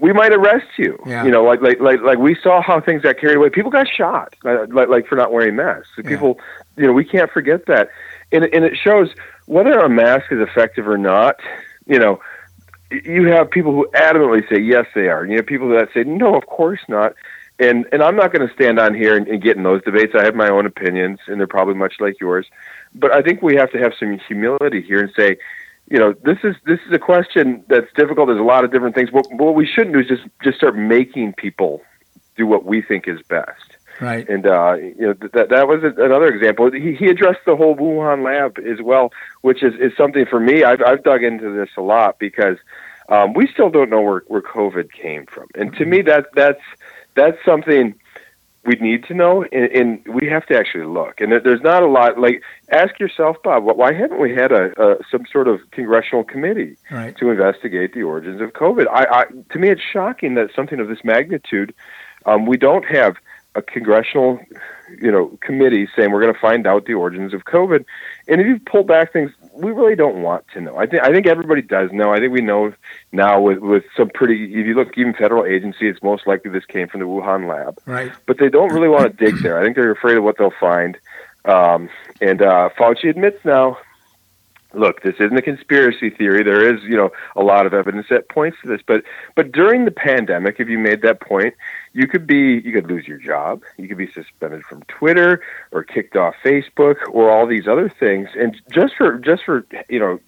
we 0.00 0.12
might 0.12 0.32
arrest 0.32 0.66
you. 0.76 0.98
Yeah. 1.06 1.24
You 1.24 1.30
know, 1.30 1.44
like 1.44 1.60
like 1.60 1.80
like 1.80 2.00
like 2.00 2.18
we 2.18 2.34
saw 2.34 2.60
how 2.62 2.80
things 2.80 3.02
got 3.02 3.18
carried 3.18 3.36
away. 3.36 3.50
People 3.50 3.70
got 3.70 3.86
shot, 3.88 4.34
like 4.42 4.88
like 4.88 5.06
for 5.06 5.16
not 5.16 5.32
wearing 5.32 5.56
masks. 5.56 5.88
People, 6.04 6.38
yeah. 6.76 6.82
you 6.82 6.86
know, 6.86 6.92
we 6.92 7.04
can't 7.04 7.30
forget 7.30 7.66
that, 7.66 7.90
and 8.32 8.44
and 8.44 8.64
it 8.64 8.76
shows 8.76 9.10
whether 9.46 9.78
a 9.78 9.88
mask 9.88 10.32
is 10.32 10.40
effective 10.40 10.88
or 10.88 10.98
not. 10.98 11.36
You 11.86 11.98
know, 11.98 12.20
you 12.90 13.26
have 13.26 13.50
people 13.50 13.72
who 13.72 13.88
adamantly 13.94 14.48
say 14.48 14.60
yes, 14.60 14.86
they 14.94 15.08
are. 15.08 15.22
And 15.22 15.30
you 15.30 15.38
have 15.38 15.46
people 15.46 15.68
that 15.70 15.88
say 15.92 16.04
no, 16.04 16.34
of 16.34 16.46
course 16.46 16.80
not. 16.88 17.14
And 17.58 17.86
and 17.92 18.02
I'm 18.02 18.16
not 18.16 18.32
going 18.32 18.46
to 18.46 18.52
stand 18.52 18.80
on 18.80 18.94
here 18.94 19.16
and, 19.16 19.28
and 19.28 19.40
get 19.40 19.56
in 19.56 19.62
those 19.62 19.82
debates. 19.84 20.12
I 20.18 20.24
have 20.24 20.34
my 20.34 20.48
own 20.48 20.66
opinions, 20.66 21.20
and 21.26 21.38
they're 21.38 21.46
probably 21.46 21.74
much 21.74 21.94
like 22.00 22.20
yours. 22.20 22.46
But 22.94 23.12
I 23.12 23.22
think 23.22 23.42
we 23.42 23.54
have 23.56 23.70
to 23.72 23.78
have 23.78 23.92
some 23.98 24.18
humility 24.26 24.82
here 24.82 25.00
and 25.00 25.12
say, 25.14 25.36
you 25.90 25.98
know, 25.98 26.14
this 26.24 26.38
is 26.44 26.56
this 26.64 26.80
is 26.86 26.92
a 26.92 26.98
question 26.98 27.64
that's 27.68 27.92
difficult. 27.94 28.28
There's 28.28 28.40
a 28.40 28.42
lot 28.42 28.64
of 28.64 28.72
different 28.72 28.94
things. 28.94 29.12
What, 29.12 29.26
what 29.32 29.54
we 29.54 29.66
shouldn't 29.66 29.92
do 29.92 30.00
is 30.00 30.08
just 30.08 30.22
just 30.42 30.58
start 30.58 30.76
making 30.76 31.34
people 31.34 31.82
do 32.36 32.46
what 32.46 32.64
we 32.64 32.82
think 32.82 33.06
is 33.06 33.20
best. 33.22 33.76
Right. 34.00 34.28
And 34.28 34.46
uh, 34.46 34.74
you 34.74 35.06
know 35.06 35.12
that 35.12 35.50
that 35.50 35.68
was 35.68 35.84
another 35.84 36.28
example. 36.28 36.70
He 36.72 36.94
he 36.94 37.06
addressed 37.06 37.40
the 37.46 37.54
whole 37.54 37.76
Wuhan 37.76 38.24
lab 38.24 38.58
as 38.66 38.82
well, 38.82 39.12
which 39.42 39.62
is 39.62 39.74
is 39.74 39.96
something 39.96 40.26
for 40.26 40.40
me. 40.40 40.64
I've 40.64 40.82
I've 40.82 41.04
dug 41.04 41.22
into 41.22 41.54
this 41.54 41.70
a 41.76 41.82
lot 41.82 42.18
because 42.18 42.56
um, 43.08 43.34
we 43.34 43.46
still 43.46 43.70
don't 43.70 43.90
know 43.90 44.00
where 44.00 44.22
where 44.26 44.42
COVID 44.42 44.90
came 44.90 45.26
from, 45.26 45.46
and 45.54 45.72
to 45.76 45.84
me 45.84 46.02
that 46.02 46.26
that's 46.34 46.62
that's 47.14 47.38
something 47.44 47.94
we 48.66 48.74
need 48.76 49.04
to 49.04 49.14
know, 49.14 49.44
and, 49.52 49.70
and, 49.72 50.06
we 50.08 50.28
have 50.28 50.46
to 50.46 50.56
actually 50.56 50.86
look. 50.86 51.20
And 51.20 51.32
there's 51.32 51.60
not 51.60 51.82
a 51.82 51.86
lot. 51.86 52.18
Like, 52.18 52.42
ask 52.70 52.98
yourself, 52.98 53.36
Bob, 53.42 53.64
why 53.64 53.92
haven't 53.92 54.20
we 54.20 54.34
had 54.34 54.52
a, 54.52 54.72
a 54.82 54.96
some 55.10 55.24
sort 55.30 55.48
of 55.48 55.60
congressional 55.70 56.24
committee 56.24 56.76
right. 56.90 57.16
to 57.18 57.30
investigate 57.30 57.94
the 57.94 58.02
origins 58.02 58.40
of 58.40 58.52
COVID? 58.52 58.86
I, 58.88 59.04
I, 59.04 59.24
to 59.52 59.58
me, 59.58 59.68
it's 59.70 59.82
shocking 59.82 60.34
that 60.34 60.50
something 60.54 60.80
of 60.80 60.88
this 60.88 61.04
magnitude, 61.04 61.74
um, 62.26 62.46
we 62.46 62.56
don't 62.56 62.84
have 62.84 63.16
a 63.54 63.62
congressional, 63.62 64.40
you 65.00 65.12
know, 65.12 65.38
committee 65.40 65.88
saying 65.94 66.10
we're 66.10 66.20
going 66.20 66.34
to 66.34 66.40
find 66.40 66.66
out 66.66 66.86
the 66.86 66.94
origins 66.94 67.34
of 67.34 67.44
COVID. 67.44 67.84
And 68.28 68.40
if 68.40 68.46
you 68.46 68.58
pull 68.58 68.82
back 68.82 69.12
things, 69.12 69.30
we 69.56 69.70
really 69.70 69.94
don't 69.94 70.22
want 70.22 70.46
to 70.54 70.60
know. 70.60 70.76
I 70.76 70.86
think 70.86 71.02
I 71.02 71.12
think 71.12 71.26
everybody 71.26 71.62
does 71.62 71.90
know. 71.92 72.12
I 72.12 72.18
think 72.18 72.32
we 72.32 72.40
know 72.40 72.72
now 73.12 73.40
with 73.40 73.58
with 73.58 73.84
some 73.96 74.10
pretty. 74.10 74.44
If 74.54 74.66
you 74.66 74.74
look 74.74 74.96
even 74.98 75.14
federal 75.14 75.44
agency, 75.44 75.88
it's 75.88 76.02
most 76.02 76.26
likely 76.26 76.50
this 76.50 76.64
came 76.64 76.88
from 76.88 77.00
the 77.00 77.06
Wuhan 77.06 77.48
lab. 77.48 77.78
Right. 77.86 78.12
But 78.26 78.38
they 78.38 78.48
don't 78.48 78.72
really 78.72 78.88
want 78.88 79.04
to 79.16 79.24
dig 79.24 79.42
there. 79.42 79.58
I 79.58 79.64
think 79.64 79.76
they're 79.76 79.90
afraid 79.90 80.16
of 80.16 80.24
what 80.24 80.38
they'll 80.38 80.52
find. 80.58 80.98
Um, 81.44 81.88
and 82.20 82.42
uh, 82.42 82.70
Fauci 82.76 83.08
admits 83.08 83.44
now 83.44 83.78
look, 84.76 85.02
this 85.02 85.14
isn't 85.18 85.36
a 85.36 85.42
conspiracy 85.42 86.10
theory. 86.10 86.42
There 86.42 86.74
is, 86.74 86.82
you 86.82 86.96
know, 86.96 87.10
a 87.36 87.42
lot 87.42 87.66
of 87.66 87.74
evidence 87.74 88.06
that 88.10 88.28
points 88.28 88.58
to 88.62 88.68
this. 88.68 88.80
But 88.86 89.04
but 89.34 89.52
during 89.52 89.84
the 89.84 89.90
pandemic, 89.90 90.56
if 90.58 90.68
you 90.68 90.78
made 90.78 91.02
that 91.02 91.20
point, 91.20 91.54
you 91.92 92.06
could 92.06 92.26
be 92.26 92.60
you 92.64 92.72
could 92.72 92.88
lose 92.88 93.06
your 93.06 93.18
job. 93.18 93.62
You 93.76 93.88
could 93.88 93.98
be 93.98 94.10
suspended 94.12 94.62
from 94.64 94.82
Twitter 94.82 95.42
or 95.72 95.84
kicked 95.84 96.16
off 96.16 96.34
Facebook 96.44 96.96
or 97.10 97.30
all 97.30 97.46
these 97.46 97.66
other 97.66 97.88
things. 97.88 98.28
And 98.36 98.60
just 98.72 98.94
for 98.96 99.18
just 99.18 99.44
for 99.44 99.66
you 99.88 99.98
know 99.98 100.20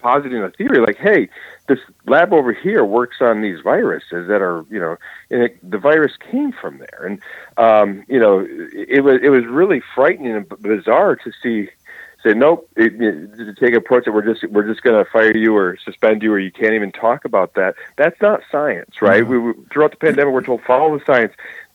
positing 0.00 0.42
a 0.42 0.50
theory 0.50 0.80
like, 0.80 0.96
hey, 0.96 1.28
this 1.68 1.78
lab 2.06 2.32
over 2.32 2.52
here 2.52 2.84
works 2.84 3.18
on 3.20 3.42
these 3.42 3.60
viruses 3.62 4.26
that 4.28 4.42
are, 4.42 4.64
you 4.70 4.80
know, 4.80 4.96
and 5.30 5.42
it, 5.42 5.70
the 5.70 5.78
virus 5.78 6.12
came 6.30 6.52
from 6.52 6.78
there. 6.78 7.06
And 7.06 7.20
um, 7.56 8.04
you 8.08 8.18
know, 8.18 8.46
it 8.72 9.04
was 9.04 9.20
it 9.22 9.30
was 9.30 9.44
really 9.46 9.82
frightening 9.94 10.34
and 10.34 10.48
bizarre 10.60 11.16
to 11.16 11.32
see 11.42 11.68
say 12.22 12.34
nope 12.34 12.68
it, 12.76 13.00
it, 13.00 13.36
to 13.36 13.54
take 13.54 13.74
a 13.74 13.78
approach 13.78 14.04
that 14.04 14.12
we're 14.12 14.22
just 14.22 14.48
we're 14.50 14.66
just 14.66 14.82
going 14.82 15.02
to 15.02 15.10
fire 15.10 15.36
you 15.36 15.56
or 15.56 15.76
suspend 15.84 16.22
you 16.22 16.32
or 16.32 16.38
you 16.38 16.52
can't 16.52 16.74
even 16.74 16.92
talk 16.92 17.24
about 17.24 17.54
that. 17.54 17.74
That's 17.96 18.20
not 18.20 18.42
science 18.50 19.00
right? 19.00 19.26
We, 19.26 19.38
we, 19.38 19.52
throughout 19.72 19.92
the 19.92 19.96
pandemic 19.96 20.32
we're 20.32 20.42
told 20.42 20.62
follow 20.62 20.98
the 20.98 21.04
science 21.04 21.32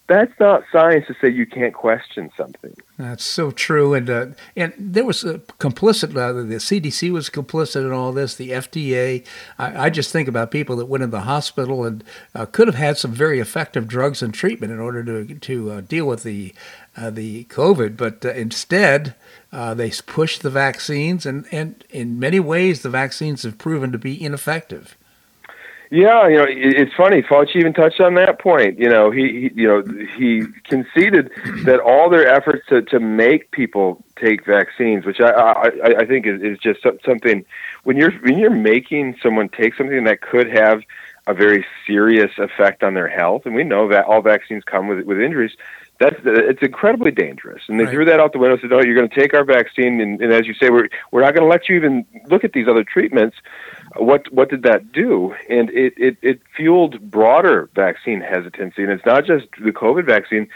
that's 0.08 0.40
not 0.40 0.64
science 0.72 1.08
to 1.08 1.16
say 1.20 1.30
you 1.30 1.48
can't 1.48 1.74
question 1.74 2.30
something. 2.38 2.76
That's 2.98 3.24
so 3.24 3.50
true, 3.50 3.96
and 3.96 4.08
uh, 4.08 4.26
and 4.56 4.72
there 4.78 5.04
was 5.04 5.24
a 5.24 5.40
complicit. 5.60 6.16
Uh, 6.16 6.32
the 6.34 6.56
CDC 6.56 7.12
was 7.12 7.30
complicit 7.30 7.78
in 7.78 7.92
all 7.92 8.12
this. 8.12 8.36
The 8.36 8.52
FDA. 8.52 9.26
I, 9.58 9.86
I, 9.86 9.90
just 9.90 10.12
think 10.12 10.28
about 10.28 10.52
people 10.52 10.76
that 10.76 10.86
went 10.86 11.04
in 11.04 11.10
the 11.10 11.22
hospital 11.22 11.84
and 11.86 12.04
uh, 12.36 12.46
could 12.46 12.68
have 12.68 12.76
had 12.76 13.00
some 13.00 13.14
very 13.14 13.40
effective 13.40 13.88
drugs 13.88 14.22
and 14.22 14.32
treatment 14.32 14.72
in 14.72 14.80
order 14.80 15.04
to 15.04 15.34
to 15.34 15.72
uh, 15.72 15.82
deal 15.82 16.06
with 16.06 16.22
the 16.22 16.54
uh, 16.96 17.10
the 17.10 17.46
COVID, 17.46 17.98
but 17.98 18.24
uh, 18.24 18.30
instead 18.30 19.16
they 19.52 19.90
pushed 20.06 20.44
the 20.44 20.50
vaccines, 20.50 21.26
and, 21.26 21.48
and 21.52 21.84
in 21.90 22.20
many 22.20 22.40
ways, 22.40 22.82
the 22.82 22.90
vaccines 22.90 23.44
have 23.44 23.58
proven 23.58 23.92
to 23.92 23.98
be 23.98 24.22
ineffective. 24.22 24.98
Yeah, 25.96 26.28
you 26.28 26.36
know, 26.36 26.46
it's 26.50 26.94
funny. 26.94 27.22
Fauci 27.22 27.56
even 27.56 27.72
touched 27.72 28.02
on 28.02 28.16
that 28.16 28.38
point. 28.38 28.78
You 28.78 28.90
know, 28.90 29.12
he, 29.12 29.50
he 29.50 29.62
you 29.62 29.68
know 29.70 30.06
he 30.18 30.44
conceded 30.66 31.32
that 31.64 31.80
all 31.80 32.10
their 32.10 32.28
efforts 32.28 32.68
to, 32.68 32.82
to 32.82 33.00
make 33.00 33.52
people 33.52 34.04
take 34.20 34.46
vaccines, 34.46 35.06
which 35.06 35.22
I 35.22 35.30
I, 35.30 35.70
I 36.00 36.06
think 36.06 36.28
is, 36.28 36.42
is 36.42 36.58
just 36.58 36.86
something 37.06 37.46
when 37.86 37.96
you're 37.96 38.12
when 38.12 38.38
you're 38.38 38.50
making 38.50 39.16
someone 39.24 39.48
take 39.48 39.74
something 39.76 40.04
that 40.04 40.20
could 40.20 40.50
have 40.52 40.82
a 41.28 41.34
very 41.34 41.66
serious 41.88 42.32
effect 42.40 42.84
on 42.84 42.94
their 42.94 43.08
health, 43.08 43.46
and 43.46 43.56
we 43.56 43.64
know 43.64 43.88
that 43.88 44.04
all 44.04 44.22
vaccines 44.22 44.66
come 44.66 44.90
with 44.90 45.06
with 45.06 45.22
injuries 45.22 45.56
that's 46.00 46.18
it's 46.26 46.62
incredibly 46.62 47.12
dangerous. 47.12 47.64
And 47.68 47.80
they 47.80 47.86
right. 47.86 47.94
threw 47.94 48.06
that 48.06 48.20
out 48.20 48.34
the 48.34 48.40
window. 48.40 48.58
Said, 48.60 48.74
"Oh, 48.74 48.82
you're 48.82 48.96
going 48.96 49.10
to 49.10 49.16
take 49.16 49.34
our 49.34 49.46
vaccine, 49.46 50.02
and, 50.02 50.22
and 50.22 50.34
as 50.34 50.46
you 50.46 50.54
say, 50.54 50.70
we're 50.70 50.90
we're 51.12 51.22
not 51.22 51.34
going 51.34 51.44
to 51.44 51.50
let 51.50 51.70
you 51.70 51.76
even 51.76 52.06
look 52.30 52.44
at 52.44 52.54
these 52.54 52.68
other 52.68 52.84
treatments." 52.84 53.38
What 53.96 54.32
what 54.34 54.50
did 54.50 54.64
that 54.64 54.92
do? 54.92 55.34
And 55.50 55.70
it 55.70 55.94
it, 55.98 56.18
it 56.22 56.42
fueled 56.56 57.00
broader 57.10 57.70
vaccine 57.76 58.20
hesitancy, 58.20 58.84
and 58.84 58.92
it's 58.92 59.06
not 59.06 59.26
just 59.26 59.48
the 59.64 59.72
COVID 59.72 60.06
vaccine. 60.06 60.48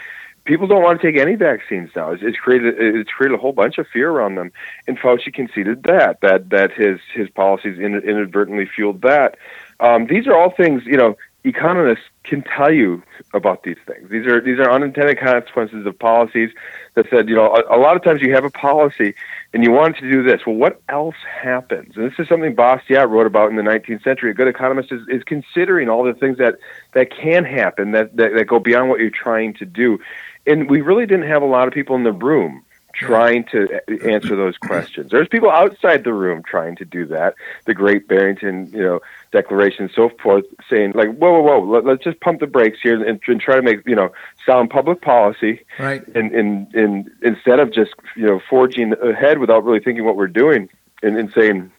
People 0.44 0.66
don't 0.66 0.82
want 0.82 1.00
to 1.00 1.06
take 1.06 1.20
any 1.20 1.36
vaccines 1.36 1.90
now. 1.94 2.10
It's, 2.10 2.22
it's 2.22 2.38
created 2.38 2.74
it's 2.78 3.10
created 3.10 3.38
a 3.38 3.40
whole 3.40 3.52
bunch 3.52 3.78
of 3.78 3.86
fear 3.86 4.10
around 4.10 4.34
them, 4.34 4.52
and 4.86 4.98
Fauci 4.98 5.32
conceded 5.32 5.84
that 5.84 6.20
that 6.20 6.50
that 6.50 6.72
his 6.72 6.98
his 7.14 7.30
policies 7.30 7.78
inadvertently 7.78 8.66
fueled 8.66 9.00
that. 9.02 9.38
Um, 9.78 10.06
these 10.06 10.26
are 10.26 10.36
all 10.36 10.50
things 10.50 10.82
you 10.84 10.98
know 10.98 11.16
economists 11.44 12.04
can 12.24 12.42
tell 12.42 12.72
you 12.72 13.02
about 13.32 13.62
these 13.62 13.78
things. 13.86 14.10
These 14.10 14.26
are 14.26 14.40
these 14.40 14.58
are 14.58 14.70
unintended 14.70 15.18
consequences 15.18 15.86
of 15.86 15.98
policies 15.98 16.50
that 16.94 17.06
said, 17.08 17.28
you 17.28 17.34
know, 17.34 17.54
a, 17.54 17.76
a, 17.76 17.78
lot 17.78 17.96
of 17.96 18.02
times 18.02 18.20
you 18.20 18.34
have 18.34 18.44
a 18.44 18.50
policy 18.50 19.14
and 19.54 19.64
you 19.64 19.70
want 19.70 19.96
to 19.98 20.10
do 20.10 20.22
this. 20.22 20.42
Well, 20.46 20.56
what 20.56 20.82
else 20.88 21.14
happens? 21.42 21.96
And 21.96 22.10
this 22.10 22.18
is 22.18 22.28
something 22.28 22.54
Bastiat 22.54 23.08
wrote 23.08 23.26
about 23.26 23.50
in 23.50 23.56
the 23.56 23.62
19th 23.62 24.02
century. 24.02 24.30
A 24.30 24.34
good 24.34 24.48
economist 24.48 24.92
is, 24.92 25.00
is 25.08 25.22
considering 25.24 25.88
all 25.88 26.04
the 26.04 26.14
things 26.14 26.38
that 26.38 26.56
that 26.92 27.10
can 27.10 27.44
happen 27.44 27.92
that, 27.92 28.16
that 28.16 28.34
that 28.34 28.44
go 28.46 28.58
beyond 28.58 28.90
what 28.90 29.00
you're 29.00 29.10
trying 29.10 29.54
to 29.54 29.64
do. 29.64 29.98
And 30.46 30.68
we 30.68 30.80
really 30.80 31.06
didn't 31.06 31.28
have 31.28 31.42
a 31.42 31.46
lot 31.46 31.68
of 31.68 31.74
people 31.74 31.96
in 31.96 32.04
the 32.04 32.12
room 32.12 32.64
trying 32.92 33.44
to 33.44 33.80
answer 34.04 34.36
those 34.36 34.56
questions. 34.58 35.10
There's 35.10 35.28
people 35.28 35.50
outside 35.50 36.04
the 36.04 36.12
room 36.12 36.42
trying 36.42 36.76
to 36.76 36.84
do 36.84 37.06
that. 37.06 37.34
The 37.66 37.74
Great 37.74 38.08
Barrington, 38.08 38.70
you 38.72 38.82
know, 38.82 39.00
Declaration, 39.32 39.84
and 39.84 39.92
so 39.94 40.10
forth, 40.22 40.44
saying 40.68 40.92
like, 40.94 41.14
"Whoa, 41.14 41.40
whoa, 41.40 41.60
whoa! 41.60 41.80
Let, 41.80 41.86
us 41.86 42.04
just 42.04 42.20
pump 42.20 42.40
the 42.40 42.46
brakes 42.46 42.78
here 42.82 42.94
and, 42.94 43.20
and, 43.26 43.40
try 43.40 43.56
to 43.56 43.62
make 43.62 43.86
you 43.86 43.94
know 43.94 44.12
sound 44.44 44.70
public 44.70 45.02
policy, 45.02 45.60
right? 45.78 46.06
And, 46.14 46.32
and 46.32 46.74
and 46.74 47.10
instead 47.22 47.60
of 47.60 47.72
just 47.72 47.94
you 48.16 48.26
know 48.26 48.40
forging 48.50 48.94
ahead 49.02 49.38
without 49.38 49.64
really 49.64 49.80
thinking 49.80 50.04
what 50.04 50.16
we're 50.16 50.26
doing 50.26 50.68
and, 51.02 51.16
and 51.16 51.32
saying." 51.32 51.70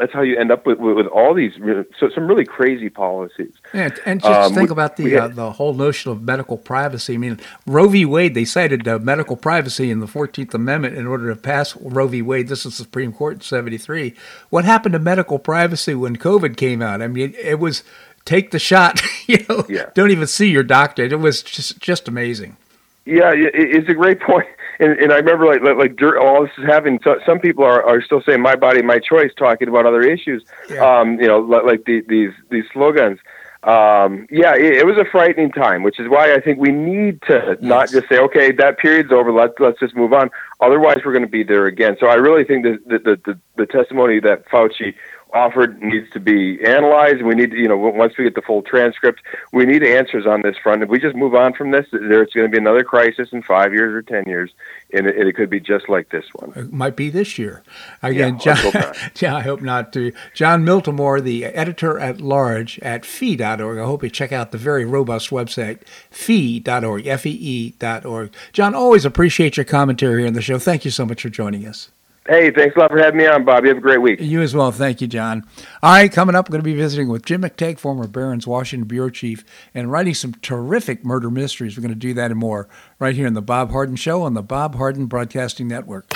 That's 0.00 0.12
how 0.12 0.22
you 0.22 0.36
end 0.38 0.50
up 0.50 0.66
with 0.66 0.78
with, 0.78 0.96
with 0.96 1.06
all 1.06 1.34
these 1.34 1.52
so 1.98 2.08
some 2.08 2.26
really 2.26 2.44
crazy 2.44 2.88
policies. 2.88 3.52
Yeah, 3.74 3.90
and 4.06 4.20
just 4.20 4.32
um, 4.32 4.54
think 4.54 4.70
we, 4.70 4.72
about 4.72 4.96
the 4.96 5.16
uh, 5.16 5.28
the 5.28 5.52
whole 5.52 5.74
notion 5.74 6.10
of 6.10 6.22
medical 6.22 6.56
privacy. 6.56 7.14
I 7.14 7.18
mean, 7.18 7.38
Roe 7.66 7.88
v. 7.88 8.04
Wade. 8.06 8.34
They 8.34 8.46
cited 8.46 8.88
uh, 8.88 8.98
medical 8.98 9.36
privacy 9.36 9.90
in 9.90 10.00
the 10.00 10.06
Fourteenth 10.06 10.54
Amendment 10.54 10.96
in 10.96 11.06
order 11.06 11.28
to 11.28 11.36
pass 11.36 11.76
Roe 11.76 12.08
v. 12.08 12.22
Wade. 12.22 12.48
This 12.48 12.64
is 12.64 12.78
the 12.78 12.84
Supreme 12.84 13.12
Court 13.12 13.34
in 13.34 13.40
'73. 13.42 14.14
What 14.48 14.64
happened 14.64 14.94
to 14.94 14.98
medical 14.98 15.38
privacy 15.38 15.94
when 15.94 16.16
COVID 16.16 16.56
came 16.56 16.80
out? 16.80 17.02
I 17.02 17.08
mean, 17.08 17.34
it 17.38 17.58
was 17.58 17.84
take 18.24 18.50
the 18.50 18.58
shot. 18.58 19.00
you 19.26 19.44
know, 19.48 19.66
yeah. 19.68 19.90
don't 19.94 20.10
even 20.10 20.26
see 20.26 20.50
your 20.50 20.64
doctor. 20.64 21.04
It 21.04 21.20
was 21.20 21.42
just 21.42 21.78
just 21.78 22.08
amazing. 22.08 22.56
Yeah, 23.04 23.32
it's 23.34 23.88
a 23.88 23.94
great 23.94 24.20
point 24.20 24.46
and, 24.80 24.98
and 24.98 25.12
I 25.12 25.16
remember 25.16 25.46
like 25.46 25.62
like, 25.62 25.76
like 25.76 26.02
all 26.20 26.42
this 26.42 26.50
is 26.58 26.64
having 26.66 26.98
so, 27.04 27.20
some 27.24 27.38
people 27.38 27.64
are, 27.64 27.82
are 27.84 28.02
still 28.02 28.22
saying 28.22 28.40
my 28.40 28.56
body 28.56 28.82
my 28.82 28.98
choice 28.98 29.30
talking 29.36 29.68
about 29.68 29.86
other 29.86 30.00
issues 30.00 30.44
yeah. 30.68 31.00
um 31.00 31.20
you 31.20 31.28
know 31.28 31.38
like, 31.38 31.64
like 31.64 31.84
the, 31.84 32.02
these 32.08 32.32
these 32.50 32.64
slogans. 32.72 33.18
Um 33.62 34.26
yeah 34.30 34.54
it, 34.54 34.78
it, 34.78 34.86
was 34.86 34.96
a 34.96 35.04
frightening 35.04 35.52
time 35.52 35.82
which 35.82 36.00
is 36.00 36.08
why 36.08 36.32
I 36.32 36.40
think 36.40 36.58
we 36.58 36.72
need 36.72 37.20
to 37.28 37.42
yes. 37.46 37.58
not 37.60 37.90
just 37.90 38.08
say 38.08 38.18
okay 38.18 38.52
that 38.52 38.78
period's 38.78 39.12
over. 39.12 39.30
Let's 39.32 39.52
let's 39.58 39.78
just 39.78 39.94
move 39.94 40.14
on. 40.14 40.30
Otherwise 40.60 41.00
we're 41.04 41.12
going 41.12 41.26
to 41.26 41.30
be 41.30 41.42
there 41.42 41.66
again. 41.66 41.96
So 42.00 42.06
I 42.06 42.14
really 42.14 42.44
think 42.44 42.64
that 42.64 42.78
the 42.86 42.98
the, 42.98 43.20
the, 43.26 43.38
the 43.56 43.66
testimony 43.66 44.18
that 44.20 44.48
Fauci 44.48 44.94
offered 45.32 45.80
needs 45.82 46.10
to 46.12 46.20
be 46.20 46.62
analyzed. 46.64 47.22
We 47.22 47.34
need, 47.34 47.52
to, 47.52 47.56
you 47.56 47.68
know, 47.68 47.76
once 47.76 48.16
we 48.16 48.24
get 48.24 48.34
the 48.34 48.42
full 48.42 48.62
transcript, 48.62 49.20
we 49.52 49.66
need 49.66 49.82
answers 49.82 50.26
on 50.26 50.42
this 50.42 50.56
front. 50.62 50.82
If 50.82 50.88
we 50.88 50.98
just 50.98 51.16
move 51.16 51.34
on 51.34 51.52
from 51.54 51.70
this, 51.70 51.86
there's 51.92 52.32
going 52.32 52.46
to 52.46 52.48
be 52.48 52.58
another 52.58 52.84
crisis 52.84 53.28
in 53.32 53.42
five 53.42 53.72
years 53.72 53.94
or 53.94 54.02
ten 54.02 54.28
years, 54.28 54.50
and 54.92 55.06
it, 55.06 55.16
it 55.16 55.36
could 55.36 55.50
be 55.50 55.60
just 55.60 55.88
like 55.88 56.10
this 56.10 56.24
one. 56.34 56.52
It 56.56 56.72
might 56.72 56.96
be 56.96 57.10
this 57.10 57.38
year. 57.38 57.62
Again, 58.02 58.38
yeah, 58.44 58.54
Jon, 58.54 58.76
I 58.76 59.10
yeah, 59.20 59.36
I 59.36 59.40
hope 59.40 59.62
not. 59.62 59.92
To 59.92 60.12
Jon 60.34 60.64
Miltimore, 60.64 61.22
the 61.22 61.46
editor 61.46 61.98
at 61.98 62.20
large 62.20 62.78
at 62.80 63.04
fee.org. 63.04 63.78
I 63.78 63.84
hope 63.84 64.02
you 64.02 64.10
check 64.10 64.32
out 64.32 64.52
the 64.52 64.58
very 64.58 64.84
robust 64.84 65.30
website, 65.30 65.86
fee.org, 66.10 67.06
F-E-E.org. 67.06 68.32
Jon, 68.52 68.74
always 68.74 69.04
appreciate 69.04 69.56
your 69.56 69.64
commentary 69.64 70.20
here 70.20 70.28
on 70.28 70.34
the 70.34 70.42
show. 70.42 70.58
Thank 70.58 70.84
you 70.84 70.90
so 70.90 71.06
much 71.06 71.22
for 71.22 71.30
joining 71.30 71.66
us. 71.66 71.90
Hey, 72.28 72.50
thanks 72.50 72.76
a 72.76 72.78
lot 72.78 72.90
for 72.90 72.98
having 72.98 73.16
me 73.18 73.26
on, 73.26 73.44
Bob. 73.44 73.64
You 73.64 73.70
have 73.70 73.78
a 73.78 73.80
great 73.80 74.02
week. 74.02 74.20
You 74.20 74.42
as 74.42 74.54
well. 74.54 74.70
Thank 74.70 75.00
you, 75.00 75.06
Jon. 75.06 75.42
All 75.82 75.92
right, 75.94 76.12
coming 76.12 76.36
up, 76.36 76.48
we're 76.48 76.52
going 76.52 76.62
to 76.62 76.70
be 76.70 76.76
visiting 76.76 77.08
with 77.08 77.24
Jim 77.24 77.42
McTague, 77.42 77.78
former 77.78 78.06
Barron's 78.06 78.46
Washington 78.46 78.86
Bureau 78.86 79.08
Chief, 79.08 79.42
and 79.74 79.90
writing 79.90 80.14
some 80.14 80.34
terrific 80.34 81.04
murder 81.04 81.30
mysteries. 81.30 81.76
We're 81.76 81.82
going 81.82 81.94
to 81.94 81.98
do 81.98 82.12
that 82.14 82.30
and 82.30 82.38
more 82.38 82.68
right 82.98 83.16
here 83.16 83.26
in 83.26 83.32
the 83.32 83.42
Bob 83.42 83.70
Harden 83.70 83.96
Show 83.96 84.22
on 84.22 84.34
the 84.34 84.42
Bob 84.42 84.74
Harden 84.74 85.06
Broadcasting 85.06 85.66
Network. 85.66 86.12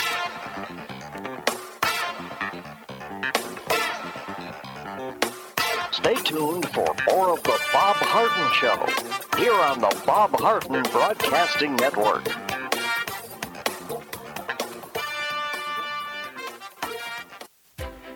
Stay 5.90 6.14
tuned 6.16 6.68
for 6.68 6.94
more 7.09 7.30
of 7.32 7.42
the 7.44 7.59
Bob 7.72 7.96
Harden 7.96 8.52
Show 8.52 9.42
here 9.42 9.55
on 9.55 9.80
the 9.80 10.02
Bob 10.05 10.38
Harden 10.38 10.82
Broadcasting 10.92 11.76
Network. 11.76 12.43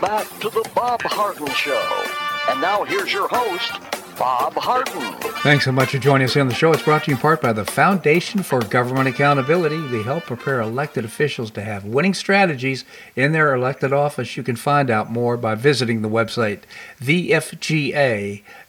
Welcome 0.00 0.28
back 0.28 0.40
to 0.40 0.50
the 0.50 0.70
Bob 0.76 1.02
Harden 1.02 1.48
Show. 1.48 2.04
And 2.48 2.60
now 2.60 2.84
here's 2.84 3.12
your 3.12 3.26
host, 3.26 3.72
Bob 4.16 4.54
Harden. 4.54 5.14
Thanks 5.42 5.64
so 5.64 5.72
much 5.72 5.90
for 5.90 5.98
joining 5.98 6.26
us 6.26 6.34
here 6.34 6.40
on 6.42 6.48
the 6.48 6.54
show. 6.54 6.72
It's 6.72 6.84
brought 6.84 7.04
to 7.04 7.10
you 7.10 7.16
in 7.16 7.20
part 7.20 7.42
by 7.42 7.52
the 7.52 7.64
Foundation 7.64 8.44
for 8.44 8.60
Government 8.60 9.08
Accountability. 9.08 9.80
They 9.88 10.04
help 10.04 10.24
prepare 10.24 10.60
elected 10.60 11.04
officials 11.04 11.50
to 11.52 11.62
have 11.62 11.84
winning 11.84 12.14
strategies 12.14 12.84
in 13.16 13.32
their 13.32 13.52
elected 13.52 13.92
office. 13.92 14.36
You 14.36 14.44
can 14.44 14.54
find 14.54 14.88
out 14.88 15.10
more 15.10 15.36
by 15.36 15.56
visiting 15.56 16.02
the 16.02 16.08
website, 16.08 16.60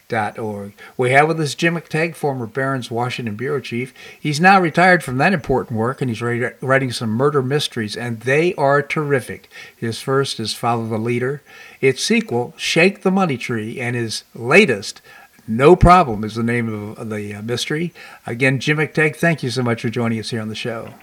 thefga.org. 0.10 0.74
We 0.98 1.12
have 1.12 1.28
with 1.28 1.40
us 1.40 1.56
Jim 1.56 1.76
McTague, 1.76 2.16
former 2.16 2.46
Barron's 2.46 2.92
Washington 2.92 3.36
bureau 3.36 3.60
chief. 3.60 3.94
He's 4.20 4.40
now 4.40 4.60
retired 4.60 5.04
from 5.04 5.18
that 5.18 5.34
important 5.34 5.78
work 5.78 6.02
and 6.02 6.10
he's 6.10 6.22
writing 6.22 6.92
some 6.92 7.10
murder 7.10 7.42
mysteries, 7.42 7.96
and 7.96 8.22
they 8.22 8.54
are 8.56 8.82
terrific. 8.82 9.50
His 9.76 10.02
first 10.02 10.40
is 10.40 10.54
Follow 10.54 10.88
the 10.88 10.98
Leader. 10.98 11.42
Its 11.82 12.04
sequel, 12.04 12.54
Shake 12.58 13.02
the 13.02 13.12
Money 13.12 13.38
Tree, 13.38 13.80
and 13.80 13.96
his 13.96 14.24
latest, 14.34 15.02
No 15.48 15.76
Problem, 15.76 16.24
is 16.24 16.36
the 16.36 16.44
name 16.44 16.96
of 16.98 17.10
the 17.10 17.36
uh, 17.36 17.42
mystery. 17.42 17.94
Again, 18.26 18.60
Jim 18.60 18.78
McTague, 18.78 19.16
thank 19.16 19.44
you 19.44 19.50
so 19.50 19.64
much 19.64 19.82
for 19.82 19.90
joining 19.90 20.20
us 20.20 20.32
here 20.32 20.42
on 20.42 20.50
the 20.50 20.56
show. 20.56 20.94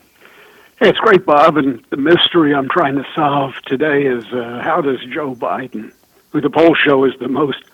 Hey, 0.79 0.91
it's 0.91 0.99
great, 0.99 1.25
Bob. 1.25 1.57
And 1.57 1.83
the 1.89 1.97
mystery 1.97 2.55
I'm 2.55 2.69
trying 2.69 2.97
to 2.97 3.07
solve 3.15 3.55
today 3.67 4.03
is 4.03 4.27
uh, 4.27 4.61
how 4.63 4.83
does 4.83 4.99
Joe 5.07 5.35
Biden, 5.35 5.91
who 6.31 6.43
the 6.43 6.51
polls 6.51 6.77
show 6.85 7.05
is 7.05 7.15
the 7.19 7.29
most 7.29 7.65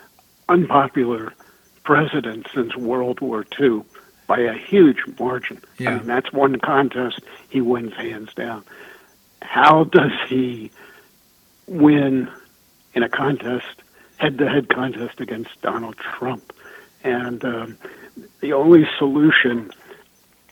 unpopular 0.49 1.33
president 1.85 2.47
since 2.55 2.77
World 2.77 3.21
War 3.21 3.45
II 3.61 3.83
by 4.27 4.41
a 4.41 4.55
huge 4.55 5.03
margin. 5.19 5.61
Yeah. 5.79 5.91
I 5.91 5.95
mean, 5.99 6.07
that's 6.07 6.33
one 6.33 6.59
contest 6.59 7.21
he 7.49 7.61
wins 7.61 7.95
hands 7.95 8.33
down. 8.35 8.65
How 9.43 9.85
does 9.85 10.13
he 10.29 10.71
win 11.67 12.31
in 12.95 13.03
a 13.03 13.09
contest, 13.09 13.83
head-to-head 14.19 14.69
contest 14.69 15.21
against 15.21 15.61
Donald 15.63 15.97
Trump? 15.97 16.53
And 17.03 17.45
um, 17.45 17.79
the 18.41 18.53
only 18.53 18.89
solution 18.99 19.73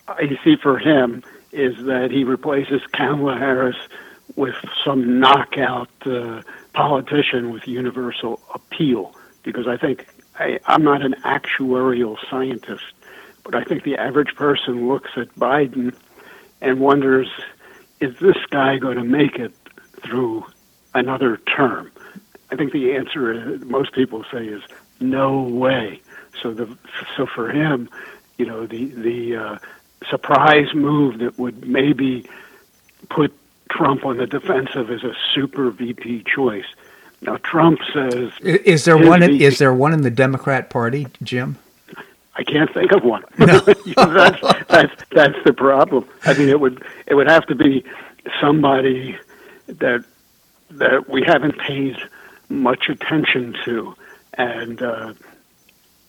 I 0.09 0.37
see 0.43 0.57
for 0.57 0.79
him 0.79 1.23
is 1.53 1.77
that 1.85 2.11
he 2.11 2.25
replaces 2.25 2.83
Kamala 2.93 3.37
Harris 3.39 3.77
with 4.37 4.57
some 4.85 5.21
knockout 5.21 5.91
uh, 6.07 6.43
politician 6.73 7.51
with 7.51 7.67
universal 7.67 8.41
appeal 8.55 9.15
because 9.43 9.67
I 9.67 9.77
think 9.77 10.07
I, 10.39 10.59
I'm 10.67 10.83
not 10.83 11.03
an 11.03 11.15
actuarial 11.25 12.17
scientist, 12.29 12.85
but 13.45 13.55
I 13.55 13.65
think 13.65 13.85
the 13.85 13.97
average 13.97 14.35
person 14.35 14.89
looks 14.89 15.11
at 15.17 15.35
Biden 15.37 15.95
and 16.61 16.81
wonders, 16.81 17.29
is 18.01 18.17
this 18.21 18.37
guy 18.51 18.79
going 18.79 18.97
to 18.97 19.05
make 19.05 19.37
it 19.37 19.53
through 20.03 20.45
another 20.95 21.39
term? 21.39 21.91
I 22.51 22.57
think 22.57 22.73
the 22.73 22.95
answer 22.95 23.33
is, 23.55 23.65
most 23.65 23.93
people 23.93 24.25
say 24.33 24.45
is 24.47 24.63
no 25.01 25.43
way. 25.43 26.01
So 26.43 26.53
the 26.53 26.77
so 27.17 27.27
for 27.27 27.51
him, 27.51 27.89
you 28.39 28.47
know, 28.47 28.67
the 28.67 28.87
the 28.87 29.37
uh, 29.37 29.59
surprise 30.09 30.75
move 30.75 31.19
that 31.19 31.39
would 31.39 31.67
maybe 31.67 32.29
put 33.09 33.33
Trump 33.71 34.05
on 34.05 34.17
the 34.17 34.27
defensive 34.27 34.91
is 34.91 35.05
a 35.05 35.15
super 35.35 35.71
VP 35.71 36.25
choice. 36.25 36.67
Now 37.23 37.37
Trump 37.39 37.81
says 37.93 38.33
Is, 38.41 38.85
there 38.85 38.97
one? 38.97 39.23
In, 39.23 39.41
is 39.41 39.59
there 39.59 39.75
one 39.75 39.93
in 39.93 40.03
the 40.03 40.11
Democrat 40.11 40.71
Party, 40.71 41.07
Jim? 41.23 41.59
I 42.37 42.45
can't 42.45 42.73
think 42.73 42.93
of 42.93 43.05
one. 43.05 43.23
No. 43.39 43.59
that's, 43.97 44.41
that's 44.69 44.95
that's 45.11 45.39
the 45.45 45.53
problem. 45.53 46.07
I 46.25 46.33
mean, 46.35 46.49
it 46.49 46.61
would 46.61 46.83
it 47.07 47.15
would 47.15 47.29
have 47.29 47.47
to 47.49 47.55
be 47.55 47.85
somebody 48.41 49.19
that 49.67 50.05
that 50.71 51.09
we 51.11 51.23
haven't 51.23 51.59
paid 51.59 51.97
much 52.49 52.89
attention 52.89 53.55
to, 53.65 53.95
and 54.39 54.81
uh, 54.81 55.13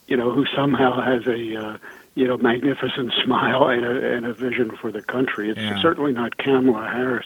you 0.07 0.15
know, 0.15 0.31
who 0.31 0.45
somehow 0.55 1.01
has 1.01 1.27
a 1.27 1.55
uh, 1.61 1.77
you 2.15 2.25
know 2.27 2.37
magnificent 2.37 3.11
smile 3.23 3.67
and 3.67 3.83
a, 3.83 4.13
and 4.15 4.25
a 4.25 4.33
vision 4.33 4.71
for 4.79 4.91
the 4.91 5.01
country. 5.01 5.49
It's 5.49 5.59
Yeah. 5.59 5.81
certainly 5.81 6.13
not 6.13 6.37
Kamala 6.37 6.87
Harris. 6.87 7.25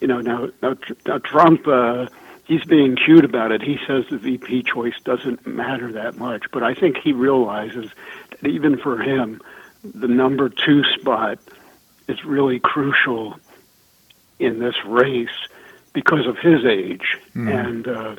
You 0.00 0.06
know, 0.06 0.20
now 0.20 0.48
now, 0.62 0.76
now 1.06 1.18
Trump. 1.18 1.66
Uh, 1.66 2.06
he's 2.46 2.64
being 2.64 2.96
cute 2.96 3.24
about 3.24 3.52
it. 3.52 3.62
He 3.62 3.78
says 3.86 4.04
the 4.10 4.18
VP 4.18 4.62
choice 4.64 4.94
doesn't 5.04 5.46
matter 5.46 5.92
that 5.92 6.16
much, 6.16 6.44
but 6.52 6.62
I 6.62 6.74
think 6.74 6.96
he 6.98 7.12
realizes 7.12 7.90
that 8.30 8.46
even 8.48 8.78
for 8.78 9.00
him, 9.00 9.40
the 9.84 10.08
number 10.08 10.48
two 10.48 10.82
spot 10.98 11.38
is 12.08 12.24
really 12.24 12.58
crucial 12.60 13.38
in 14.38 14.58
this 14.58 14.74
race 14.84 15.28
because 15.92 16.26
of 16.26 16.38
his 16.38 16.64
age. 16.64 17.16
And, 17.34 17.88
uh, 17.88 18.16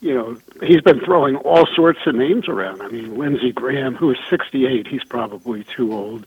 you 0.00 0.14
know, 0.14 0.36
he's 0.66 0.80
been 0.80 1.00
throwing 1.00 1.36
all 1.36 1.66
sorts 1.74 2.00
of 2.06 2.14
names 2.14 2.48
around. 2.48 2.82
I 2.82 2.88
mean, 2.88 3.16
Lindsey 3.16 3.52
Graham, 3.52 3.94
who 3.94 4.10
is 4.10 4.18
68, 4.28 4.86
he's 4.88 5.04
probably 5.04 5.64
too 5.64 5.92
old. 5.92 6.26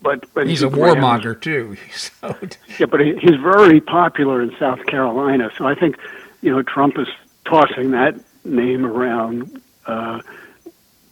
But, 0.00 0.24
but 0.34 0.48
He's 0.48 0.62
a 0.62 0.68
warmonger 0.68 1.40
too. 1.40 1.76
So, 1.94 2.36
yeah, 2.78 2.86
but 2.86 3.00
he- 3.00 3.16
he's 3.20 3.36
very 3.36 3.80
popular 3.80 4.40
in 4.42 4.56
South 4.58 4.84
Carolina. 4.86 5.50
So 5.58 5.66
I 5.66 5.74
think, 5.74 5.96
you 6.42 6.50
know, 6.50 6.62
Trump 6.62 6.98
is 6.98 7.08
tossing 7.46 7.92
that 7.92 8.14
name 8.44 8.84
around 8.84 9.62
uh, 9.86 10.20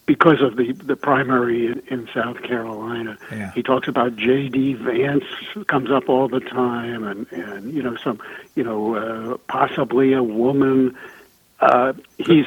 because 0.06 0.42
of 0.42 0.56
the 0.56 0.72
the 0.72 0.96
primary 0.96 1.66
in, 1.66 1.82
in 1.86 2.08
South 2.12 2.42
Carolina. 2.42 3.16
Yeah. 3.30 3.52
He 3.52 3.62
talks 3.62 3.88
about 3.88 4.16
J.D. 4.16 4.74
Vance 4.74 5.24
comes 5.68 5.90
up 5.90 6.08
all 6.08 6.28
the 6.28 6.40
time, 6.40 7.04
and 7.04 7.26
and 7.32 7.72
you 7.72 7.82
know 7.82 7.96
some, 7.96 8.20
you 8.56 8.64
know, 8.64 8.96
uh, 8.96 9.36
possibly 9.48 10.12
a 10.12 10.22
woman. 10.22 10.96
Uh, 11.60 11.92
he's 12.18 12.46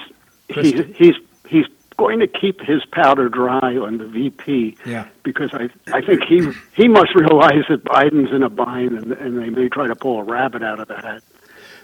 he's 0.50 0.86
he's 0.96 1.16
he's 1.48 1.66
going 1.98 2.20
to 2.20 2.28
keep 2.28 2.60
his 2.60 2.84
powder 2.86 3.30
dry 3.30 3.78
on 3.78 3.98
the 3.98 4.08
VP 4.08 4.76
yeah. 4.86 5.08
because 5.24 5.52
I 5.54 5.70
I 5.94 6.02
think 6.02 6.24
he 6.24 6.42
he 6.76 6.88
must 6.88 7.16
realize 7.16 7.64
that 7.70 7.86
Biden's 7.86 8.34
in 8.34 8.44
a 8.44 8.50
bind 8.50 8.92
and, 8.92 9.14
and 9.14 9.38
they 9.38 9.50
may 9.50 9.70
try 9.70 9.88
to 9.88 9.96
pull 9.96 10.20
a 10.20 10.24
rabbit 10.24 10.64
out 10.64 10.80
of 10.80 10.88
the 10.90 10.98
hat. 10.98 11.24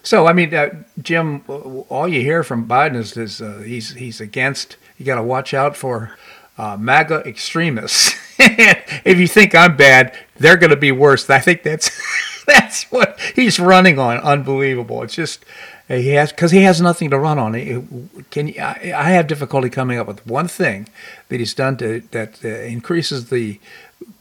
So 0.04 0.28
I 0.28 0.34
mean, 0.34 0.54
uh, 0.54 0.84
Jim, 1.02 1.44
all 1.48 2.08
you 2.08 2.22
hear 2.22 2.44
from 2.44 2.68
Biden 2.68 2.96
is, 2.96 3.16
is 3.18 3.42
uh, 3.42 3.62
he's 3.66 3.94
he's 3.94 4.22
against. 4.22 4.78
You 4.98 5.06
got 5.06 5.16
to 5.16 5.24
watch 5.24 5.54
out 5.54 5.78
for 5.78 6.18
uh, 6.58 6.78
MAGA 6.78 7.24
extremists. 7.26 8.16
if 8.40 9.18
you 9.18 9.28
think 9.28 9.56
I'm 9.56 9.78
bad, 9.78 10.18
they're 10.38 10.58
going 10.58 10.72
to 10.72 10.78
be 10.78 10.92
worse. 10.92 11.30
I 11.30 11.40
think 11.40 11.64
that's 11.64 11.90
That's 12.50 12.86
what 12.92 13.20
he's 13.36 13.60
running 13.60 14.00
on. 14.00 14.18
Unbelievable. 14.18 15.04
It's 15.04 15.14
just 15.14 15.46
he 15.88 16.10
has 16.10 16.32
because 16.32 16.52
he 16.52 16.64
has 16.64 16.82
nothing 16.82 17.12
to 17.12 17.20
run 17.20 17.38
on. 17.38 18.24
Can 18.32 18.54
I, 18.60 18.92
I, 18.96 19.10
have 19.12 19.28
difficulty 19.28 19.70
coming 19.70 20.00
up 20.00 20.08
with 20.08 20.26
one 20.26 20.48
thing 20.48 20.88
that 21.28 21.40
he's 21.40 21.54
done 21.54 21.78
to 21.78 22.02
that 22.12 22.44
uh, 22.44 22.48
increases 22.48 23.30
the 23.30 23.60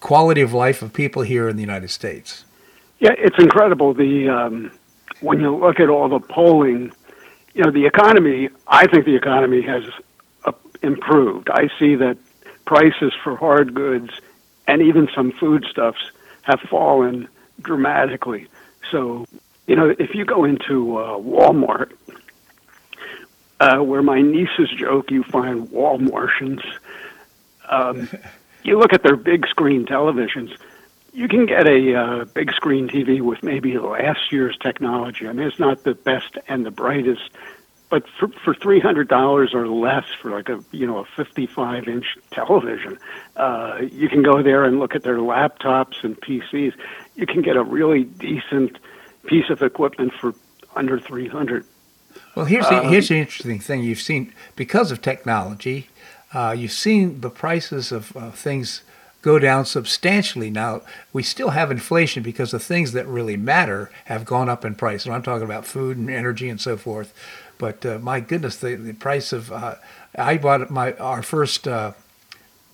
quality 0.01 0.43
of 0.43 0.53
life 0.53 0.83
of 0.83 0.93
people 0.93 1.23
here 1.23 1.49
in 1.49 1.57
the 1.57 1.63
United 1.63 1.89
States. 1.89 2.45
Yeah, 2.99 3.15
it's 3.17 3.39
incredible. 3.39 3.95
The 3.95 4.29
um, 4.29 4.73
when 5.21 5.41
you 5.41 5.55
look 5.57 5.81
at 5.81 5.89
all 5.89 6.09
the 6.09 6.21
polling, 6.21 6.93
you 7.55 7.65
know, 7.65 7.71
the 7.71 7.87
economy. 7.87 8.49
I 8.67 8.87
think 8.87 9.05
the 9.05 9.17
economy 9.17 9.63
has 9.63 9.85
uh, 10.45 10.53
improved. 10.83 11.51
I 11.51 11.69
see 11.79 11.95
that 11.97 12.19
prices 12.65 13.13
for 13.23 13.37
hard 13.37 13.75
goods 13.75 14.11
and 14.67 14.83
even 14.83 15.09
some 15.15 15.33
foodstuffs 15.33 16.11
have 16.43 16.61
fallen 16.61 17.29
dramatically. 17.61 18.47
So 18.91 19.27
you 19.69 19.77
know, 19.77 19.95
if 19.99 20.15
you 20.15 20.25
go 20.25 20.45
into 20.45 20.97
uh, 20.97 21.19
Walmart, 21.19 21.93
uh, 23.61 23.79
where 23.79 24.03
my 24.03 24.21
nieces 24.21 24.71
joke, 24.71 25.11
you 25.11 25.23
find 25.25 25.69
Walmartians. 25.69 26.63
Um, 27.69 28.09
you 28.63 28.79
look 28.79 28.95
at 28.95 29.03
their 29.03 29.17
big 29.17 29.47
screen 29.47 29.85
televisions. 29.85 30.57
You 31.19 31.27
can 31.27 31.47
get 31.47 31.67
a 31.67 31.97
uh, 31.97 32.25
big 32.27 32.53
screen 32.53 32.87
TV 32.87 33.21
with 33.21 33.43
maybe 33.43 33.77
last 33.77 34.31
year's 34.31 34.57
technology. 34.57 35.27
I 35.27 35.33
mean, 35.33 35.49
it's 35.49 35.59
not 35.59 35.83
the 35.83 35.95
best 35.95 36.39
and 36.47 36.65
the 36.65 36.71
brightest, 36.71 37.31
but 37.91 38.05
for 38.21 38.29
for 38.45 38.55
three 38.55 38.79
hundred 38.79 39.09
dollars 39.09 39.53
or 39.53 39.67
less 39.67 40.05
for 40.23 40.31
like 40.31 40.49
a 40.49 40.63
you 40.71 40.87
know 40.87 40.99
a 40.99 41.05
fifty 41.05 41.45
five 41.45 41.89
inch 41.89 42.07
television, 42.31 43.01
uh, 43.35 43.79
you 43.91 44.09
can 44.09 44.23
go 44.23 44.45
there 44.45 44.63
and 44.63 44.79
look 44.79 44.95
at 44.95 45.03
their 45.03 45.19
laptops 45.19 46.05
and 46.05 46.21
PCs. 46.21 46.75
You 47.17 47.27
can 47.27 47.43
get 47.43 47.57
a 47.57 47.65
really 47.65 48.05
decent 48.05 48.79
piece 49.27 49.51
of 49.51 49.61
equipment 49.61 50.13
for 50.21 50.37
under 50.77 51.01
300. 51.01 51.65
Well, 52.37 52.47
here's 52.47 52.69
the, 52.69 52.79
um, 52.79 52.91
here's 52.91 53.09
the 53.09 53.19
interesting 53.19 53.59
thing 53.59 53.83
you've 53.83 54.01
seen 54.01 54.33
because 54.55 54.93
of 54.93 55.03
technology, 55.03 55.89
uh, 56.33 56.55
you've 56.57 56.71
seen 56.71 57.23
the 57.23 57.31
prices 57.31 57.91
of 57.91 58.17
uh, 58.17 58.31
things 58.31 58.83
go 59.29 59.39
down 59.39 59.67
substantially. 59.67 60.51
Now 60.51 60.81
we 61.13 61.23
still 61.23 61.51
have 61.51 61.71
inflation 61.71 62.23
because 62.23 62.51
the 62.51 62.59
things 62.59 62.93
that 62.93 63.07
really 63.07 63.37
matter 63.37 63.91
have 64.07 64.25
gone 64.25 64.49
up 64.49 64.65
in 64.65 64.75
price. 64.75 65.05
And 65.05 65.15
I'm 65.15 65.23
talking 65.23 65.45
about 65.45 65.67
food 65.67 65.99
and 65.99 66.09
energy 66.09 66.49
and 66.49 66.59
so 66.59 66.79
forth. 66.79 67.13
But 67.59 67.85
uh, 67.85 67.99
my 67.99 68.21
goodness, 68.21 68.57
the, 68.57 68.75
the 68.75 68.95
price 68.95 69.35
of 69.35 69.53
uh, 69.53 69.75
I 70.17 70.39
bought 70.39 70.71
my 70.71 70.95
our 70.95 71.23
first 71.23 71.69
uh, 71.69 71.93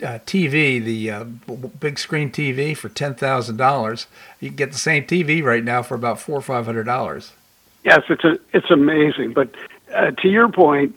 uh, 0.01 0.21
TV, 0.27 0.83
the 0.83 1.11
uh, 1.11 1.25
big 1.25 1.99
screen 1.99 2.31
TV 2.31 2.77
for 2.77 2.89
ten 2.89 3.17
thousand 3.17 3.57
dollars. 3.57 4.07
You 4.39 4.51
can 4.51 4.57
get 4.57 4.71
the 4.71 4.79
same 4.79 5.05
TV 5.05 5.43
right 5.43 5.65
now 5.65 5.83
for 5.83 5.97
about 5.97 6.21
four 6.21 6.39
or 6.39 6.43
five 6.43 6.67
hundred 6.67 6.85
dollars. 6.85 7.33
Yes, 7.83 8.03
it's 8.09 8.25
a, 8.25 8.39
it's 8.53 8.71
amazing. 8.71 9.33
But 9.33 9.51
uh, 9.93 10.13
to 10.13 10.29
your 10.29 10.49
point, 10.49 10.95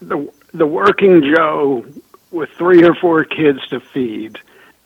the 0.00 0.30
the 0.54 0.66
working 0.66 1.22
Joe 1.34 1.84
with 2.30 2.50
three 2.50 2.84
or 2.84 2.94
four 2.94 3.24
kids 3.24 3.66
to 3.68 3.80
feed, 3.80 4.38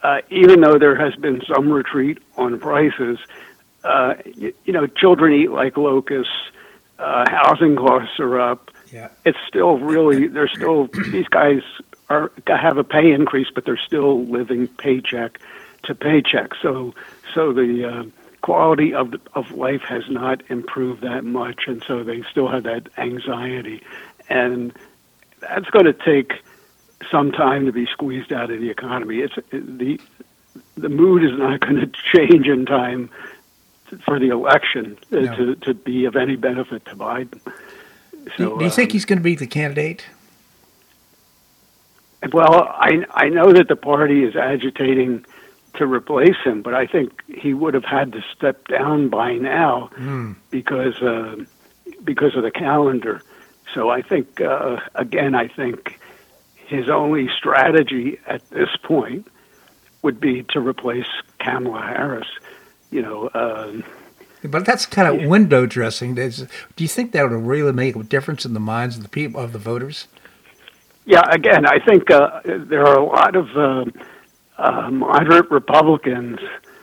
uh, 0.02 0.20
even 0.30 0.60
though 0.60 0.78
there 0.78 0.96
has 0.96 1.14
been 1.16 1.42
some 1.52 1.70
retreat 1.70 2.18
on 2.36 2.58
prices, 2.58 3.18
uh, 3.84 4.14
you, 4.24 4.52
you 4.64 4.72
know, 4.72 4.86
children 4.86 5.32
eat 5.32 5.50
like 5.50 5.76
locusts. 5.76 6.32
Uh, 6.98 7.24
housing 7.30 7.76
costs 7.76 8.20
are 8.20 8.38
up. 8.38 8.70
Yeah. 8.92 9.08
It's 9.24 9.38
still 9.48 9.78
really, 9.78 10.26
they're 10.28 10.48
still, 10.48 10.88
these 11.10 11.28
guys 11.28 11.62
are 12.10 12.30
have 12.46 12.76
a 12.76 12.84
pay 12.84 13.12
increase, 13.12 13.46
but 13.54 13.64
they're 13.64 13.78
still 13.78 14.26
living 14.26 14.66
paycheck 14.66 15.40
to 15.84 15.94
paycheck. 15.94 16.50
So 16.60 16.92
so 17.32 17.52
the 17.52 17.88
uh, 17.88 18.04
quality 18.42 18.92
of 18.92 19.14
of 19.34 19.50
life 19.52 19.82
has 19.82 20.02
not 20.10 20.42
improved 20.50 21.02
that 21.02 21.24
much, 21.24 21.68
and 21.68 21.82
so 21.86 22.02
they 22.02 22.22
still 22.30 22.48
have 22.48 22.64
that 22.64 22.88
anxiety, 22.98 23.82
and 24.28 24.72
that's 25.40 25.70
going 25.70 25.86
to 25.86 25.92
take 25.92 26.32
some 27.10 27.32
time 27.32 27.66
to 27.66 27.72
be 27.72 27.86
squeezed 27.86 28.32
out 28.32 28.50
of 28.50 28.60
the 28.60 28.70
economy. 28.70 29.18
It's 29.18 29.34
the 29.52 30.00
the 30.76 30.88
mood 30.88 31.24
is 31.24 31.38
not 31.38 31.60
going 31.60 31.76
to 31.80 31.90
change 32.12 32.46
in 32.46 32.66
time 32.66 33.10
for 34.04 34.18
the 34.18 34.28
election 34.28 34.98
uh, 35.12 35.16
no. 35.16 35.36
to 35.36 35.54
to 35.56 35.74
be 35.74 36.04
of 36.04 36.16
any 36.16 36.36
benefit 36.36 36.84
to 36.86 36.96
Biden. 36.96 37.40
So, 38.36 38.58
do, 38.58 38.64
you 38.64 38.70
think 38.70 38.90
um, 38.90 38.92
he's 38.92 39.04
going 39.04 39.18
to 39.18 39.22
be 39.22 39.34
the 39.34 39.46
candidate? 39.46 40.04
Well, 42.32 42.64
I 42.68 43.04
I 43.12 43.28
know 43.28 43.52
that 43.52 43.68
the 43.68 43.76
party 43.76 44.24
is 44.24 44.36
agitating 44.36 45.24
to 45.74 45.86
replace 45.86 46.36
him, 46.44 46.62
but 46.62 46.74
I 46.74 46.86
think 46.86 47.12
he 47.28 47.54
would 47.54 47.74
have 47.74 47.84
had 47.84 48.12
to 48.12 48.22
step 48.36 48.68
down 48.68 49.08
by 49.08 49.34
now 49.34 49.90
mm. 49.96 50.36
because 50.50 51.00
uh, 51.00 51.36
because 52.04 52.36
of 52.36 52.42
the 52.42 52.50
calendar. 52.50 53.22
So 53.74 53.88
I 53.88 54.02
think 54.02 54.40
uh, 54.40 54.80
again, 54.94 55.34
I 55.34 55.48
think 55.48 55.98
his 56.70 56.88
only 56.88 57.28
strategy 57.36 58.18
at 58.26 58.48
this 58.50 58.68
point 58.84 59.26
would 60.02 60.20
be 60.20 60.44
to 60.50 60.60
replace 60.60 61.06
Kamala 61.40 61.82
Harris. 61.82 62.28
You 62.90 63.02
know. 63.02 63.30
Um, 63.34 63.84
but 64.42 64.64
that's 64.64 64.86
kind 64.86 65.08
of 65.08 65.28
window 65.28 65.66
dressing. 65.66 66.14
do 66.14 66.48
you 66.78 66.88
think 66.88 67.12
that 67.12 67.28
would 67.28 67.32
really 67.32 67.72
make 67.72 67.94
a 67.96 68.02
difference 68.02 68.46
in 68.46 68.54
the 68.54 68.60
minds 68.60 68.96
of 68.96 69.02
the 69.02 69.08
people 69.08 69.40
of 69.40 69.52
the 69.52 69.58
voters? 69.58 70.08
Yeah, 71.04 71.22
again, 71.30 71.66
I 71.66 71.78
think 71.78 72.10
uh, 72.10 72.40
there 72.44 72.86
are 72.86 72.98
a 72.98 73.04
lot 73.04 73.36
of 73.36 73.56
uh, 73.56 73.84
uh, 74.56 74.90
moderate 74.90 75.50
Republicans 75.50 76.38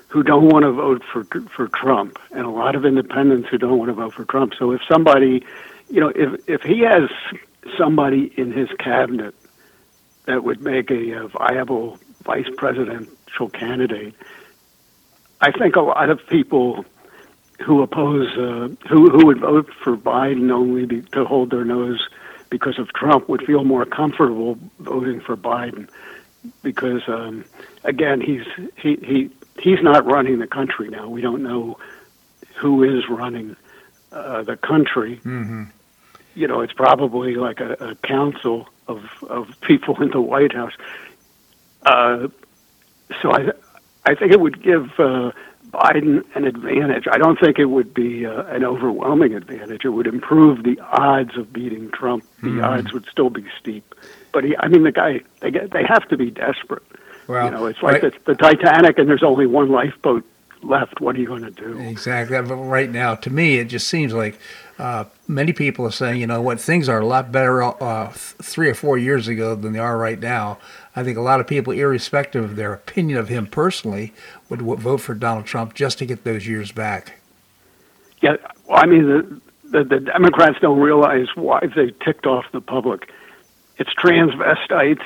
who 0.10 0.22
don't 0.22 0.46
want 0.46 0.64
to 0.64 0.72
vote 0.72 1.02
for 1.12 1.24
for 1.50 1.68
Trump, 1.70 2.20
and 2.32 2.46
a 2.46 2.50
lot 2.50 2.76
of 2.76 2.86
independents 2.86 3.50
who 3.50 3.58
don't 3.58 3.78
want 3.78 3.90
to 3.90 3.94
vote 3.94 4.14
for 4.14 4.26
Trump. 4.26 4.54
So 4.58 4.72
if 4.72 4.82
somebody, 4.90 5.46
you 5.90 6.00
know, 6.00 6.12
if 6.16 6.48
if 6.48 6.62
he 6.62 6.82
has 6.82 7.10
somebody 7.78 8.34
in 8.38 8.52
his 8.52 8.70
cabinet 8.80 9.34
that 10.28 10.44
would 10.44 10.62
make 10.62 10.92
a, 10.92 11.24
a 11.24 11.28
viable 11.28 11.98
vice 12.24 12.48
presidential 12.58 13.50
candidate, 13.50 14.14
I 15.42 15.52
think 15.52 15.76
a 15.76 15.82
lot 15.82 16.10
of 16.10 16.20
people 16.28 16.86
who 17.66 17.82
oppose 17.82 18.30
uh, 18.38 18.70
who 18.88 19.10
who 19.10 19.26
would 19.26 19.40
vote 19.40 19.70
for 19.84 19.98
Biden 19.98 20.52
only 20.52 20.86
be, 20.86 21.02
to 21.14 21.26
hold 21.26 21.50
their 21.50 21.66
nose 21.66 22.08
because 22.50 22.78
of 22.78 22.94
Trump 22.94 23.28
would 23.30 23.44
feel 23.44 23.64
more 23.64 23.86
comfortable 23.86 24.60
voting 24.80 25.20
for 25.20 25.36
Biden 25.36 25.90
because 26.62 27.02
um, 27.08 27.44
again 27.84 28.22
he's 28.22 28.46
he, 28.78 28.98
he 29.04 29.30
he's 29.60 29.82
not 29.82 30.06
running 30.06 30.40
the 30.40 30.48
country 30.48 30.90
now. 30.90 31.08
We 31.10 31.22
don't 31.22 31.42
know 31.42 31.80
who 32.58 32.84
is 32.84 33.10
running 33.10 33.56
uh, 34.12 34.44
the 34.44 34.58
country. 34.58 35.18
Mm-hmm. 35.24 35.64
You 36.38 36.48
know, 36.48 36.62
it's 36.62 36.74
probably 36.74 37.34
like 37.34 37.60
a, 37.60 37.74
a 37.80 37.96
council 37.96 38.68
of 38.88 39.04
of 39.24 39.60
people 39.62 40.02
in 40.04 40.12
the 40.12 40.22
White 40.22 40.54
House. 40.54 40.74
Uh, 41.84 42.28
so 43.22 43.32
I 43.32 43.52
I 44.06 44.14
think 44.14 44.32
it 44.32 44.40
would 44.40 44.62
give 44.62 44.92
uh, 45.00 45.32
Biden 45.72 46.24
an 46.36 46.46
advantage. 46.46 47.08
I 47.12 47.18
don't 47.18 47.40
think 47.40 47.58
it 47.58 47.66
would 47.66 47.92
be 47.92 48.28
uh, 48.28 48.44
an 48.44 48.64
overwhelming 48.64 49.34
advantage. 49.34 49.84
It 49.84 49.90
would 49.90 50.06
improve 50.06 50.64
the 50.64 50.80
odds 50.80 51.36
of 51.38 51.52
beating 51.52 51.90
Trump. 51.90 52.24
The 52.44 52.50
mm. 52.50 52.64
odds 52.64 52.94
would 52.94 53.08
still 53.12 53.32
be 53.32 53.46
steep, 53.60 53.96
but 54.32 54.44
he, 54.44 54.56
I 54.58 54.68
mean, 54.68 54.84
the 54.84 54.92
guy 54.92 55.22
they 55.40 55.50
get 55.50 55.72
they 55.72 55.84
have 55.86 56.08
to 56.10 56.18
be 56.18 56.30
desperate. 56.30 56.84
Well, 57.28 57.46
you 57.46 57.52
know, 57.52 57.66
it's 57.66 57.82
like 57.82 58.04
right. 58.04 58.14
the, 58.26 58.34
the 58.34 58.36
Titanic, 58.36 59.00
and 59.00 59.10
there's 59.10 59.24
only 59.24 59.48
one 59.48 59.70
lifeboat 59.70 60.24
left. 60.62 61.02
What 61.02 61.16
are 61.16 61.20
you 61.20 61.28
going 61.28 61.44
to 61.44 61.52
do? 61.52 61.78
Exactly. 61.80 62.40
But 62.42 62.56
right 62.56 62.90
now, 62.90 63.16
to 63.16 63.30
me, 63.30 63.58
it 63.58 63.66
just 63.66 63.88
seems 63.88 64.14
like 64.14 64.40
uh, 64.80 65.06
many 65.28 65.54
people 65.54 65.86
are 65.86 65.92
saying, 65.92 66.22
you 66.22 66.28
know 66.28 66.42
what, 66.42 66.60
things 66.62 66.88
are 66.88 67.00
a 67.00 67.06
lot 67.06 67.32
better 67.32 67.64
uh, 67.64 68.12
three 68.12 68.70
or 68.70 68.74
four 68.74 68.98
years 68.98 69.28
ago 69.28 69.56
than 69.56 69.74
they 69.74 69.80
are 69.80 69.98
right 69.98 70.20
now. 70.20 70.60
I 70.96 71.04
think 71.04 71.18
a 71.18 71.22
lot 71.22 71.40
of 71.40 71.48
people, 71.48 71.74
irrespective 71.74 72.44
of 72.44 72.56
their 72.56 72.74
opinion 72.74 73.18
of 73.18 73.30
him 73.30 73.48
personally, 73.48 74.14
would, 74.50 74.62
vote 74.62 75.02
for 75.02 75.14
Donald 75.14 75.46
Trump 75.46 75.74
just 75.74 75.98
to 76.00 76.06
get 76.06 76.24
those 76.24 76.48
years 76.48 76.72
back. 76.72 77.20
Yeah, 78.22 78.38
well, 78.68 78.80
I 78.84 78.86
mean, 78.86 79.08
the, 79.08 79.42
the, 79.64 79.84
the 79.84 80.00
Democrats 80.00 80.58
don't 80.62 80.80
realize 80.80 81.28
why 81.36 81.62
they 81.76 81.92
ticked 82.04 82.26
off 82.26 82.46
the 82.52 82.62
public. 82.62 83.12
It's 83.78 83.94
transvestites 83.94 85.06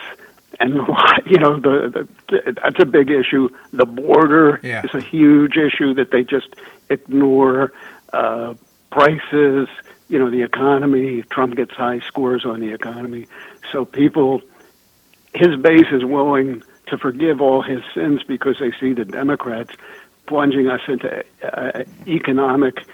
and 0.59 0.73
you 1.25 1.37
know 1.37 1.59
the, 1.59 2.07
the 2.29 2.53
that's 2.61 2.79
a 2.79 2.85
big 2.85 3.09
issue. 3.09 3.49
The 3.73 3.85
border 3.85 4.59
yeah. 4.63 4.83
is 4.83 4.93
a 4.93 5.01
huge 5.01 5.57
issue 5.57 5.93
that 5.95 6.11
they 6.11 6.23
just 6.23 6.49
ignore. 6.89 7.73
Uh, 8.13 8.55
prices, 8.91 9.67
you 10.09 10.19
know, 10.19 10.29
the 10.29 10.43
economy. 10.43 11.23
Trump 11.23 11.55
gets 11.55 11.73
high 11.73 11.99
scores 12.01 12.45
on 12.45 12.59
the 12.59 12.73
economy, 12.73 13.27
so 13.71 13.85
people, 13.85 14.41
his 15.33 15.55
base 15.59 15.87
is 15.91 16.05
willing 16.05 16.63
to 16.87 16.97
forgive 16.97 17.41
all 17.41 17.61
his 17.61 17.81
sins 17.93 18.21
because 18.27 18.57
they 18.59 18.71
see 18.79 18.93
the 18.93 19.05
Democrats 19.05 19.71
plunging 20.27 20.67
us 20.67 20.81
into 20.87 21.23
uh, 21.43 21.83
economic 22.07 22.85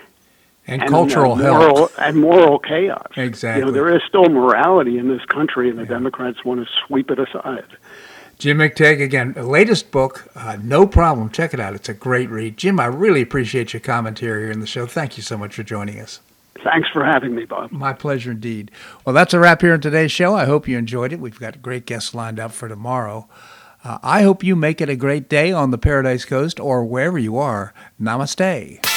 and, 0.67 0.81
and 0.81 0.91
cultural 0.91 1.33
uh, 1.33 1.37
moral, 1.37 1.91
and 1.97 2.17
moral 2.17 2.59
chaos. 2.59 3.07
Exactly. 3.15 3.61
You 3.61 3.65
know, 3.65 3.71
there 3.71 3.95
is 3.95 4.01
still 4.07 4.25
morality 4.25 4.97
in 4.97 5.07
this 5.07 5.23
country, 5.25 5.69
and 5.69 5.79
the 5.79 5.83
yeah. 5.83 5.89
Democrats 5.89 6.43
want 6.43 6.65
to 6.65 6.67
sweep 6.85 7.09
it 7.09 7.19
aside. 7.19 7.77
Jim 8.39 8.59
McTague, 8.59 9.01
again, 9.01 9.33
latest 9.33 9.89
book, 9.89 10.27
uh, 10.35 10.57
No 10.61 10.85
Problem. 10.85 11.31
Check 11.31 11.55
it 11.55 11.59
out. 11.59 11.73
It's 11.73 11.89
a 11.89 11.93
great 11.93 12.29
read. 12.29 12.55
Jim, 12.55 12.79
I 12.79 12.85
really 12.85 13.21
appreciate 13.21 13.73
your 13.73 13.79
commentary 13.79 14.43
here 14.43 14.51
in 14.51 14.59
the 14.59 14.67
show. 14.67 14.85
Thank 14.85 15.17
you 15.17 15.23
so 15.23 15.37
much 15.37 15.55
for 15.55 15.63
joining 15.63 15.99
us. 15.99 16.19
Thanks 16.63 16.87
for 16.89 17.03
having 17.03 17.33
me, 17.33 17.45
Bob. 17.45 17.71
My 17.71 17.93
pleasure 17.93 18.31
indeed. 18.31 18.69
Well, 19.05 19.13
that's 19.13 19.33
a 19.33 19.39
wrap 19.39 19.61
here 19.61 19.73
in 19.73 19.81
today's 19.81 20.11
show. 20.11 20.35
I 20.35 20.45
hope 20.45 20.67
you 20.67 20.77
enjoyed 20.77 21.13
it. 21.13 21.19
We've 21.19 21.39
got 21.39 21.61
great 21.61 21.85
guests 21.85 22.13
lined 22.13 22.39
up 22.39 22.51
for 22.51 22.67
tomorrow. 22.67 23.27
Uh, 23.83 23.99
I 24.03 24.23
hope 24.23 24.43
you 24.43 24.55
make 24.55 24.81
it 24.81 24.89
a 24.89 24.95
great 24.95 25.29
day 25.29 25.51
on 25.51 25.71
the 25.71 25.77
Paradise 25.77 26.25
Coast 26.25 26.59
or 26.59 26.83
wherever 26.83 27.17
you 27.17 27.37
are. 27.37 27.73
Namaste. 27.99 28.96